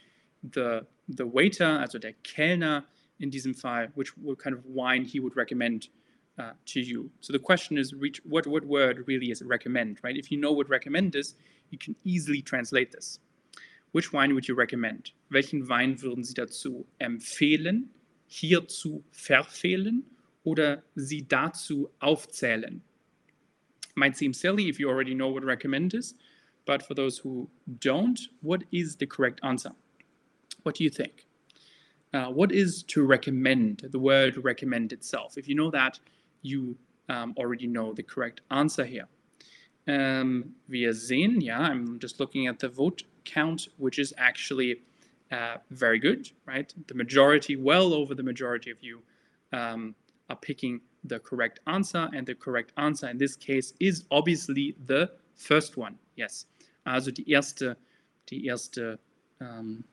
the 0.43 0.87
the 1.09 1.27
waiter, 1.27 1.79
also 1.81 1.99
der 1.99 2.13
Kellner 2.23 2.85
in 3.19 3.31
diesem 3.31 3.55
Fall, 3.55 3.89
which 3.95 4.17
what 4.17 4.39
kind 4.39 4.55
of 4.55 4.65
wine 4.67 5.05
he 5.05 5.21
would 5.21 5.37
recommend 5.37 5.89
uh, 6.39 6.53
to 6.67 6.81
you. 6.81 7.11
So 7.21 7.33
the 7.33 7.39
question 7.39 7.79
is, 7.79 7.95
what 8.25 8.47
what 8.47 8.65
word 8.65 9.05
really 9.07 9.31
is 9.31 9.43
recommend, 9.43 9.99
right? 10.03 10.17
If 10.17 10.31
you 10.31 10.39
know 10.39 10.53
what 10.53 10.69
recommend 10.69 11.15
is, 11.15 11.35
you 11.71 11.79
can 11.79 11.97
easily 12.05 12.43
translate 12.43 12.93
this. 12.93 13.19
Which 13.93 14.13
wine 14.13 14.35
would 14.35 14.47
you 14.47 14.55
recommend? 14.55 15.13
Welchen 15.31 15.69
Wein 15.69 15.97
würden 16.03 16.25
Sie 16.25 16.35
dazu 16.35 16.85
empfehlen, 17.01 17.89
hierzu 18.29 19.03
verfehlen 19.11 20.03
oder 20.45 20.83
Sie 20.97 21.23
dazu 21.23 21.91
aufzählen? 22.01 22.83
Might 23.95 24.17
seem 24.17 24.35
silly 24.35 24.69
if 24.69 24.79
you 24.79 24.91
already 24.91 25.15
know 25.15 25.29
what 25.29 25.45
recommend 25.45 25.95
is, 25.95 26.15
but 26.67 26.83
for 26.83 26.95
those 26.95 27.17
who 27.17 27.49
don't, 27.81 28.21
what 28.43 28.63
is 28.71 28.97
the 28.97 29.07
correct 29.07 29.41
answer? 29.43 29.75
What 30.67 30.75
do 30.75 30.83
you 30.83 30.91
think? 30.91 31.27
Uh, 32.13 32.25
what 32.25 32.51
is 32.51 32.83
to 32.89 33.05
recommend, 33.05 33.87
the 33.93 34.01
word 34.01 34.37
recommend 34.43 34.93
itself? 34.93 35.39
If 35.39 35.47
you 35.49 35.55
know 35.55 35.71
that, 35.71 36.01
you 36.43 36.77
um, 37.09 37.35
already 37.39 37.69
know 37.69 37.93
the 37.93 38.03
correct 38.03 38.41
answer 38.51 38.85
here. 38.85 39.07
Um, 39.87 40.57
wir 40.69 40.93
sehen, 40.93 41.41
yeah, 41.41 41.61
I'm 41.61 42.01
just 42.01 42.19
looking 42.19 42.49
at 42.49 42.59
the 42.59 42.69
vote 42.69 43.05
count, 43.25 43.69
which 43.77 44.01
is 44.01 44.13
actually 44.19 44.81
uh, 45.31 45.59
very 45.71 46.01
good, 46.01 46.29
right? 46.47 46.75
The 46.89 46.95
majority, 46.95 47.55
well 47.55 47.95
over 47.95 48.17
the 48.17 48.25
majority 48.25 48.73
of 48.73 48.79
you 48.81 49.03
um, 49.53 49.95
are 50.31 50.37
picking 50.37 50.81
the 51.05 51.21
correct 51.21 51.61
answer, 51.69 52.09
and 52.13 52.27
the 52.27 52.35
correct 52.35 52.73
answer 52.77 53.09
in 53.09 53.19
this 53.19 53.37
case 53.37 53.73
is 53.79 54.03
obviously 54.11 54.75
the 54.87 55.13
first 55.37 55.77
one. 55.77 55.97
Yes. 56.17 56.47
Also 56.85 57.13
die 57.13 57.23
erste, 57.29 57.77
die 58.29 58.47
erste 58.47 58.99
um, 59.41 59.85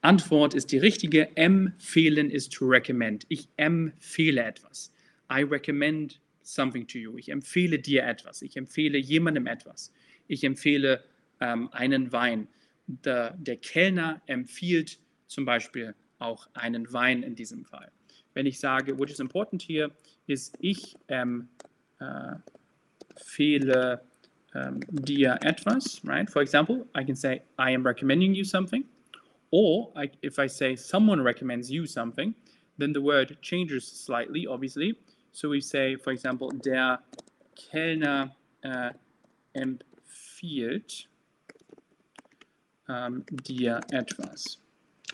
Antwort 0.00 0.54
ist 0.54 0.72
die 0.72 0.78
richtige. 0.78 1.36
Empfehlen 1.36 2.30
ist 2.30 2.52
to 2.52 2.66
recommend. 2.66 3.26
Ich 3.28 3.48
empfehle 3.56 4.42
etwas. 4.42 4.92
I 5.30 5.42
recommend 5.42 6.20
something 6.42 6.86
to 6.86 6.98
you. 6.98 7.18
Ich 7.18 7.28
empfehle 7.30 7.78
dir 7.78 8.04
etwas. 8.04 8.42
Ich 8.42 8.56
empfehle 8.56 8.98
jemandem 8.98 9.46
etwas. 9.46 9.92
Ich 10.28 10.44
empfehle 10.44 11.04
ähm, 11.40 11.68
einen 11.72 12.12
Wein. 12.12 12.48
Der, 12.86 13.32
der 13.32 13.56
Kellner 13.56 14.22
empfiehlt 14.26 14.98
zum 15.26 15.44
Beispiel 15.44 15.94
auch 16.18 16.48
einen 16.54 16.90
Wein 16.92 17.22
in 17.22 17.34
diesem 17.34 17.64
Fall. 17.64 17.90
Wenn 18.34 18.46
ich 18.46 18.58
sage, 18.58 18.98
what 18.98 19.10
is 19.10 19.20
important 19.20 19.62
here, 19.62 19.90
ist 20.26 20.56
ich 20.60 20.96
ähm, 21.08 21.48
äh, 22.00 22.36
empfehle 23.10 24.00
ähm, 24.54 24.80
dir 24.90 25.38
etwas, 25.42 26.00
right? 26.04 26.30
For 26.30 26.40
example, 26.40 26.86
I 26.96 27.04
can 27.04 27.16
say, 27.16 27.42
I 27.58 27.74
am 27.74 27.86
recommending 27.86 28.34
you 28.34 28.44
something. 28.44 28.84
Or 29.50 29.92
I, 29.96 30.10
if 30.22 30.38
I 30.38 30.46
say 30.46 30.76
someone 30.76 31.22
recommends 31.22 31.70
you 31.70 31.86
something, 31.86 32.34
then 32.76 32.92
the 32.92 33.00
word 33.00 33.38
changes 33.42 33.86
slightly, 33.86 34.46
obviously. 34.46 34.94
So 35.32 35.48
we 35.48 35.60
say, 35.60 35.96
for 35.96 36.12
example, 36.12 36.50
der 36.50 36.98
Kellner 37.54 38.30
äh, 38.62 38.92
empfiehlt 39.54 41.08
um, 42.88 43.24
dir 43.44 43.80
etwas. 43.90 44.58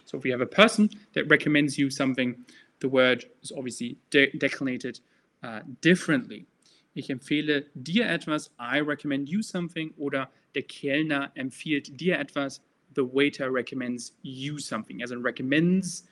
So 0.04 0.18
if 0.18 0.24
we 0.24 0.30
have 0.30 0.40
a 0.40 0.46
person 0.46 0.90
that 1.14 1.28
recommends 1.28 1.78
you 1.78 1.90
something, 1.90 2.44
the 2.80 2.88
word 2.88 3.24
is 3.42 3.52
obviously 3.52 3.96
de 4.10 4.30
declinated 4.38 5.00
uh, 5.42 5.60
differently. 5.80 6.46
Ich 6.94 7.10
empfehle 7.10 7.64
dir 7.74 8.06
etwas, 8.06 8.50
I 8.58 8.80
recommend 8.80 9.28
you 9.28 9.42
something, 9.42 9.92
oder 9.96 10.30
der 10.54 10.62
Kellner 10.62 11.32
empfiehlt 11.34 12.00
dir 12.00 12.18
etwas, 12.18 12.60
the 12.94 13.04
waiter 13.04 13.50
recommends 13.50 14.12
you 14.22 14.58
something, 14.58 15.02
as 15.02 15.10
in 15.10 15.22
recommends, 15.22 16.04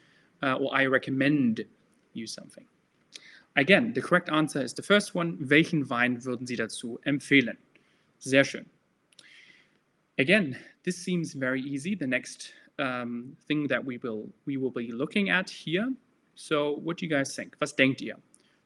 uh, 0.42 0.54
or 0.54 0.74
I 0.74 0.86
recommend 0.86 1.64
you 2.12 2.26
something. 2.26 2.64
Again, 3.56 3.92
the 3.92 4.00
correct 4.00 4.30
answer 4.30 4.62
is 4.62 4.72
the 4.72 4.82
first 4.82 5.14
one. 5.14 5.36
Welchen 5.40 5.88
Wein 5.88 6.24
würden 6.24 6.46
Sie 6.46 6.56
dazu 6.56 6.98
empfehlen? 7.04 7.56
Sehr 8.18 8.44
schön. 8.44 8.64
Again, 10.18 10.56
this 10.84 10.96
seems 10.96 11.34
very 11.34 11.60
easy. 11.60 11.94
The 11.94 12.06
next 12.06 12.52
um, 12.78 13.36
thing 13.48 13.66
that 13.68 13.84
we 13.84 13.98
will 13.98 14.28
we 14.46 14.56
will 14.56 14.70
be 14.70 14.92
looking 14.92 15.30
at 15.30 15.50
here. 15.50 15.92
So, 16.34 16.76
what 16.82 16.98
do 16.98 17.06
you 17.06 17.10
guys 17.10 17.34
think? 17.34 17.56
Was 17.60 17.74
denkt 17.74 18.00
ihr? 18.00 18.16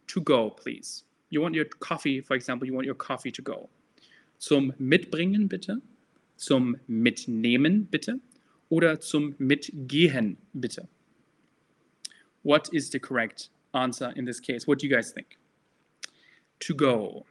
To 0.09 0.21
go, 0.21 0.51
please. 0.51 1.05
You 1.31 1.41
want 1.41 1.55
your 1.55 1.65
coffee, 1.65 2.21
for 2.21 2.35
example, 2.35 2.67
you 2.67 2.75
want 2.75 2.87
your 2.87 2.95
coffee 2.95 3.33
to 3.33 3.43
go. 3.43 3.69
Zum 4.39 4.73
Mitbringen 4.79 5.49
bitte, 5.49 5.81
zum 6.37 6.77
Mitnehmen 6.87 7.87
bitte 7.87 8.21
oder 8.69 9.01
zum 9.01 9.35
Mitgehen 9.39 10.37
bitte. 10.53 10.89
What 12.43 12.73
is 12.73 12.91
the 12.91 13.01
correct 13.01 13.51
answer 13.77 14.13
in 14.17 14.25
this 14.25 14.41
case. 14.41 14.67
What 14.67 14.79
do 14.79 14.87
you 14.87 14.95
guys 14.95 15.13
think? 15.13 15.39
To 16.61 16.75
go. 16.75 17.27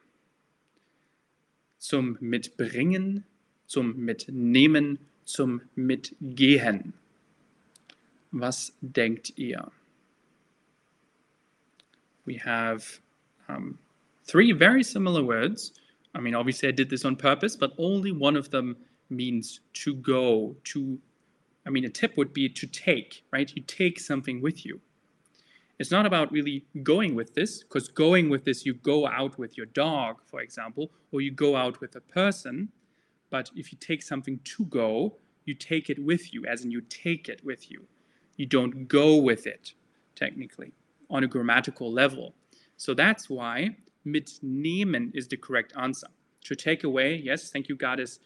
Zum 1.80 2.18
Mitbringen, 2.22 3.24
zum 3.68 3.94
Mitnehmen, 3.98 5.00
zum 5.26 5.62
Mitgehen. 5.76 6.94
Was 8.32 8.72
denkt 8.82 9.34
ihr? 9.38 9.72
We 12.26 12.36
have 12.38 13.00
um, 13.48 13.78
three 14.24 14.52
very 14.52 14.84
similar 14.84 15.24
words. 15.24 15.74
I 16.16 16.22
mean, 16.22 16.34
obviously, 16.34 16.70
I 16.70 16.72
did 16.72 16.90
this 16.90 17.06
on 17.06 17.16
purpose, 17.16 17.56
but 17.56 17.74
only 17.78 18.12
one 18.12 18.36
of 18.36 18.50
them 18.50 18.76
means 19.10 19.62
to 19.74 19.96
go, 19.96 20.56
to, 20.66 21.00
I 21.66 21.70
mean, 21.70 21.86
a 21.86 21.90
tip 21.90 22.18
would 22.18 22.34
be 22.34 22.50
to 22.50 22.68
take, 22.68 23.24
right? 23.32 23.52
You 23.56 23.64
take 23.64 24.00
something 24.00 24.42
with 24.42 24.66
you. 24.66 24.82
It's 25.78 25.92
not 25.92 26.06
about 26.06 26.32
really 26.32 26.66
going 26.84 27.16
with 27.16 27.34
this, 27.34 27.64
because 27.64 27.90
going 27.90 28.30
with 28.30 28.46
this, 28.46 28.66
you 28.66 28.74
go 28.76 29.08
out 29.08 29.38
with 29.38 29.58
your 29.58 29.66
dog, 29.66 30.22
for 30.26 30.40
example, 30.42 30.92
or 31.12 31.20
you 31.22 31.32
go 31.32 31.56
out 31.56 31.82
with 31.82 31.96
a 31.96 32.02
person. 32.02 32.70
But 33.30 33.52
if 33.56 33.72
you 33.72 33.78
take 33.80 34.02
something 34.02 34.40
to 34.44 34.66
go, 34.66 35.18
you 35.44 35.54
take 35.54 35.90
it 35.90 36.00
with 36.00 36.34
you, 36.34 36.46
as 36.46 36.64
in 36.64 36.72
you 36.72 36.82
take 36.82 37.28
it 37.28 37.44
with 37.44 37.70
you. 37.70 37.86
You 38.38 38.46
don't 38.46 38.88
go 38.88 39.18
with 39.18 39.48
it, 39.48 39.74
technically, 40.16 40.72
on 41.10 41.24
a 41.24 41.28
grammatical 41.28 41.92
level. 41.92 42.34
So 42.78 42.94
that's 42.94 43.30
why 43.30 43.76
mitnehmen 44.06 45.12
is 45.14 45.28
the 45.28 45.38
correct 45.38 45.74
answer. 45.78 46.08
To 46.46 46.56
take 46.56 46.84
away, 46.84 47.16
yes, 47.16 47.50
thank 47.50 47.68
you, 47.68 47.76
Goddess. 47.76 48.20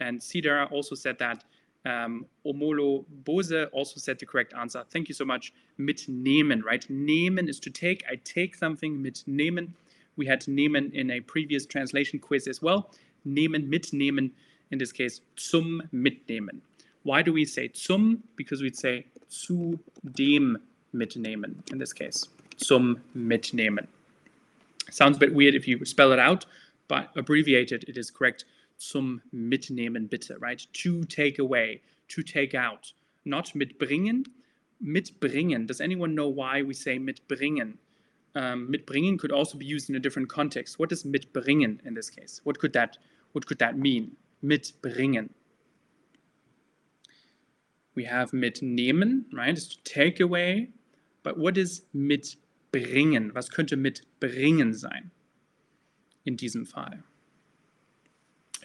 And 0.00 0.22
Cedar 0.22 0.66
also 0.66 0.94
said 0.94 1.18
that 1.18 1.44
um, 1.86 2.26
Omolo 2.46 3.04
Bose 3.24 3.66
also 3.72 4.00
said 4.00 4.18
the 4.18 4.26
correct 4.26 4.54
answer. 4.54 4.84
Thank 4.90 5.08
you 5.08 5.14
so 5.14 5.24
much. 5.24 5.52
Mitnehmen, 5.78 6.62
right? 6.62 6.84
Nehmen 6.90 7.48
is 7.48 7.60
to 7.60 7.70
take. 7.70 8.04
I 8.10 8.16
take 8.24 8.54
something. 8.54 9.00
Mitnehmen. 9.02 9.74
We 10.16 10.26
had 10.26 10.40
nehmen 10.42 10.92
in 10.94 11.10
a 11.10 11.20
previous 11.20 11.66
translation 11.66 12.18
quiz 12.18 12.46
as 12.46 12.62
well. 12.62 12.90
nehmen, 13.24 13.68
mitnehmen, 13.68 14.30
in 14.70 14.78
this 14.78 14.92
case, 14.92 15.20
zum 15.36 15.82
Mitnehmen. 15.92 16.60
Why 17.02 17.22
do 17.22 17.32
we 17.32 17.44
say 17.44 17.68
zum? 17.68 18.22
Because 18.36 18.62
we'd 18.62 18.76
say 18.76 19.06
zu 19.28 19.78
dem 20.12 20.58
mitnehmen 20.92 21.62
in 21.70 21.78
this 21.78 21.92
case. 21.92 22.28
Zum 22.56 23.00
Mitnehmen. 23.14 23.86
Sounds 24.90 25.16
a 25.16 25.20
bit 25.20 25.34
weird 25.34 25.54
if 25.54 25.66
you 25.66 25.84
spell 25.84 26.12
it 26.12 26.18
out, 26.18 26.46
but 26.88 27.10
abbreviated, 27.16 27.84
it 27.88 27.98
is 27.98 28.10
correct. 28.10 28.44
Zum 28.90 29.22
Mitnehmen 29.32 30.08
bitte, 30.08 30.36
right? 30.40 30.66
To 30.72 31.04
take 31.04 31.38
away, 31.38 31.80
to 32.08 32.22
take 32.22 32.54
out. 32.54 32.92
Not 33.24 33.54
mitbringen, 33.54 34.24
mitbringen. 34.80 35.66
Does 35.66 35.80
anyone 35.80 36.14
know 36.14 36.28
why 36.28 36.62
we 36.62 36.74
say 36.74 36.98
mitbringen? 36.98 37.78
Um, 38.34 38.70
mitbringen 38.70 39.16
could 39.16 39.32
also 39.32 39.56
be 39.56 39.64
used 39.64 39.88
in 39.88 39.96
a 39.96 40.00
different 40.00 40.28
context. 40.28 40.78
What 40.78 40.90
does 40.90 41.04
mitbringen 41.04 41.80
in 41.84 41.94
this 41.94 42.10
case? 42.10 42.40
What 42.44 42.58
could 42.58 42.72
that, 42.74 42.98
what 43.32 43.46
could 43.46 43.58
that 43.60 43.78
mean? 43.78 44.16
Mitbringen. 44.42 45.30
We 47.94 48.04
have 48.04 48.32
mitnehmen, 48.32 49.26
right? 49.32 49.56
It's 49.56 49.68
to 49.68 49.82
take 49.84 50.20
away. 50.20 50.68
But 51.22 51.38
what 51.38 51.56
is 51.56 51.84
mitbringen? 51.94 53.32
Was 53.34 53.48
könnte 53.48 53.76
mitbringen 53.76 54.74
sein 54.74 55.10
in 56.26 56.36
diesem 56.36 56.66
Fall? 56.66 57.04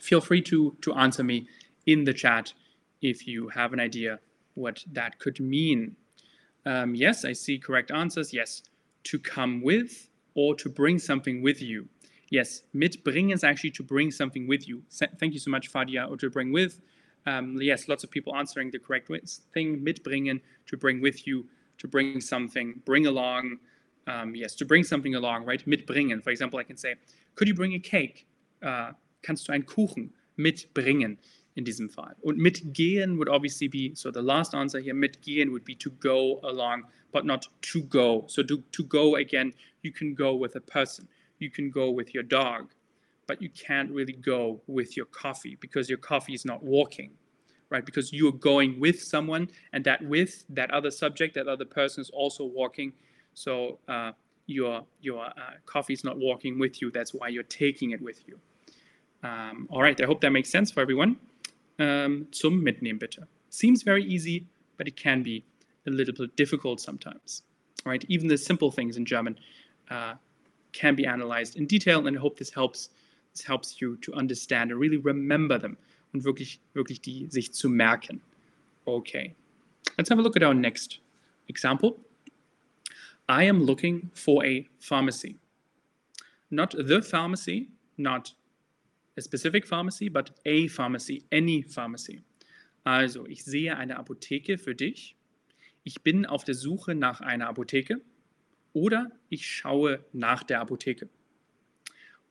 Feel 0.02 0.22
free 0.22 0.42
to, 0.44 0.76
to 0.82 0.94
answer 0.94 1.24
me 1.24 1.48
in 1.86 2.04
the 2.04 2.14
chat 2.14 2.54
if 3.02 3.28
you 3.28 3.50
have 3.50 3.74
an 3.74 3.80
idea 3.80 4.20
what 4.56 4.84
that 4.92 5.20
could 5.20 5.40
mean. 5.40 5.96
Um, 6.66 6.96
yes, 6.96 7.26
I 7.26 7.34
see 7.34 7.58
correct 7.58 7.92
answers. 7.92 8.34
Yes, 8.34 8.64
to 9.06 9.20
come 9.20 9.62
with 9.62 10.10
or 10.36 10.56
to 10.56 10.70
bring 10.70 11.00
something 11.00 11.42
with 11.42 11.62
you. 11.62 11.88
Yes, 12.30 12.62
mitbringen 12.74 13.32
is 13.32 13.44
actually 13.44 13.72
to 13.72 13.84
bring 13.84 14.12
something 14.12 14.48
with 14.48 14.68
you. 14.68 14.84
Thank 14.92 15.34
you 15.34 15.40
so 15.40 15.50
much, 15.50 15.72
Fadia, 15.72 16.10
or 16.10 16.18
to 16.18 16.30
bring 16.30 16.52
with. 16.52 16.80
Um, 17.26 17.58
yes, 17.62 17.88
lots 17.88 18.04
of 18.04 18.12
people 18.12 18.36
answering 18.36 18.72
the 18.72 18.80
correct 18.80 19.10
thing. 19.54 19.84
Mitbringen, 19.84 20.40
to 20.68 20.78
bring 20.78 21.02
with 21.02 21.26
you, 21.26 21.46
to 21.80 21.88
bring 21.88 22.22
something, 22.22 22.82
bring 22.86 23.08
along. 23.08 23.58
Um, 24.08 24.36
yes, 24.36 24.56
to 24.56 24.66
bring 24.66 24.84
something 24.84 25.16
along, 25.16 25.46
right? 25.46 25.66
Mitbringen. 25.66 26.22
For 26.22 26.30
example, 26.30 26.60
I 26.60 26.64
can 26.64 26.78
say, 26.78 26.96
could 27.36 27.48
you 27.48 27.54
bring 27.54 27.74
a 27.74 27.80
cake? 27.80 28.28
Uh, 28.62 28.92
kannst 29.22 29.48
du 29.48 29.52
einen 29.52 29.66
Kuchen 29.66 30.14
mitbringen? 30.36 31.20
in 31.60 31.66
diesem 31.66 31.90
Fall. 31.90 32.16
Und 32.22 32.38
mitgehen 32.38 33.18
would 33.18 33.30
obviously 33.30 33.68
be, 33.68 33.92
so 33.94 34.12
the 34.12 34.22
last 34.22 34.56
answer 34.56 34.80
here, 34.80 34.94
mitgehen 34.94 35.52
would 35.52 35.66
be 35.66 35.76
to 35.76 35.92
go 36.00 36.40
along, 36.44 36.86
but 37.12 37.26
not 37.26 37.50
to 37.62 37.84
go. 37.84 38.26
So 38.28 38.42
to, 38.44 38.64
to 38.72 38.84
go 38.84 39.18
again, 39.18 39.54
you 39.82 39.92
can 39.92 40.16
go 40.16 40.34
with 40.36 40.56
a 40.56 40.62
person, 40.62 41.08
you 41.40 41.50
can 41.50 41.70
go 41.70 41.92
with 41.92 42.14
your 42.14 42.24
dog, 42.24 42.72
but 43.28 43.42
you 43.42 43.50
can't 43.50 43.92
really 43.92 44.14
go 44.14 44.62
with 44.68 44.96
your 44.96 45.06
coffee 45.08 45.58
because 45.60 45.90
your 45.90 45.98
coffee 46.00 46.34
is 46.34 46.46
not 46.46 46.64
walking, 46.64 47.12
right? 47.70 47.86
Because 47.86 48.14
you're 48.14 48.32
going 48.32 48.80
with 48.80 49.02
someone, 49.02 49.50
and 49.74 49.84
that 49.84 50.02
with 50.04 50.46
that 50.50 50.72
other 50.72 50.92
subject, 50.92 51.36
that 51.36 51.48
other 51.48 51.66
person 51.66 52.02
is 52.02 52.10
also 52.10 52.46
walking. 52.46 52.94
So 53.34 53.80
uh, 53.88 54.14
your 54.48 54.84
your 55.02 55.26
uh, 55.26 55.58
coffee 55.66 55.94
is 55.94 56.04
not 56.04 56.18
walking 56.18 56.58
with 56.58 56.82
you. 56.82 56.90
That's 56.90 57.14
why 57.14 57.28
you're 57.28 57.44
taking 57.44 57.92
it 57.92 58.02
with 58.02 58.28
you. 58.28 58.40
Um, 59.24 59.68
all 59.70 59.82
right, 59.82 60.00
I 60.00 60.06
hope 60.06 60.22
that 60.22 60.32
makes 60.32 60.50
sense 60.50 60.72
for 60.72 60.82
everyone 60.82 61.18
um, 61.80 62.28
zum 62.32 62.64
Mitnehmen 62.64 63.00
bitte. 63.00 63.28
Seems 63.50 63.84
very 63.84 64.04
easy, 64.04 64.46
but 64.78 64.88
it 64.88 64.96
can 64.96 65.24
be 65.24 65.44
a 65.88 65.90
little 65.90 66.14
bit 66.14 66.36
difficult 66.36 66.80
sometimes. 66.80 67.44
Right? 67.86 68.06
Even 68.10 68.28
the 68.28 68.38
simple 68.38 68.72
things 68.72 68.98
in 68.98 69.06
German 69.06 69.38
uh, 69.90 70.16
can 70.74 70.96
be 70.96 71.06
analyzed 71.06 71.56
in 71.56 71.66
detail, 71.66 72.06
and 72.08 72.18
I 72.18 72.20
hope 72.20 72.38
this 72.38 72.52
helps. 72.52 72.90
This 73.34 73.46
helps 73.46 73.80
you 73.80 73.96
to 73.98 74.14
understand 74.14 74.72
and 74.72 74.80
really 74.80 74.98
remember 74.98 75.60
them 75.60 75.78
und 76.14 76.24
wirklich, 76.24 76.60
wirklich 76.74 77.00
die 77.02 77.28
sich 77.30 77.54
zu 77.54 77.70
merken. 77.70 78.20
Okay, 78.88 79.36
let's 79.98 80.10
have 80.10 80.18
a 80.18 80.22
look 80.22 80.36
at 80.36 80.44
our 80.44 80.54
next 80.54 81.00
example. 81.48 82.00
I 83.30 83.44
am 83.44 83.62
looking 83.62 84.10
for 84.16 84.44
a 84.44 84.68
pharmacy. 84.80 85.36
Not 86.50 86.74
the 86.76 87.02
pharmacy, 87.04 87.68
not 87.98 88.34
a 89.20 89.22
specific 89.22 89.68
pharmacy, 89.68 90.10
but 90.10 90.32
a 90.46 90.68
pharmacy, 90.70 91.24
any 91.32 91.62
pharmacy. 91.62 92.24
Also, 92.86 93.28
ich 93.28 93.44
sehe 93.44 93.78
eine 93.78 93.98
Apotheke 93.98 94.58
für 94.58 94.74
dich. 94.74 95.16
Ich 95.84 96.02
bin 96.02 96.26
auf 96.26 96.44
der 96.44 96.56
Suche 96.56 96.96
nach 96.96 97.22
einer 97.22 97.48
Apotheke 97.48 98.02
oder 98.74 99.12
ich 99.30 99.46
schaue 99.46 100.04
nach 100.14 100.44
der 100.44 100.62
Apotheke. 100.62 101.10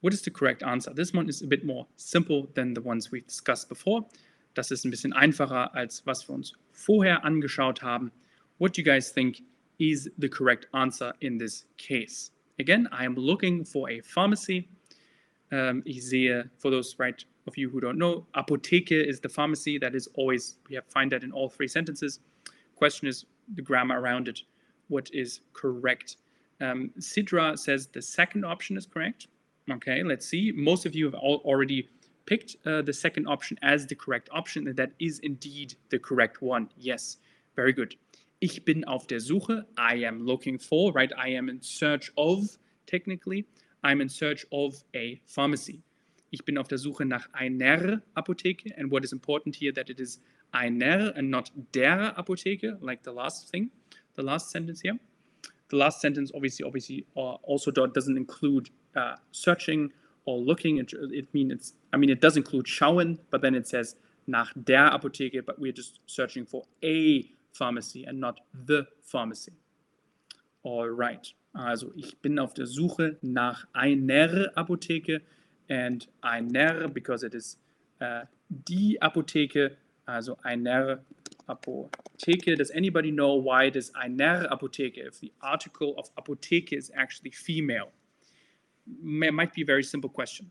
What 0.01 0.15
is 0.15 0.23
the 0.23 0.31
correct 0.31 0.63
answer? 0.63 0.95
This 0.95 1.13
one 1.13 1.29
is 1.29 1.43
a 1.43 1.47
bit 1.47 1.65
more 1.65 1.87
simple 1.97 2.49
than 2.55 2.75
the 2.75 2.83
ones 2.83 3.13
we 3.13 3.21
discussed 3.21 3.69
before. 3.69 4.07
Das 4.55 4.71
ist 4.71 4.85
ein 4.85 4.91
bisschen 4.91 5.13
einfacher 5.13 5.75
als 5.75 6.07
was 6.07 6.29
wir 6.29 6.35
uns 6.35 6.53
vorher 6.73 7.25
angeschaut 7.25 7.83
haben. 7.83 8.11
What 8.59 8.77
do 8.77 8.81
you 8.81 8.85
guys 8.85 9.13
think 9.13 9.43
is 9.79 10.11
the 10.17 10.29
correct 10.29 10.69
answer 10.73 11.15
in 11.21 11.39
this 11.39 11.67
case? 11.77 12.31
Again, 12.59 12.89
I 12.91 13.05
am 13.05 13.15
looking 13.15 13.65
for 13.65 13.89
a 13.89 14.01
pharmacy. 14.03 14.69
Um, 15.51 15.83
ich 15.87 16.03
for 16.59 16.71
those 16.71 16.95
right 16.99 17.25
of 17.47 17.57
you 17.57 17.71
who 17.71 17.81
don't 17.81 17.99
know, 17.99 18.27
Apotheke 18.35 18.93
is 18.93 19.21
the 19.21 19.29
pharmacy. 19.29 19.79
That 19.79 19.95
is 19.95 20.09
always, 20.15 20.57
we 20.69 20.75
have 20.75 20.85
find 20.87 21.11
that 21.13 21.23
in 21.25 21.33
all 21.33 21.49
three 21.49 21.69
sentences. 21.69 22.21
Question 22.77 23.09
is 23.09 23.25
the 23.55 23.63
grammar 23.63 24.01
around 24.01 24.29
it. 24.29 24.43
What 24.89 25.09
is 25.13 25.41
correct? 25.55 26.17
Um, 26.61 26.91
Sidra 26.99 27.59
says 27.59 27.87
the 27.87 28.03
second 28.03 28.45
option 28.45 28.77
is 28.77 28.87
correct. 28.87 29.29
Okay, 29.71 30.03
let's 30.03 30.27
see. 30.27 30.53
Most 30.55 30.87
of 30.87 30.95
you 30.95 31.05
have 31.07 31.15
already 31.15 31.89
picked 32.27 32.57
uh, 32.67 32.83
the 32.83 32.93
second 32.93 33.27
option 33.27 33.59
as 33.63 33.87
the 33.87 33.95
correct 33.95 34.29
option, 34.33 34.69
and 34.69 34.77
that 34.77 34.93
is 34.99 35.19
indeed 35.21 35.75
the 35.91 35.99
correct 35.99 36.43
one. 36.43 36.69
Yes, 36.77 37.19
very 37.57 37.73
good. 37.73 37.95
Ich 38.41 38.65
bin 38.65 38.85
auf 38.85 39.07
der 39.07 39.19
Suche. 39.19 39.65
I 39.77 39.95
am 40.05 40.25
looking 40.25 40.59
for, 40.59 40.93
right? 40.93 41.11
I 41.17 41.29
am 41.29 41.49
in 41.49 41.61
search 41.61 42.11
of, 42.17 42.57
technically. 42.87 43.47
I'm 43.83 44.01
in 44.01 44.09
search 44.09 44.47
of 44.51 44.83
a 44.95 45.21
pharmacy. 45.27 45.83
Ich 46.31 46.45
bin 46.45 46.59
auf 46.59 46.69
der 46.69 46.79
Suche 46.79 47.05
nach 47.05 47.29
einer 47.33 48.03
Apotheke. 48.15 48.77
And 48.77 48.91
what 48.91 49.05
is 49.05 49.13
important 49.13 49.57
here 49.57 49.73
that 49.73 49.89
it 49.89 50.01
is 50.01 50.21
einer 50.53 51.15
and 51.17 51.31
not 51.31 51.51
der 51.73 52.17
Apotheke, 52.19 52.77
like 52.81 53.03
the 53.03 53.13
last 53.13 53.51
thing, 53.51 53.71
the 54.17 54.23
last 54.23 54.51
sentence 54.51 54.81
here. 54.81 54.99
The 55.71 55.77
last 55.77 56.01
sentence 56.01 56.33
obviously, 56.35 56.65
obviously, 56.65 57.07
uh, 57.17 57.37
also 57.43 57.71
doesn't 57.71 58.17
include 58.17 58.71
uh, 58.97 59.17
searching 59.33 59.93
or 60.25 60.39
looking. 60.39 60.79
It, 60.79 60.93
it 60.93 61.33
mean 61.35 61.51
it's, 61.51 61.75
I 61.93 61.97
mean, 61.97 62.11
it 62.11 62.21
does 62.21 62.37
include 62.37 62.67
schauen, 62.67 63.19
but 63.31 63.43
then 63.43 63.55
it 63.55 63.67
says 63.69 63.97
nach 64.27 64.53
der 64.65 64.91
Apotheke, 64.91 65.45
but 65.45 65.59
we're 65.59 65.73
just 65.73 66.01
searching 66.07 66.45
for 66.45 66.65
a 66.83 67.25
pharmacy 67.53 68.05
and 68.05 68.19
not 68.21 68.41
the 68.67 68.87
pharmacy. 69.03 69.58
All 70.69 70.91
right. 70.91 71.35
Also 71.55 71.93
ich 71.97 72.19
bin 72.19 72.39
auf 72.39 72.53
der 72.53 72.67
Suche 72.67 73.17
nach 73.23 73.67
einer 73.73 74.53
Apotheke 74.55 75.23
and 75.71 76.07
einer 76.21 76.89
because 76.89 77.25
it 77.25 77.35
is 77.35 77.59
uh, 78.03 78.27
die 78.51 79.01
Apotheke, 79.01 79.79
also 80.05 80.37
einer 80.43 81.03
Apotheke. 81.47 82.55
Does 82.55 82.71
anybody 82.71 83.11
know 83.11 83.35
why 83.43 83.69
it 83.69 83.77
is 83.77 83.91
einer 83.95 84.47
Apotheke 84.53 84.99
if 84.99 85.19
the 85.21 85.33
article 85.41 85.95
of 85.97 86.15
Apotheke 86.17 86.75
is 86.75 86.93
actually 86.95 87.31
female? 87.31 87.91
It 88.87 89.33
might 89.33 89.55
be 89.55 89.63
a 89.63 89.67
very 89.67 89.83
simple 89.83 90.11
question. 90.11 90.51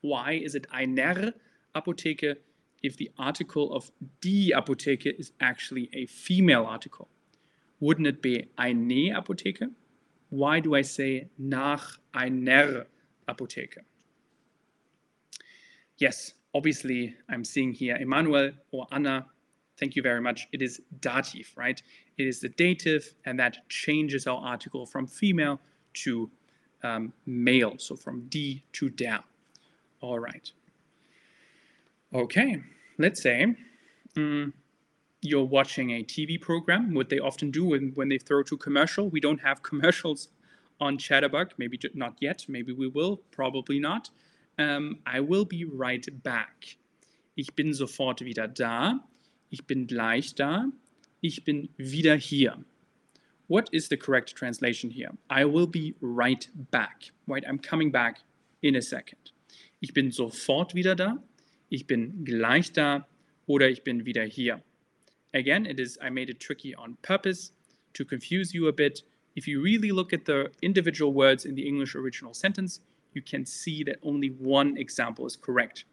Why 0.00 0.32
is 0.32 0.56
it 0.56 0.66
einer 0.72 1.32
Apotheke 1.76 2.38
if 2.82 2.96
the 2.96 3.12
article 3.18 3.72
of 3.72 3.92
die 4.20 4.50
Apotheke 4.52 5.16
is 5.16 5.32
actually 5.38 5.88
a 5.92 6.06
female 6.06 6.64
article? 6.66 7.08
Wouldn't 7.82 8.06
it 8.06 8.22
be 8.22 8.46
eine 8.56 9.12
Apotheke? 9.12 9.68
why 10.32 10.58
do 10.60 10.74
I 10.74 10.80
say 10.80 11.28
nach 11.38 11.98
einer 12.14 12.86
Apotheke? 13.28 13.84
Yes, 15.98 16.32
obviously, 16.54 17.14
I'm 17.28 17.44
seeing 17.44 17.72
here 17.72 17.96
Emmanuel 17.96 18.52
or 18.70 18.86
Anna. 18.92 19.26
Thank 19.78 19.94
you 19.94 20.02
very 20.02 20.22
much. 20.22 20.48
It 20.52 20.62
is 20.62 20.80
dative, 21.00 21.52
right? 21.54 21.82
It 22.16 22.26
is 22.26 22.40
the 22.40 22.48
dative, 22.48 23.14
and 23.26 23.38
that 23.38 23.68
changes 23.68 24.26
our 24.26 24.40
article 24.40 24.86
from 24.86 25.06
female 25.06 25.60
to 26.04 26.30
um, 26.82 27.12
male, 27.26 27.74
so 27.76 27.94
from 27.94 28.22
D 28.28 28.64
to 28.72 28.88
der. 28.88 29.18
All 30.00 30.18
right. 30.18 30.50
Okay, 32.14 32.62
let's 32.96 33.20
say 33.22 33.54
um, 34.16 34.54
you're 35.22 35.44
watching 35.44 35.90
a 35.92 36.04
TV 36.04 36.40
program, 36.40 36.94
what 36.94 37.08
they 37.08 37.18
often 37.18 37.50
do 37.50 37.64
when, 37.64 37.92
when 37.94 38.08
they 38.08 38.18
throw 38.18 38.42
to 38.42 38.56
commercial. 38.56 39.08
We 39.08 39.20
don't 39.20 39.40
have 39.40 39.62
commercials 39.70 40.28
on 40.80 40.98
Chatterbug, 40.98 41.52
maybe 41.58 41.78
not 41.94 42.14
yet, 42.20 42.44
maybe 42.48 42.72
we 42.72 42.88
will, 42.88 43.20
probably 43.30 43.78
not. 43.78 44.10
Um, 44.58 44.98
I 45.06 45.20
will 45.20 45.44
be 45.44 45.64
right 45.64 46.06
back. 46.22 46.76
Ich 47.36 47.54
bin 47.54 47.72
sofort 47.72 48.20
wieder 48.20 48.48
da. 48.48 49.00
Ich 49.50 49.66
bin 49.66 49.86
gleich 49.86 50.34
da. 50.34 50.66
Ich 51.22 51.44
bin 51.44 51.68
wieder 51.78 52.16
hier. 52.16 52.56
What 53.46 53.68
is 53.72 53.88
the 53.88 53.96
correct 53.96 54.34
translation 54.34 54.90
here? 54.90 55.10
I 55.30 55.44
will 55.44 55.66
be 55.66 55.94
right 56.00 56.48
back. 56.70 57.10
Right, 57.26 57.44
I'm 57.48 57.58
coming 57.58 57.90
back 57.90 58.18
in 58.62 58.76
a 58.76 58.82
second. 58.82 59.32
ich 59.82 59.92
bin 59.92 60.12
sofort 60.12 60.74
wieder 60.74 60.94
da, 60.94 61.22
ich 61.68 61.86
bin 61.86 62.24
gleich 62.24 62.72
da 62.72 63.06
oder 63.46 63.68
ich 63.68 63.82
bin 63.82 64.06
wieder 64.06 64.22
hier. 64.22 64.62
Again, 65.34 65.66
it 65.66 65.80
is 65.80 65.98
I 66.02 66.10
made 66.10 66.30
it 66.30 66.40
tricky 66.40 66.74
on 66.74 66.96
purpose 67.02 67.52
to 67.94 68.04
confuse 68.04 68.52
you 68.54 68.68
a 68.68 68.72
bit. 68.72 69.02
If 69.34 69.48
you 69.48 69.62
really 69.62 69.92
look 69.92 70.12
at 70.12 70.24
the 70.24 70.50
individual 70.60 71.12
words 71.12 71.44
in 71.46 71.54
the 71.54 71.66
English 71.66 71.94
original 71.94 72.34
sentence, 72.34 72.80
you 73.14 73.22
can 73.22 73.46
see 73.46 73.82
that 73.84 73.96
only 74.02 74.28
one 74.28 74.76
example 74.76 75.26
is 75.26 75.36
correct. 75.36 75.84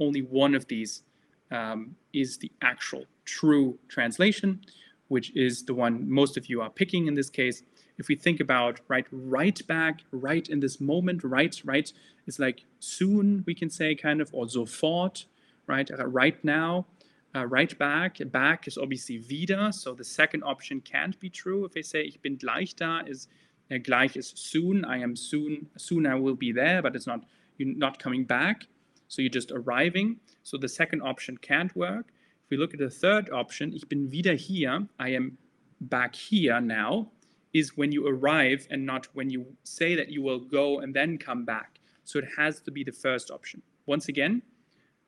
Only 0.00 0.22
one 0.22 0.54
of 0.54 0.66
these 0.66 1.02
um, 1.50 1.96
is 2.12 2.38
the 2.38 2.50
actual 2.62 3.04
true 3.24 3.78
translation, 3.88 4.60
which 5.08 5.34
is 5.36 5.64
the 5.64 5.74
one 5.74 6.08
most 6.10 6.36
of 6.36 6.48
you 6.48 6.60
are 6.60 6.70
picking 6.70 7.06
in 7.06 7.14
this 7.14 7.30
case. 7.30 7.62
If 7.98 8.08
we 8.08 8.14
think 8.14 8.40
about 8.40 8.80
right, 8.88 9.06
right 9.10 9.60
back, 9.66 10.00
right 10.12 10.48
in 10.48 10.60
this 10.60 10.80
moment, 10.80 11.24
right, 11.24 11.60
right, 11.64 11.92
it's 12.26 12.38
like 12.38 12.64
soon 12.78 13.42
we 13.46 13.54
can 13.54 13.70
say 13.70 13.94
kind 13.94 14.20
of, 14.20 14.30
or 14.32 14.46
sofort, 14.46 15.24
right, 15.66 15.90
uh, 15.90 16.06
right 16.06 16.42
now, 16.44 16.86
uh, 17.34 17.46
right 17.46 17.76
back. 17.78 18.18
Back 18.32 18.66
is 18.66 18.78
obviously 18.78 19.18
wieder, 19.18 19.72
so 19.72 19.94
the 19.94 20.04
second 20.04 20.42
option 20.44 20.80
can't 20.80 21.18
be 21.20 21.30
true. 21.30 21.64
If 21.64 21.72
I 21.76 21.82
say 21.82 22.02
ich 22.02 22.20
bin 22.20 22.36
gleich 22.36 22.76
da, 22.76 23.02
is 23.06 23.28
uh, 23.70 23.76
gleich 23.76 24.16
is 24.16 24.32
soon. 24.34 24.84
I 24.84 24.98
am 24.98 25.14
soon. 25.16 25.66
Soon 25.76 26.06
I 26.06 26.14
will 26.14 26.34
be 26.34 26.52
there, 26.52 26.82
but 26.82 26.96
it's 26.96 27.06
not 27.06 27.24
you're 27.58 27.76
not 27.76 27.98
coming 27.98 28.24
back. 28.24 28.64
So 29.08 29.22
you're 29.22 29.30
just 29.30 29.52
arriving. 29.52 30.20
So 30.42 30.56
the 30.56 30.68
second 30.68 31.02
option 31.02 31.36
can't 31.38 31.74
work. 31.76 32.06
If 32.44 32.50
we 32.50 32.56
look 32.56 32.72
at 32.72 32.80
the 32.80 32.90
third 32.90 33.30
option, 33.30 33.72
ich 33.74 33.88
bin 33.88 34.10
wieder 34.10 34.34
hier, 34.34 34.86
I 34.98 35.10
am 35.10 35.36
back 35.80 36.14
here 36.14 36.60
now, 36.60 37.10
is 37.52 37.76
when 37.76 37.92
you 37.92 38.06
arrive 38.06 38.66
and 38.70 38.84
not 38.84 39.08
when 39.14 39.30
you 39.30 39.46
say 39.64 39.94
that 39.94 40.10
you 40.10 40.22
will 40.22 40.40
go 40.40 40.80
and 40.80 40.94
then 40.94 41.18
come 41.18 41.44
back. 41.44 41.78
So 42.04 42.18
it 42.18 42.26
has 42.36 42.60
to 42.60 42.70
be 42.70 42.84
the 42.84 42.92
first 42.92 43.30
option. 43.30 43.62
Once 43.86 44.08
again, 44.08 44.42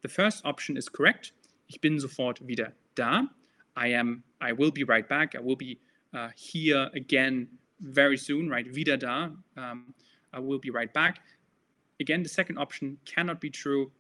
the 0.03 0.09
first 0.09 0.45
option 0.45 0.77
is 0.77 0.89
correct. 0.89 1.33
Ich 1.71 1.81
bin 1.81 2.01
sofort 2.01 2.45
wieder 2.49 2.73
da. 2.97 3.29
I 3.77 3.95
am, 3.95 4.25
I 4.41 4.53
will 4.53 4.73
be 4.73 4.83
right 4.83 5.09
back. 5.09 5.37
I 5.37 5.39
will 5.39 5.55
be 5.55 5.79
uh, 6.13 6.31
here 6.35 6.91
again 6.95 7.47
very 7.79 8.17
soon, 8.17 8.51
right? 8.51 8.67
Wieder 8.75 8.97
da. 8.97 9.31
Um, 9.57 9.95
I 10.33 10.41
will 10.41 10.59
be 10.59 10.71
right 10.71 10.93
back. 10.93 11.21
Again, 12.01 12.25
the 12.25 12.29
second 12.29 12.59
option 12.59 12.99
cannot 13.05 13.41
be 13.41 13.51
true. 13.51 13.93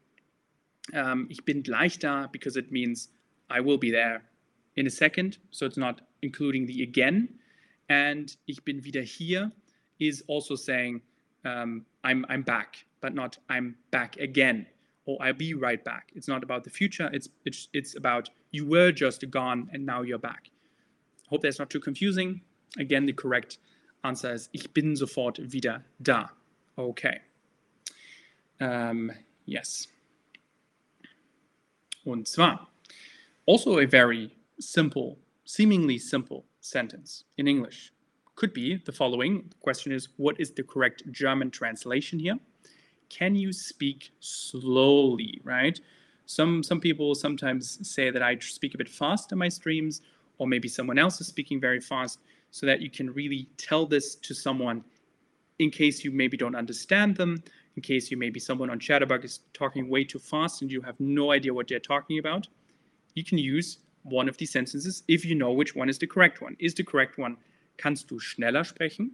Um, 0.94 1.28
ich 1.30 1.44
bin 1.44 1.62
gleich 1.62 2.00
da 2.00 2.26
because 2.26 2.56
it 2.56 2.72
means 2.72 3.08
I 3.48 3.60
will 3.60 3.78
be 3.78 3.92
there 3.92 4.24
in 4.74 4.88
a 4.88 4.90
second. 4.90 5.38
So 5.52 5.64
it's 5.64 5.76
not 5.76 6.00
including 6.22 6.66
the 6.66 6.82
again. 6.82 7.28
And 7.88 8.36
ich 8.48 8.64
bin 8.64 8.82
wieder 8.82 9.02
hier 9.02 9.52
is 10.00 10.24
also 10.26 10.56
saying 10.56 11.02
um, 11.44 11.86
I'm, 12.02 12.26
I'm 12.28 12.42
back, 12.42 12.84
but 13.00 13.14
not 13.14 13.38
I'm 13.48 13.76
back 13.92 14.16
again 14.16 14.66
or 15.10 15.22
I'll 15.26 15.32
be 15.32 15.54
right 15.54 15.82
back. 15.84 16.12
It's 16.14 16.28
not 16.28 16.42
about 16.42 16.62
the 16.62 16.70
future. 16.70 17.10
It's, 17.12 17.28
it's, 17.44 17.68
it's 17.72 17.96
about 17.96 18.30
you 18.52 18.66
were 18.66 18.92
just 18.92 19.28
gone 19.30 19.68
and 19.72 19.84
now 19.84 20.02
you're 20.02 20.18
back. 20.18 20.50
Hope 21.28 21.42
that's 21.42 21.58
not 21.58 21.70
too 21.70 21.80
confusing. 21.80 22.40
Again, 22.78 23.06
the 23.06 23.12
correct 23.12 23.58
answer 24.04 24.32
is 24.32 24.48
ich 24.52 24.72
bin 24.72 24.94
sofort 24.96 25.38
wieder 25.52 25.84
da. 26.02 26.28
Okay. 26.78 27.20
Um, 28.60 29.10
yes. 29.46 29.88
Und 32.06 32.26
zwar, 32.28 32.68
also 33.46 33.78
a 33.78 33.86
very 33.86 34.30
simple, 34.58 35.18
seemingly 35.44 35.98
simple 35.98 36.44
sentence 36.60 37.24
in 37.36 37.48
English 37.48 37.92
could 38.36 38.52
be 38.52 38.76
the 38.86 38.92
following. 38.92 39.44
The 39.48 39.56
question 39.60 39.92
is, 39.92 40.08
what 40.16 40.38
is 40.38 40.52
the 40.52 40.62
correct 40.62 41.02
German 41.10 41.50
translation 41.50 42.18
here? 42.18 42.38
Can 43.10 43.34
you 43.34 43.52
speak 43.52 44.10
slowly, 44.20 45.40
right? 45.44 45.78
Some, 46.24 46.62
some 46.62 46.80
people 46.80 47.14
sometimes 47.14 47.78
say 47.86 48.10
that 48.10 48.22
I 48.22 48.38
speak 48.38 48.74
a 48.74 48.78
bit 48.78 48.88
fast 48.88 49.32
in 49.32 49.38
my 49.38 49.48
streams, 49.48 50.00
or 50.38 50.46
maybe 50.46 50.68
someone 50.68 50.98
else 50.98 51.20
is 51.20 51.26
speaking 51.26 51.60
very 51.60 51.80
fast, 51.80 52.20
so 52.50 52.64
that 52.66 52.80
you 52.80 52.88
can 52.88 53.12
really 53.12 53.48
tell 53.58 53.84
this 53.84 54.14
to 54.14 54.32
someone 54.32 54.82
in 55.58 55.70
case 55.70 56.04
you 56.04 56.10
maybe 56.10 56.36
don't 56.36 56.54
understand 56.54 57.16
them, 57.16 57.42
in 57.76 57.82
case 57.82 58.10
you 58.10 58.16
maybe 58.16 58.40
someone 58.40 58.70
on 58.70 58.78
Chatterbug 58.78 59.24
is 59.24 59.40
talking 59.52 59.88
way 59.88 60.04
too 60.04 60.18
fast 60.18 60.62
and 60.62 60.70
you 60.70 60.80
have 60.80 60.98
no 60.98 61.32
idea 61.32 61.52
what 61.52 61.68
they're 61.68 61.78
talking 61.78 62.18
about. 62.18 62.48
You 63.14 63.24
can 63.24 63.38
use 63.38 63.78
one 64.02 64.28
of 64.28 64.36
these 64.38 64.50
sentences 64.50 65.02
if 65.08 65.24
you 65.24 65.34
know 65.34 65.52
which 65.52 65.74
one 65.74 65.88
is 65.88 65.98
the 65.98 66.06
correct 66.06 66.40
one. 66.40 66.56
Is 66.58 66.74
the 66.74 66.84
correct 66.84 67.18
one, 67.18 67.36
kannst 67.76 68.08
du 68.08 68.18
schneller 68.18 68.64
sprechen? 68.64 69.10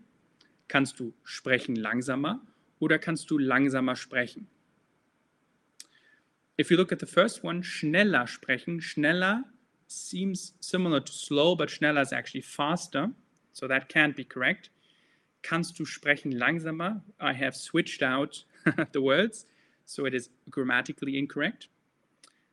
Kannst 0.69 0.99
du 0.99 1.13
sprechen 1.25 1.77
langsamer? 1.77 2.39
Oder 2.79 2.99
kannst 2.99 3.31
du 3.31 3.39
langsamer 3.39 3.97
sprechen? 3.97 4.49
If 6.59 6.71
you 6.71 6.77
look 6.77 6.93
at 6.93 7.01
the 7.01 7.07
first 7.07 7.43
one, 7.43 7.63
schneller 7.63 8.27
sprechen, 8.27 8.81
schneller 8.81 9.45
seems 9.89 10.55
similar 10.61 11.01
to 11.01 11.13
slow, 11.13 11.55
but 11.55 11.69
schneller 11.69 12.03
is 12.03 12.13
actually 12.13 12.43
faster. 12.43 13.11
So 13.53 13.69
that 13.69 13.89
can't 13.89 14.17
be 14.17 14.25
correct. 14.25 14.71
Kannst 15.43 15.79
du 15.79 15.85
sprechen 15.85 16.33
langsamer? 16.33 17.03
I 17.21 17.33
have 17.33 17.55
switched 17.55 18.03
out 18.03 18.45
the 18.93 19.01
words. 19.01 19.47
So 19.85 20.07
it 20.07 20.15
is 20.15 20.31
grammatically 20.51 21.19
incorrect 21.19 21.69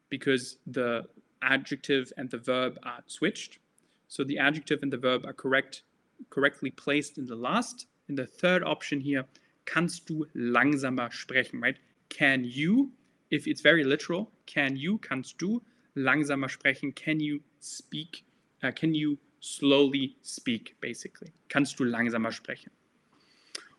because 0.10 0.58
the 0.68 1.08
adjective 1.42 2.14
and 2.18 2.30
the 2.30 2.38
verb 2.38 2.78
are 2.84 3.04
switched. 3.08 3.58
So 4.08 4.24
the 4.24 4.38
adjective 4.38 4.84
and 4.84 4.94
the 4.94 4.98
verb 4.98 5.26
are 5.26 5.34
correct, 5.34 5.84
correctly 6.30 6.70
placed 6.72 7.18
in 7.18 7.26
the 7.26 7.36
last. 7.36 7.88
In 8.10 8.16
the 8.16 8.28
third 8.28 8.64
option 8.64 9.00
here, 9.00 9.26
kannst 9.66 10.10
du 10.10 10.26
langsamer 10.34 11.12
sprechen, 11.12 11.62
right? 11.62 11.78
Can 12.10 12.44
you, 12.44 12.92
if 13.30 13.48
it's 13.48 13.62
very 13.62 13.84
literal, 13.84 14.32
can 14.46 14.76
you, 14.76 14.98
kannst 15.00 15.38
du 15.38 15.62
langsamer 15.96 16.50
sprechen? 16.50 16.94
Can 16.94 17.20
you 17.20 17.40
speak? 17.60 18.24
Uh, 18.62 18.72
can 18.72 18.94
you 18.94 19.18
slowly 19.40 20.16
speak, 20.22 20.76
basically? 20.82 21.34
Kannst 21.50 21.78
du 21.78 21.86
langsamer 21.86 22.32
sprechen? 22.32 22.72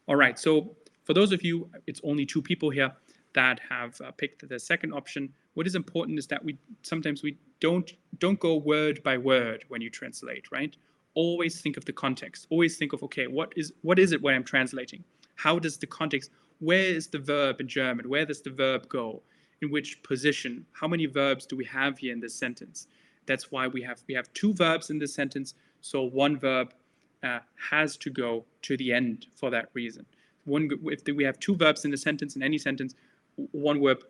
All 0.07 0.17
right, 0.17 0.39
so 0.39 0.77
for 1.05 1.15
those 1.15 1.33
of 1.33 1.43
you, 1.43 1.71
it's 1.87 2.01
only 2.05 2.27
two 2.27 2.43
people 2.43 2.71
here 2.71 2.93
that 3.35 3.61
have 3.69 4.01
uh, 4.01 4.11
picked 4.13 4.49
the 4.49 4.59
second 4.59 4.93
option. 4.93 5.33
What 5.55 5.67
is 5.67 5.75
important 5.75 6.19
is 6.19 6.27
that 6.29 6.45
we 6.45 6.59
sometimes 6.83 7.23
we 7.23 7.37
don't 7.61 7.93
don't 8.19 8.39
go 8.39 8.57
word 8.57 9.03
by 9.03 9.19
word 9.19 9.65
when 9.69 9.81
you 9.81 9.91
translate, 9.91 10.51
right? 10.53 10.77
Always 11.15 11.61
think 11.61 11.77
of 11.77 11.85
the 11.85 11.93
context. 11.93 12.47
Always 12.51 12.77
think 12.77 12.93
of 12.93 13.03
okay, 13.03 13.27
what 13.27 13.53
is 13.57 13.73
what 13.83 13.99
is 13.99 14.13
it 14.13 14.23
when 14.23 14.35
I'm 14.35 14.45
translating? 14.45 15.05
How 15.37 15.59
does 15.59 15.77
the 15.77 15.87
context? 15.87 16.31
Where 16.61 16.85
is 16.85 17.09
the 17.09 17.19
verb 17.19 17.61
in 17.61 17.69
German? 17.69 18.09
Where 18.09 18.25
does 18.25 18.41
the 18.43 18.51
verb 18.51 18.89
go? 18.89 19.23
In 19.63 19.71
which 19.71 20.03
position? 20.03 20.67
How 20.73 20.89
many 20.89 21.07
verbs 21.07 21.47
do 21.47 21.57
we 21.57 21.65
have 21.67 21.99
here 21.99 22.13
in 22.13 22.21
this 22.21 22.35
sentence? 22.35 22.87
That's 23.27 23.51
why 23.51 23.67
we 23.67 23.83
have 23.83 24.03
we 24.09 24.15
have 24.15 24.33
two 24.35 24.53
verbs 24.55 24.91
in 24.91 24.99
this 24.99 25.15
sentence. 25.15 25.55
So 25.81 26.03
one 26.03 26.39
verb 26.39 26.75
uh, 27.23 27.41
has 27.71 27.97
to 27.99 28.11
go 28.11 28.45
to 28.63 28.77
the 28.77 28.93
end 28.93 29.27
for 29.35 29.51
that 29.51 29.69
reason. 29.75 30.07
One 30.45 30.71
if 30.85 31.01
we 31.15 31.25
have 31.25 31.39
two 31.41 31.57
verbs 31.57 31.85
in 31.85 31.93
a 31.95 31.97
sentence 31.97 32.37
in 32.37 32.43
any 32.43 32.59
sentence, 32.59 32.95
one 33.53 33.83
verb, 33.83 34.05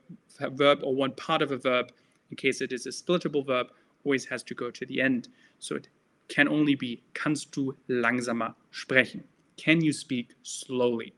verb 0.53 0.81
or 0.83 0.95
one 0.95 1.13
part 1.13 1.43
of 1.43 1.53
a 1.53 1.57
verb, 1.57 1.93
in 2.31 2.37
case 2.37 2.61
it 2.61 2.73
is 2.73 2.87
a 2.87 2.91
splittable 2.91 3.47
verb, 3.47 3.69
always 4.05 4.25
has 4.27 4.43
to 4.45 4.55
go 4.55 4.71
to 4.71 4.85
the 4.87 5.01
end. 5.01 5.29
So 5.61 5.77
it 5.77 5.89
can 6.29 6.49
only 6.49 6.75
be 6.75 7.03
kannst 7.15 7.53
du 7.53 7.77
langsamer 7.89 8.55
sprechen? 8.73 9.25
Can 9.57 9.83
you 9.83 9.93
speak 9.93 10.35
slowly? 10.43 11.15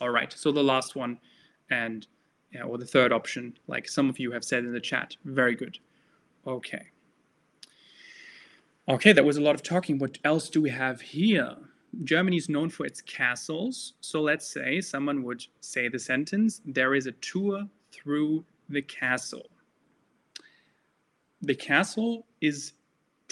All 0.00 0.10
right, 0.10 0.32
so 0.32 0.50
the 0.52 0.62
last 0.62 0.96
one 0.96 1.18
and 1.70 2.06
yeah, 2.52 2.64
or 2.64 2.76
the 2.76 2.86
third 2.86 3.12
option, 3.12 3.56
like 3.66 3.88
some 3.88 4.08
of 4.08 4.18
you 4.18 4.30
have 4.32 4.44
said 4.44 4.64
in 4.64 4.72
the 4.72 4.80
chat. 4.80 5.16
Very 5.24 5.54
good. 5.54 5.78
Okay. 6.46 6.82
Okay, 8.88 9.12
that 9.12 9.24
was 9.24 9.36
a 9.36 9.40
lot 9.40 9.54
of 9.54 9.62
talking. 9.62 9.98
What 9.98 10.18
else 10.24 10.50
do 10.50 10.60
we 10.60 10.70
have 10.70 11.00
here? 11.00 11.56
Germany 12.04 12.36
is 12.36 12.48
known 12.48 12.68
for 12.68 12.84
its 12.84 13.00
castles. 13.00 13.94
So 14.00 14.20
let's 14.20 14.46
say 14.46 14.80
someone 14.80 15.22
would 15.22 15.44
say 15.60 15.88
the 15.88 15.98
sentence, 15.98 16.60
there 16.66 16.94
is 16.94 17.06
a 17.06 17.12
tour 17.12 17.64
through 17.92 18.44
the 18.68 18.82
castle. 18.82 19.46
The 21.42 21.54
castle 21.54 22.26
is 22.40 22.72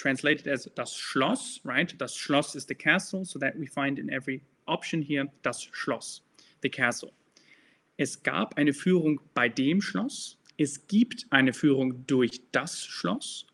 translated 0.00 0.48
as 0.48 0.68
das 0.74 0.96
Schloss, 0.96 1.60
right? 1.64 1.94
Das 1.98 2.16
Schloss 2.16 2.54
is 2.54 2.64
the 2.64 2.74
castle, 2.74 3.24
so 3.24 3.38
that 3.38 3.58
we 3.58 3.66
find 3.66 3.98
in 3.98 4.10
every 4.10 4.40
option 4.66 5.02
here 5.02 5.26
das 5.42 5.68
Schloss, 5.72 6.22
the 6.62 6.70
castle. 6.70 7.12
Es 7.98 8.16
gab 8.16 8.56
eine 8.56 8.72
Führung 8.72 9.20
bei 9.34 9.48
dem 9.48 9.82
Schloss. 9.82 10.36
Es 10.56 10.86
gibt 10.88 11.26
eine 11.30 11.52
Führung 11.52 12.06
durch 12.06 12.40
das 12.52 12.82
Schloss. 12.86 13.46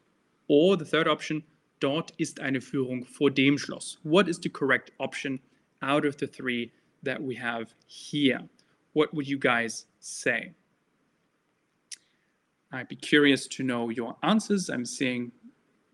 Or 0.47 0.79
the 0.79 0.85
third 0.85 1.09
option, 1.09 1.43
dort 1.81 2.13
ist 2.17 2.39
eine 2.39 2.61
Führung 2.61 3.05
vor 3.05 3.33
dem 3.33 3.59
Schloss. 3.59 3.99
What 4.05 4.29
is 4.29 4.39
the 4.41 4.49
correct 4.49 4.93
option 4.99 5.41
out 5.83 6.07
of 6.07 6.15
the 6.21 6.29
three 6.29 6.71
that 7.03 7.21
we 7.21 7.35
have 7.35 7.75
here? 7.89 8.49
What 8.93 9.13
would 9.13 9.27
you 9.27 9.39
guys 9.39 9.87
say? 9.99 10.55
I'd 12.73 12.89
be 12.89 12.97
curious 12.97 13.49
to 13.49 13.65
know 13.65 13.91
your 13.91 14.17
answers. 14.23 14.71
I'm 14.71 14.85
seeing 14.85 15.33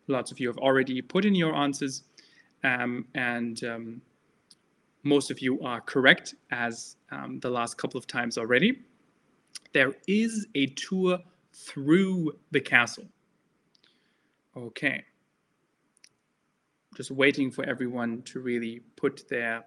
lots 0.09 0.31
of 0.31 0.41
you 0.41 0.49
have 0.49 0.59
already 0.59 1.01
put 1.03 1.25
in 1.25 1.35
your 1.35 1.55
answers, 1.55 2.05
um, 2.65 3.07
and 3.15 3.63
um, 3.65 4.03
most 5.03 5.31
of 5.31 5.41
you 5.41 5.61
are 5.63 5.81
correct 5.81 6.35
as 6.51 6.97
um, 7.11 7.41
the 7.41 7.51
last 7.51 7.77
couple 7.79 7.99
of 7.99 8.07
times 8.07 8.39
already. 8.39 8.81
There 9.73 9.95
is 10.07 10.47
a 10.55 10.67
tour 10.67 11.19
through 11.53 12.33
the 12.51 12.61
castle. 12.61 13.07
Okay. 14.57 15.03
Just 16.97 17.11
waiting 17.11 17.51
for 17.51 17.65
everyone 17.65 18.23
to 18.23 18.41
really 18.41 18.81
put 18.97 19.27
their 19.29 19.65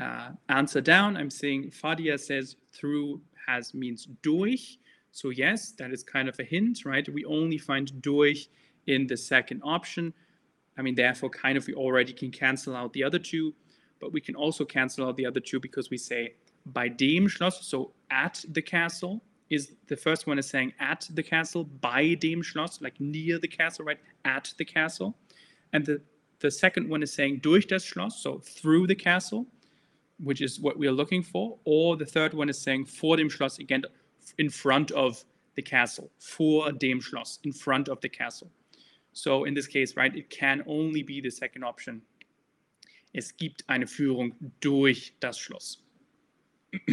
uh, 0.00 0.30
answer 0.48 0.80
down. 0.80 1.16
I'm 1.16 1.30
saying 1.30 1.72
Fadia 1.72 2.18
says 2.18 2.56
through 2.72 3.20
has 3.46 3.74
means 3.74 4.06
durch. 4.22 4.78
So 5.12 5.30
yes, 5.30 5.72
that 5.72 5.90
is 5.90 6.04
kind 6.04 6.28
of 6.28 6.38
a 6.38 6.44
hint, 6.44 6.84
right? 6.84 7.06
We 7.08 7.24
only 7.24 7.58
find 7.58 8.00
durch 8.00 8.48
in 8.86 9.06
the 9.06 9.16
second 9.16 9.60
option. 9.64 10.12
I 10.76 10.82
mean, 10.82 10.94
therefore, 10.94 11.30
kind 11.30 11.58
of 11.58 11.66
we 11.66 11.74
already 11.74 12.12
can 12.12 12.30
cancel 12.30 12.74
out 12.74 12.92
the 12.92 13.04
other 13.04 13.18
two, 13.18 13.54
but 14.00 14.12
we 14.12 14.20
can 14.20 14.34
also 14.34 14.64
cancel 14.64 15.06
out 15.06 15.16
the 15.16 15.26
other 15.26 15.40
two 15.40 15.60
because 15.60 15.90
we 15.90 15.98
say 15.98 16.34
bei 16.66 16.88
dem 16.88 17.28
Schloss, 17.28 17.64
so 17.64 17.92
at 18.10 18.44
the 18.48 18.62
castle, 18.62 19.22
is 19.50 19.72
the 19.88 19.96
first 19.96 20.26
one 20.26 20.38
is 20.38 20.48
saying 20.48 20.72
at 20.78 21.08
the 21.12 21.22
castle, 21.22 21.64
bei 21.64 22.14
dem 22.14 22.42
Schloss, 22.42 22.80
like 22.80 22.98
near 23.00 23.38
the 23.38 23.48
castle, 23.48 23.84
right? 23.84 23.98
At 24.24 24.52
the 24.58 24.64
castle. 24.64 25.16
And 25.72 25.84
the, 25.84 26.00
the 26.38 26.50
second 26.50 26.88
one 26.88 27.02
is 27.02 27.12
saying 27.12 27.40
durch 27.42 27.66
das 27.66 27.84
Schloss, 27.84 28.22
so 28.22 28.38
through 28.38 28.86
the 28.86 28.94
castle, 28.94 29.46
which 30.18 30.40
is 30.40 30.60
what 30.60 30.78
we 30.78 30.86
are 30.86 30.92
looking 30.92 31.22
for. 31.22 31.58
Or 31.64 31.96
the 31.96 32.06
third 32.06 32.32
one 32.32 32.48
is 32.48 32.60
saying 32.60 32.86
vor 32.86 33.16
dem 33.16 33.28
Schloss, 33.28 33.58
again, 33.58 33.82
in 34.38 34.48
front 34.50 34.92
of 34.92 35.24
the 35.56 35.62
castle, 35.62 36.10
vor 36.18 36.70
dem 36.72 37.00
Schloss, 37.00 37.40
in 37.44 37.52
front 37.52 37.88
of 37.88 38.00
the 38.00 38.08
castle. 38.08 38.50
So 39.12 39.44
in 39.44 39.54
this 39.54 39.66
case, 39.66 39.96
right, 39.96 40.14
it 40.14 40.30
can 40.30 40.62
only 40.66 41.02
be 41.02 41.20
the 41.20 41.30
second 41.30 41.64
option. 41.64 42.02
Es 43.12 43.32
gibt 43.36 43.64
eine 43.68 43.86
Führung 43.86 44.32
durch 44.60 45.12
das 45.20 45.38
Schloss. 45.38 45.78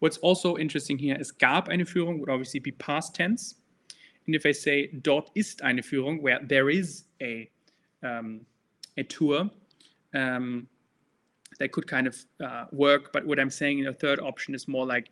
What's 0.00 0.18
also 0.18 0.56
interesting 0.56 0.98
here 0.98 1.16
is 1.16 1.30
gab 1.30 1.68
eine 1.68 1.86
Führung 1.86 2.18
would 2.18 2.28
obviously 2.28 2.58
be 2.58 2.72
past 2.72 3.14
tense. 3.14 3.54
And 4.26 4.34
if 4.34 4.44
I 4.44 4.52
say 4.52 4.88
dort 5.02 5.30
ist 5.34 5.62
eine 5.62 5.82
Führung, 5.82 6.22
where 6.22 6.40
there 6.44 6.70
is 6.70 7.04
a, 7.20 7.48
um, 8.02 8.44
a 8.96 9.04
tour, 9.04 9.50
um, 10.14 10.66
that 11.58 11.72
could 11.72 11.86
kind 11.86 12.06
of 12.06 12.16
uh, 12.40 12.64
work. 12.72 13.12
But 13.12 13.26
what 13.26 13.38
I'm 13.38 13.50
saying 13.50 13.78
in 13.78 13.84
the 13.84 13.92
third 13.92 14.20
option 14.20 14.54
is 14.54 14.66
more 14.66 14.86
like 14.86 15.10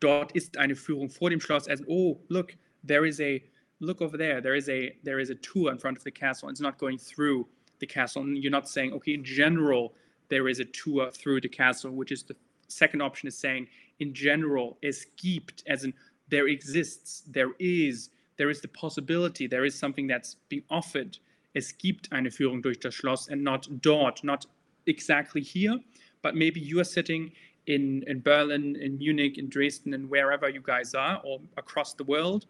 dort 0.00 0.32
ist 0.34 0.56
eine 0.56 0.74
Führung 0.74 1.10
vor 1.10 1.30
dem 1.30 1.40
Schloss 1.40 1.68
as 1.68 1.82
oh 1.88 2.18
look 2.28 2.54
there 2.84 3.06
is 3.06 3.20
a 3.20 3.42
look 3.80 4.00
over 4.00 4.16
there 4.16 4.40
there 4.40 4.54
is 4.54 4.68
a 4.68 4.96
there 5.02 5.18
is 5.18 5.30
a 5.30 5.34
tour 5.36 5.70
in 5.70 5.78
front 5.78 5.96
of 5.96 6.04
the 6.04 6.10
castle. 6.10 6.48
It's 6.48 6.60
not 6.60 6.78
going 6.78 6.98
through 6.98 7.46
the 7.78 7.86
castle. 7.86 8.22
And 8.22 8.38
you're 8.38 8.52
not 8.52 8.68
saying 8.68 8.92
okay 8.94 9.14
in 9.14 9.24
general 9.24 9.94
there 10.28 10.48
is 10.48 10.60
a 10.60 10.64
tour 10.64 11.10
through 11.10 11.40
the 11.40 11.48
castle 11.48 11.90
which 11.90 12.12
is 12.12 12.22
the 12.22 12.36
second 12.68 13.00
option 13.00 13.28
is 13.28 13.38
saying 13.38 13.68
in 14.00 14.12
general 14.12 14.76
es 14.82 15.06
gibt 15.16 15.62
as 15.68 15.84
in 15.84 15.94
there 16.28 16.48
exists 16.48 17.22
there 17.28 17.52
is 17.60 18.10
there 18.36 18.50
is 18.50 18.60
the 18.60 18.68
possibility 18.68 19.46
there 19.46 19.64
is 19.64 19.78
something 19.78 20.08
that's 20.08 20.34
being 20.48 20.64
offered 20.68 21.16
es 21.54 21.72
gibt 21.72 22.12
eine 22.12 22.28
Führung 22.28 22.60
durch 22.60 22.80
das 22.80 22.94
Schloss 22.94 23.28
and 23.28 23.42
not 23.42 23.68
dort 23.80 24.24
not 24.24 24.46
exactly 24.86 25.40
here 25.40 25.78
but 26.22 26.34
maybe 26.34 26.58
you 26.58 26.80
are 26.80 26.84
sitting 26.84 27.30
in, 27.66 28.04
in 28.06 28.20
Berlin, 28.20 28.76
in 28.76 28.98
Munich, 28.98 29.38
in 29.38 29.48
Dresden, 29.48 29.94
and 29.94 30.08
wherever 30.08 30.48
you 30.48 30.60
guys 30.60 30.94
are, 30.94 31.20
or 31.24 31.40
across 31.56 31.94
the 31.94 32.04
world, 32.04 32.46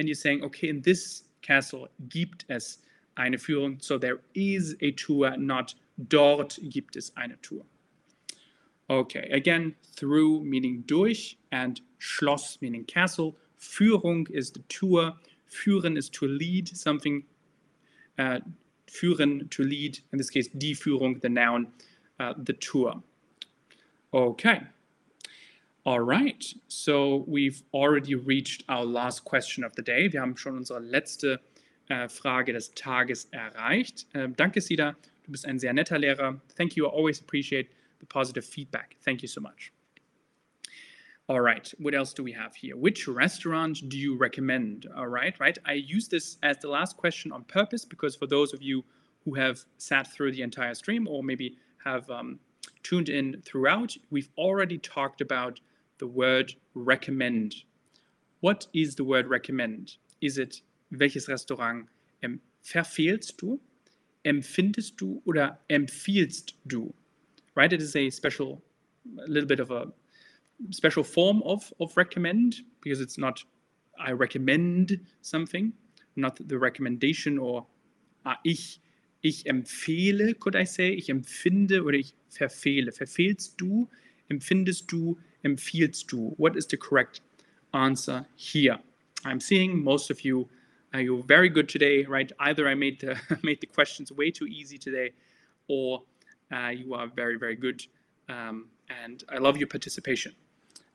and 0.00 0.08
you're 0.08 0.14
saying, 0.14 0.42
okay, 0.42 0.70
in 0.70 0.80
this 0.80 1.24
castle 1.42 1.88
gibt 2.08 2.46
es 2.48 2.78
eine 3.16 3.36
Führung, 3.36 3.80
so 3.82 3.98
there 3.98 4.20
is 4.34 4.74
a 4.80 4.92
tour, 4.92 5.36
not 5.36 5.74
dort 6.08 6.58
gibt 6.70 6.96
es 6.96 7.12
eine 7.16 7.36
Tour. 7.42 7.62
Okay, 8.88 9.28
again, 9.30 9.74
through 9.94 10.42
meaning 10.42 10.82
durch, 10.86 11.36
and 11.52 11.82
Schloss 11.98 12.58
meaning 12.62 12.84
castle. 12.84 13.36
Führung 13.60 14.28
is 14.30 14.50
the 14.50 14.60
tour. 14.70 15.12
Führen 15.50 15.98
is 15.98 16.08
to 16.08 16.26
lead 16.26 16.66
something. 16.66 17.22
Uh, 18.18 18.40
führen, 18.88 19.50
to 19.50 19.62
lead. 19.62 20.00
In 20.12 20.18
this 20.18 20.30
case, 20.30 20.48
die 20.48 20.74
Führung, 20.74 21.20
the 21.20 21.28
noun, 21.28 21.68
uh, 22.18 22.32
the 22.38 22.54
tour. 22.54 23.02
Okay. 24.14 24.62
All 25.86 26.00
right. 26.00 26.44
So 26.68 27.24
we've 27.26 27.62
already 27.72 28.14
reached 28.14 28.64
our 28.68 28.84
last 28.84 29.24
question 29.24 29.64
of 29.64 29.74
the 29.76 29.82
day. 29.82 30.12
Wir 30.12 30.20
haben 30.20 30.36
schon 30.36 30.56
unsere 30.56 30.78
letzte 30.78 31.40
äh, 31.88 32.06
Frage 32.08 32.52
des 32.52 32.70
Tages 32.74 33.28
erreicht. 33.32 34.06
Ähm, 34.12 34.36
danke, 34.36 34.60
Sida. 34.60 34.94
Du 35.24 35.32
bist 35.32 35.46
ein 35.46 35.58
sehr 35.58 35.72
netter 35.72 35.98
Lehrer. 35.98 36.38
Thank 36.56 36.76
you. 36.76 36.86
I 36.86 36.90
always 36.90 37.20
appreciate 37.20 37.70
the 38.00 38.06
positive 38.06 38.44
feedback. 38.44 38.96
Thank 39.04 39.22
you 39.22 39.28
so 39.28 39.40
much. 39.40 39.72
All 41.28 41.40
right, 41.40 41.72
what 41.78 41.94
else 41.94 42.12
do 42.12 42.24
we 42.24 42.32
have 42.32 42.56
here? 42.56 42.76
Which 42.76 43.06
restaurant 43.06 43.88
do 43.88 43.96
you 43.96 44.16
recommend? 44.16 44.88
All 44.96 45.06
right, 45.06 45.38
right. 45.38 45.56
I 45.64 45.74
use 45.74 46.08
this 46.08 46.36
as 46.42 46.58
the 46.58 46.68
last 46.68 46.96
question 46.96 47.30
on 47.30 47.44
purpose 47.44 47.84
because 47.84 48.16
for 48.16 48.26
those 48.26 48.52
of 48.52 48.62
you 48.62 48.84
who 49.24 49.34
have 49.34 49.64
sat 49.78 50.12
through 50.12 50.32
the 50.32 50.42
entire 50.42 50.74
stream 50.74 51.06
or 51.06 51.22
maybe 51.22 51.56
have 51.84 52.10
um, 52.10 52.40
tuned 52.82 53.08
in 53.08 53.40
throughout, 53.44 53.96
we've 54.10 54.28
already 54.36 54.76
talked 54.78 55.20
about 55.20 55.60
the 56.00 56.06
word 56.06 56.54
recommend. 56.74 57.54
What 58.40 58.66
is 58.72 58.96
the 58.96 59.04
word 59.04 59.28
recommend? 59.28 59.96
Is 60.20 60.38
it 60.38 60.62
welches 60.90 61.28
Restaurant 61.28 61.86
verfehlst 62.64 63.36
du, 63.38 63.60
empfindest 64.24 64.96
du 64.96 65.22
oder 65.24 65.58
empfiehlst 65.70 66.54
du? 66.66 66.92
Right? 67.54 67.72
It 67.72 67.80
is 67.80 67.94
a 67.94 68.10
special, 68.10 68.62
a 69.24 69.28
little 69.28 69.46
bit 69.46 69.60
of 69.60 69.70
a 69.70 69.92
special 70.70 71.04
form 71.04 71.42
of, 71.44 71.72
of 71.80 71.96
recommend 71.96 72.56
because 72.82 73.00
it's 73.00 73.18
not 73.18 73.44
I 73.98 74.12
recommend 74.12 74.98
something, 75.20 75.72
not 76.16 76.38
the 76.48 76.58
recommendation 76.58 77.38
or 77.38 77.66
ah, 78.24 78.38
ich 78.44 78.80
ich 79.22 79.46
empfehle, 79.46 80.34
could 80.38 80.56
I 80.56 80.64
say, 80.64 80.88
ich 80.88 81.10
empfinde 81.10 81.84
oder 81.84 81.98
ich 81.98 82.14
verfehle. 82.30 82.90
Verfehlst 82.90 83.60
du, 83.60 83.86
empfindest 84.28 84.90
du, 84.90 85.18
empfiehlst 85.44 86.08
du? 86.08 86.34
What 86.36 86.56
is 86.56 86.66
the 86.66 86.76
correct 86.76 87.20
answer 87.72 88.26
here? 88.36 88.78
I'm 89.24 89.40
seeing 89.40 89.82
most 89.82 90.10
of 90.10 90.24
you 90.24 90.48
uh, 90.94 90.98
you're 90.98 91.22
very 91.22 91.48
good 91.48 91.68
today, 91.68 92.04
right? 92.04 92.30
Either 92.40 92.68
I 92.68 92.74
made 92.74 93.00
the 93.00 93.16
made 93.42 93.60
the 93.60 93.66
questions 93.66 94.10
way 94.12 94.30
too 94.30 94.46
easy 94.46 94.78
today, 94.78 95.12
or 95.68 96.02
uh, 96.52 96.68
you 96.68 96.94
are 96.94 97.06
very 97.06 97.36
very 97.36 97.56
good, 97.56 97.84
um, 98.28 98.66
and 99.02 99.22
I 99.28 99.38
love 99.38 99.56
your 99.56 99.68
participation. 99.68 100.34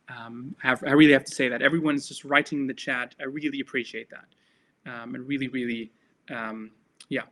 Um, 0.08 0.56
I, 0.64 0.68
have, 0.68 0.84
I, 0.84 0.92
really 0.92 1.14
have 1.14 1.24
to 1.24 1.34
say 1.34 1.50
that 1.50 1.64
everyone 1.64 1.96
is 1.96 2.08
just 2.08 2.24
writing 2.26 2.60
in 2.60 2.68
the 2.68 2.76
chat. 2.76 3.16
I 3.20 3.24
really 3.24 3.60
appreciate 3.60 4.10
that, 4.12 4.92
um, 4.92 5.16
and 5.16 5.28
really 5.28 5.48
really, 5.48 5.92
um, 6.30 6.72
yeah, 7.10 7.24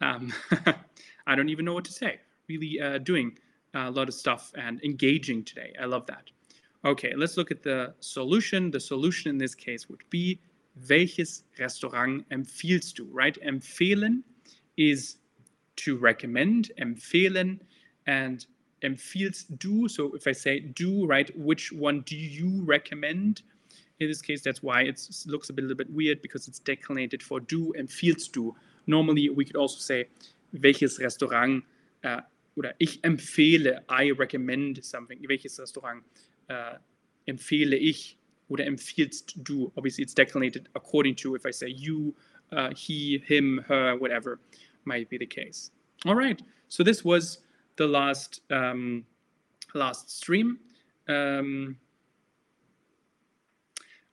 um, 0.00 0.32
I 1.26 1.34
don't 1.34 1.48
even 1.48 1.64
know 1.64 1.74
what 1.74 1.84
to 1.86 1.92
say. 1.92 2.20
Really 2.48 2.80
uh, 2.80 2.98
doing 2.98 3.36
a 3.74 3.90
lot 3.90 4.08
of 4.08 4.14
stuff 4.14 4.52
and 4.56 4.82
engaging 4.82 5.44
today. 5.44 5.72
I 5.80 5.86
love 5.86 6.06
that. 6.06 6.24
Okay, 6.84 7.12
let's 7.14 7.36
look 7.36 7.50
at 7.50 7.62
the 7.62 7.94
solution. 8.00 8.70
The 8.70 8.80
solution 8.80 9.30
in 9.30 9.38
this 9.38 9.54
case 9.54 9.88
would 9.88 10.02
be 10.10 10.40
welches 10.88 11.44
Restaurant 11.58 12.28
empfiehlst 12.30 12.94
du, 12.94 13.08
right? 13.12 13.36
Empfehlen 13.42 14.24
is 14.76 15.16
to 15.76 15.96
recommend, 15.96 16.72
empfehlen, 16.78 17.60
and 18.06 18.46
empfiehlst 18.82 19.58
du. 19.58 19.88
So 19.88 20.14
if 20.14 20.26
I 20.26 20.32
say 20.32 20.60
du, 20.60 21.06
right, 21.06 21.30
which 21.38 21.72
one 21.72 22.00
do 22.02 22.16
you 22.16 22.64
recommend? 22.64 23.42
In 23.98 24.08
this 24.08 24.22
case, 24.22 24.42
that's 24.42 24.62
why 24.62 24.82
it 24.82 24.98
looks 25.26 25.50
a, 25.50 25.52
bit, 25.52 25.64
a 25.64 25.68
little 25.68 25.76
bit 25.76 25.90
weird 25.90 26.22
because 26.22 26.48
it's 26.48 26.60
declinated 26.60 27.22
for 27.22 27.40
du, 27.40 27.74
empfiehlst 27.78 28.32
du. 28.32 28.54
Normally, 28.86 29.28
we 29.28 29.44
could 29.44 29.56
also 29.56 29.78
say, 29.78 30.06
welches 30.62 30.98
Restaurant 30.98 31.62
uh, 32.04 32.20
oder 32.56 32.74
ich 32.78 33.02
empfehle, 33.04 33.84
I 33.88 34.10
recommend 34.10 34.84
something. 34.84 35.18
Welches 35.28 35.58
Restaurant 35.58 36.02
uh, 36.50 36.78
empfehle 37.26 37.76
ich 37.76 38.18
oder 38.48 38.66
empfiehlst 38.66 39.34
du? 39.36 39.72
Obviously, 39.76 40.02
it's 40.02 40.14
declinated 40.14 40.68
according 40.74 41.16
to 41.16 41.34
if 41.36 41.46
I 41.46 41.52
say 41.52 41.68
you, 41.68 42.14
uh, 42.52 42.70
he, 42.74 43.22
him, 43.26 43.64
her, 43.68 43.96
whatever 43.96 44.40
might 44.84 45.08
be 45.08 45.18
the 45.18 45.26
case. 45.26 45.70
All 46.06 46.14
right. 46.14 46.42
So 46.68 46.82
this 46.82 47.04
was 47.04 47.38
the 47.76 47.86
last 47.86 48.40
um, 48.50 49.04
last 49.74 50.10
stream. 50.10 50.58
Um, 51.08 51.76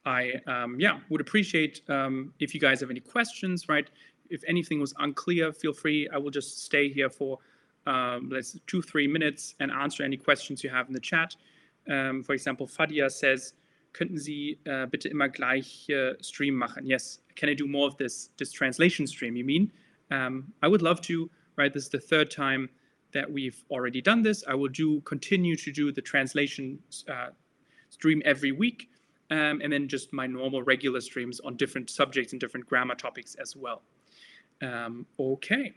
I 0.05 0.33
um, 0.47 0.79
yeah 0.79 0.99
would 1.09 1.21
appreciate 1.21 1.81
um, 1.89 2.33
if 2.39 2.53
you 2.53 2.59
guys 2.59 2.79
have 2.81 2.89
any 2.89 2.99
questions. 2.99 3.67
Right, 3.69 3.89
if 4.29 4.41
anything 4.47 4.79
was 4.79 4.93
unclear, 4.99 5.51
feel 5.51 5.73
free. 5.73 6.07
I 6.13 6.17
will 6.17 6.31
just 6.31 6.63
stay 6.63 6.89
here 6.89 7.09
for 7.09 7.39
um, 7.88 8.29
let's 8.29 8.59
two, 8.67 8.81
three 8.81 9.07
minutes 9.07 9.55
and 9.59 9.71
answer 9.71 10.03
any 10.03 10.17
questions 10.17 10.63
you 10.63 10.69
have 10.69 10.88
in 10.88 10.93
the 10.93 10.99
chat. 10.99 11.35
Um, 11.89 12.23
for 12.23 12.33
example, 12.33 12.67
Fadia 12.67 13.09
says, 13.09 13.53
könnten 13.93 14.19
Sie 14.19 14.59
uh, 14.67 14.85
bitte 14.85 15.09
immer 15.09 15.29
gleich 15.29 15.89
uh, 15.89 16.13
Stream 16.21 16.55
machen? 16.55 16.85
Yes. 16.85 17.21
Can 17.35 17.49
I 17.49 17.55
do 17.55 17.67
more 17.67 17.88
of 17.88 17.95
this, 17.97 18.29
this 18.38 18.51
translation 18.51 19.07
stream, 19.07 19.35
you 19.35 19.45
mean? 19.45 19.71
Um, 20.11 20.53
I 20.61 20.67
would 20.67 20.81
love 20.81 20.99
to, 21.01 21.29
right? 21.55 21.73
This 21.73 21.83
is 21.83 21.89
the 21.89 21.99
third 21.99 22.29
time 22.29 22.69
that 23.13 23.31
we've 23.31 23.63
already 23.69 24.01
done 24.01 24.21
this. 24.21 24.43
I 24.47 24.53
will 24.53 24.71
do 24.71 25.01
continue 25.01 25.55
to 25.55 25.71
do 25.71 25.91
the 25.91 26.01
translation 26.01 26.79
uh, 27.07 27.29
stream 27.89 28.21
every 28.25 28.51
week. 28.51 28.89
um, 29.29 29.61
and 29.61 29.71
then 29.71 29.88
just 29.88 30.13
my 30.13 30.25
normal 30.25 30.63
regular 30.63 31.01
streams 31.01 31.39
on 31.41 31.55
different 31.57 31.89
subjects 31.89 32.31
and 32.31 32.39
different 32.39 32.65
grammar 32.65 32.95
topics 32.95 33.35
as 33.35 33.55
well. 33.55 33.81
Um, 34.61 35.05
okay. 35.19 35.73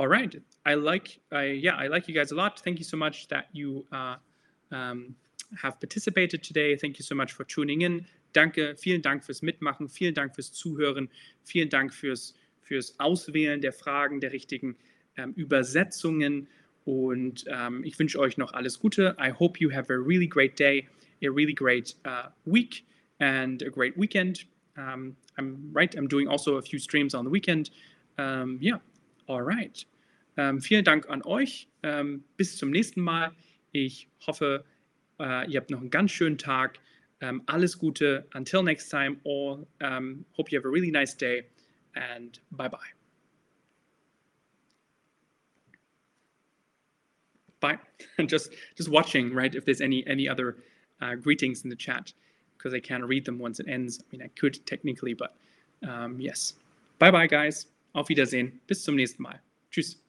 All 0.00 0.08
right. 0.08 0.34
I 0.64 0.72
like, 0.76 1.20
I, 1.30 1.44
yeah, 1.48 1.74
I 1.76 1.88
like 1.88 2.08
you 2.08 2.14
guys 2.14 2.32
a 2.32 2.34
lot. 2.34 2.58
Thank 2.60 2.78
you 2.78 2.86
so 2.86 2.96
much 2.96 3.28
that 3.28 3.48
you 3.52 3.84
uh, 3.92 4.16
um, 4.72 5.14
have 5.60 5.78
participated 5.78 6.42
today. 6.42 6.74
Thank 6.74 6.98
you 6.98 7.02
so 7.02 7.14
much 7.14 7.32
for 7.32 7.44
tuning 7.44 7.82
in. 7.82 8.06
Danke, 8.32 8.74
vielen 8.78 9.02
Dank 9.02 9.22
fürs 9.22 9.42
Mitmachen, 9.42 9.90
vielen 9.90 10.14
Dank 10.14 10.34
fürs 10.34 10.52
Zuhören, 10.52 11.10
vielen 11.44 11.68
Dank 11.68 11.92
fürs, 11.92 12.32
fürs 12.62 12.94
Auswählen 12.98 13.60
der 13.60 13.74
Fragen, 13.74 14.22
der 14.22 14.32
richtigen 14.32 14.74
ähm, 15.18 15.34
Übersetzungen 15.36 16.48
und 16.86 17.44
ähm, 17.48 17.84
ich 17.84 17.98
wünsche 17.98 18.18
euch 18.20 18.38
noch 18.38 18.54
alles 18.54 18.78
Gute. 18.78 19.14
I 19.20 19.30
hope 19.30 19.60
you 19.60 19.70
have 19.70 19.92
a 19.92 19.98
really 19.98 20.26
great 20.26 20.58
day, 20.58 20.88
a 21.22 21.28
really 21.30 21.52
great 21.52 21.94
uh, 22.06 22.30
week 22.46 22.86
and 23.18 23.62
a 23.62 23.68
great 23.68 23.98
weekend. 23.98 24.46
Um, 24.78 25.14
I'm 25.36 25.70
right, 25.74 25.94
I'm 25.94 26.08
doing 26.08 26.26
also 26.26 26.56
a 26.56 26.62
few 26.62 26.78
streams 26.78 27.14
on 27.14 27.26
the 27.26 27.30
weekend. 27.30 27.70
Um, 28.16 28.56
yeah, 28.62 28.78
all 29.30 29.42
right. 29.42 29.86
Ähm, 30.36 30.60
vielen 30.60 30.84
Dank 30.84 31.08
an 31.08 31.22
euch. 31.22 31.68
Ähm, 31.84 32.24
bis 32.36 32.56
zum 32.56 32.70
nächsten 32.70 33.00
Mal. 33.00 33.30
Ich 33.70 34.08
hoffe, 34.26 34.64
uh, 35.20 35.44
ihr 35.46 35.60
habt 35.60 35.70
noch 35.70 35.80
einen 35.80 35.90
ganz 35.90 36.10
schönen 36.10 36.36
Tag. 36.36 36.80
Um, 37.22 37.42
alles 37.46 37.78
Gute. 37.78 38.26
Until 38.34 38.62
next 38.64 38.88
time, 38.88 39.20
all. 39.24 39.64
Um, 39.80 40.24
hope 40.36 40.50
you 40.50 40.58
have 40.58 40.66
a 40.66 40.70
really 40.70 40.90
nice 40.90 41.16
day 41.16 41.44
and 41.94 42.40
bye 42.50 42.68
bye. 42.68 42.78
Bye. 47.60 47.78
And 48.18 48.28
just 48.28 48.52
just 48.76 48.88
watching, 48.88 49.32
right? 49.32 49.54
If 49.54 49.64
there's 49.64 49.80
any 49.80 50.04
any 50.08 50.28
other 50.28 50.56
uh, 51.00 51.14
greetings 51.14 51.62
in 51.62 51.70
the 51.70 51.76
chat, 51.76 52.12
because 52.58 52.74
I 52.74 52.80
can't 52.80 53.04
read 53.04 53.24
them 53.24 53.38
once 53.38 53.60
it 53.60 53.68
ends. 53.68 54.00
I 54.00 54.04
mean, 54.10 54.22
I 54.22 54.28
could 54.28 54.66
technically, 54.66 55.14
but 55.14 55.36
um, 55.86 56.20
yes. 56.20 56.54
Bye 56.98 57.12
bye, 57.12 57.28
guys. 57.28 57.66
Auf 57.92 58.08
Wiedersehen. 58.08 58.60
Bis 58.66 58.82
zum 58.82 58.94
nächsten 58.96 59.22
Mal. 59.22 59.40
Tschüss. 59.70 60.02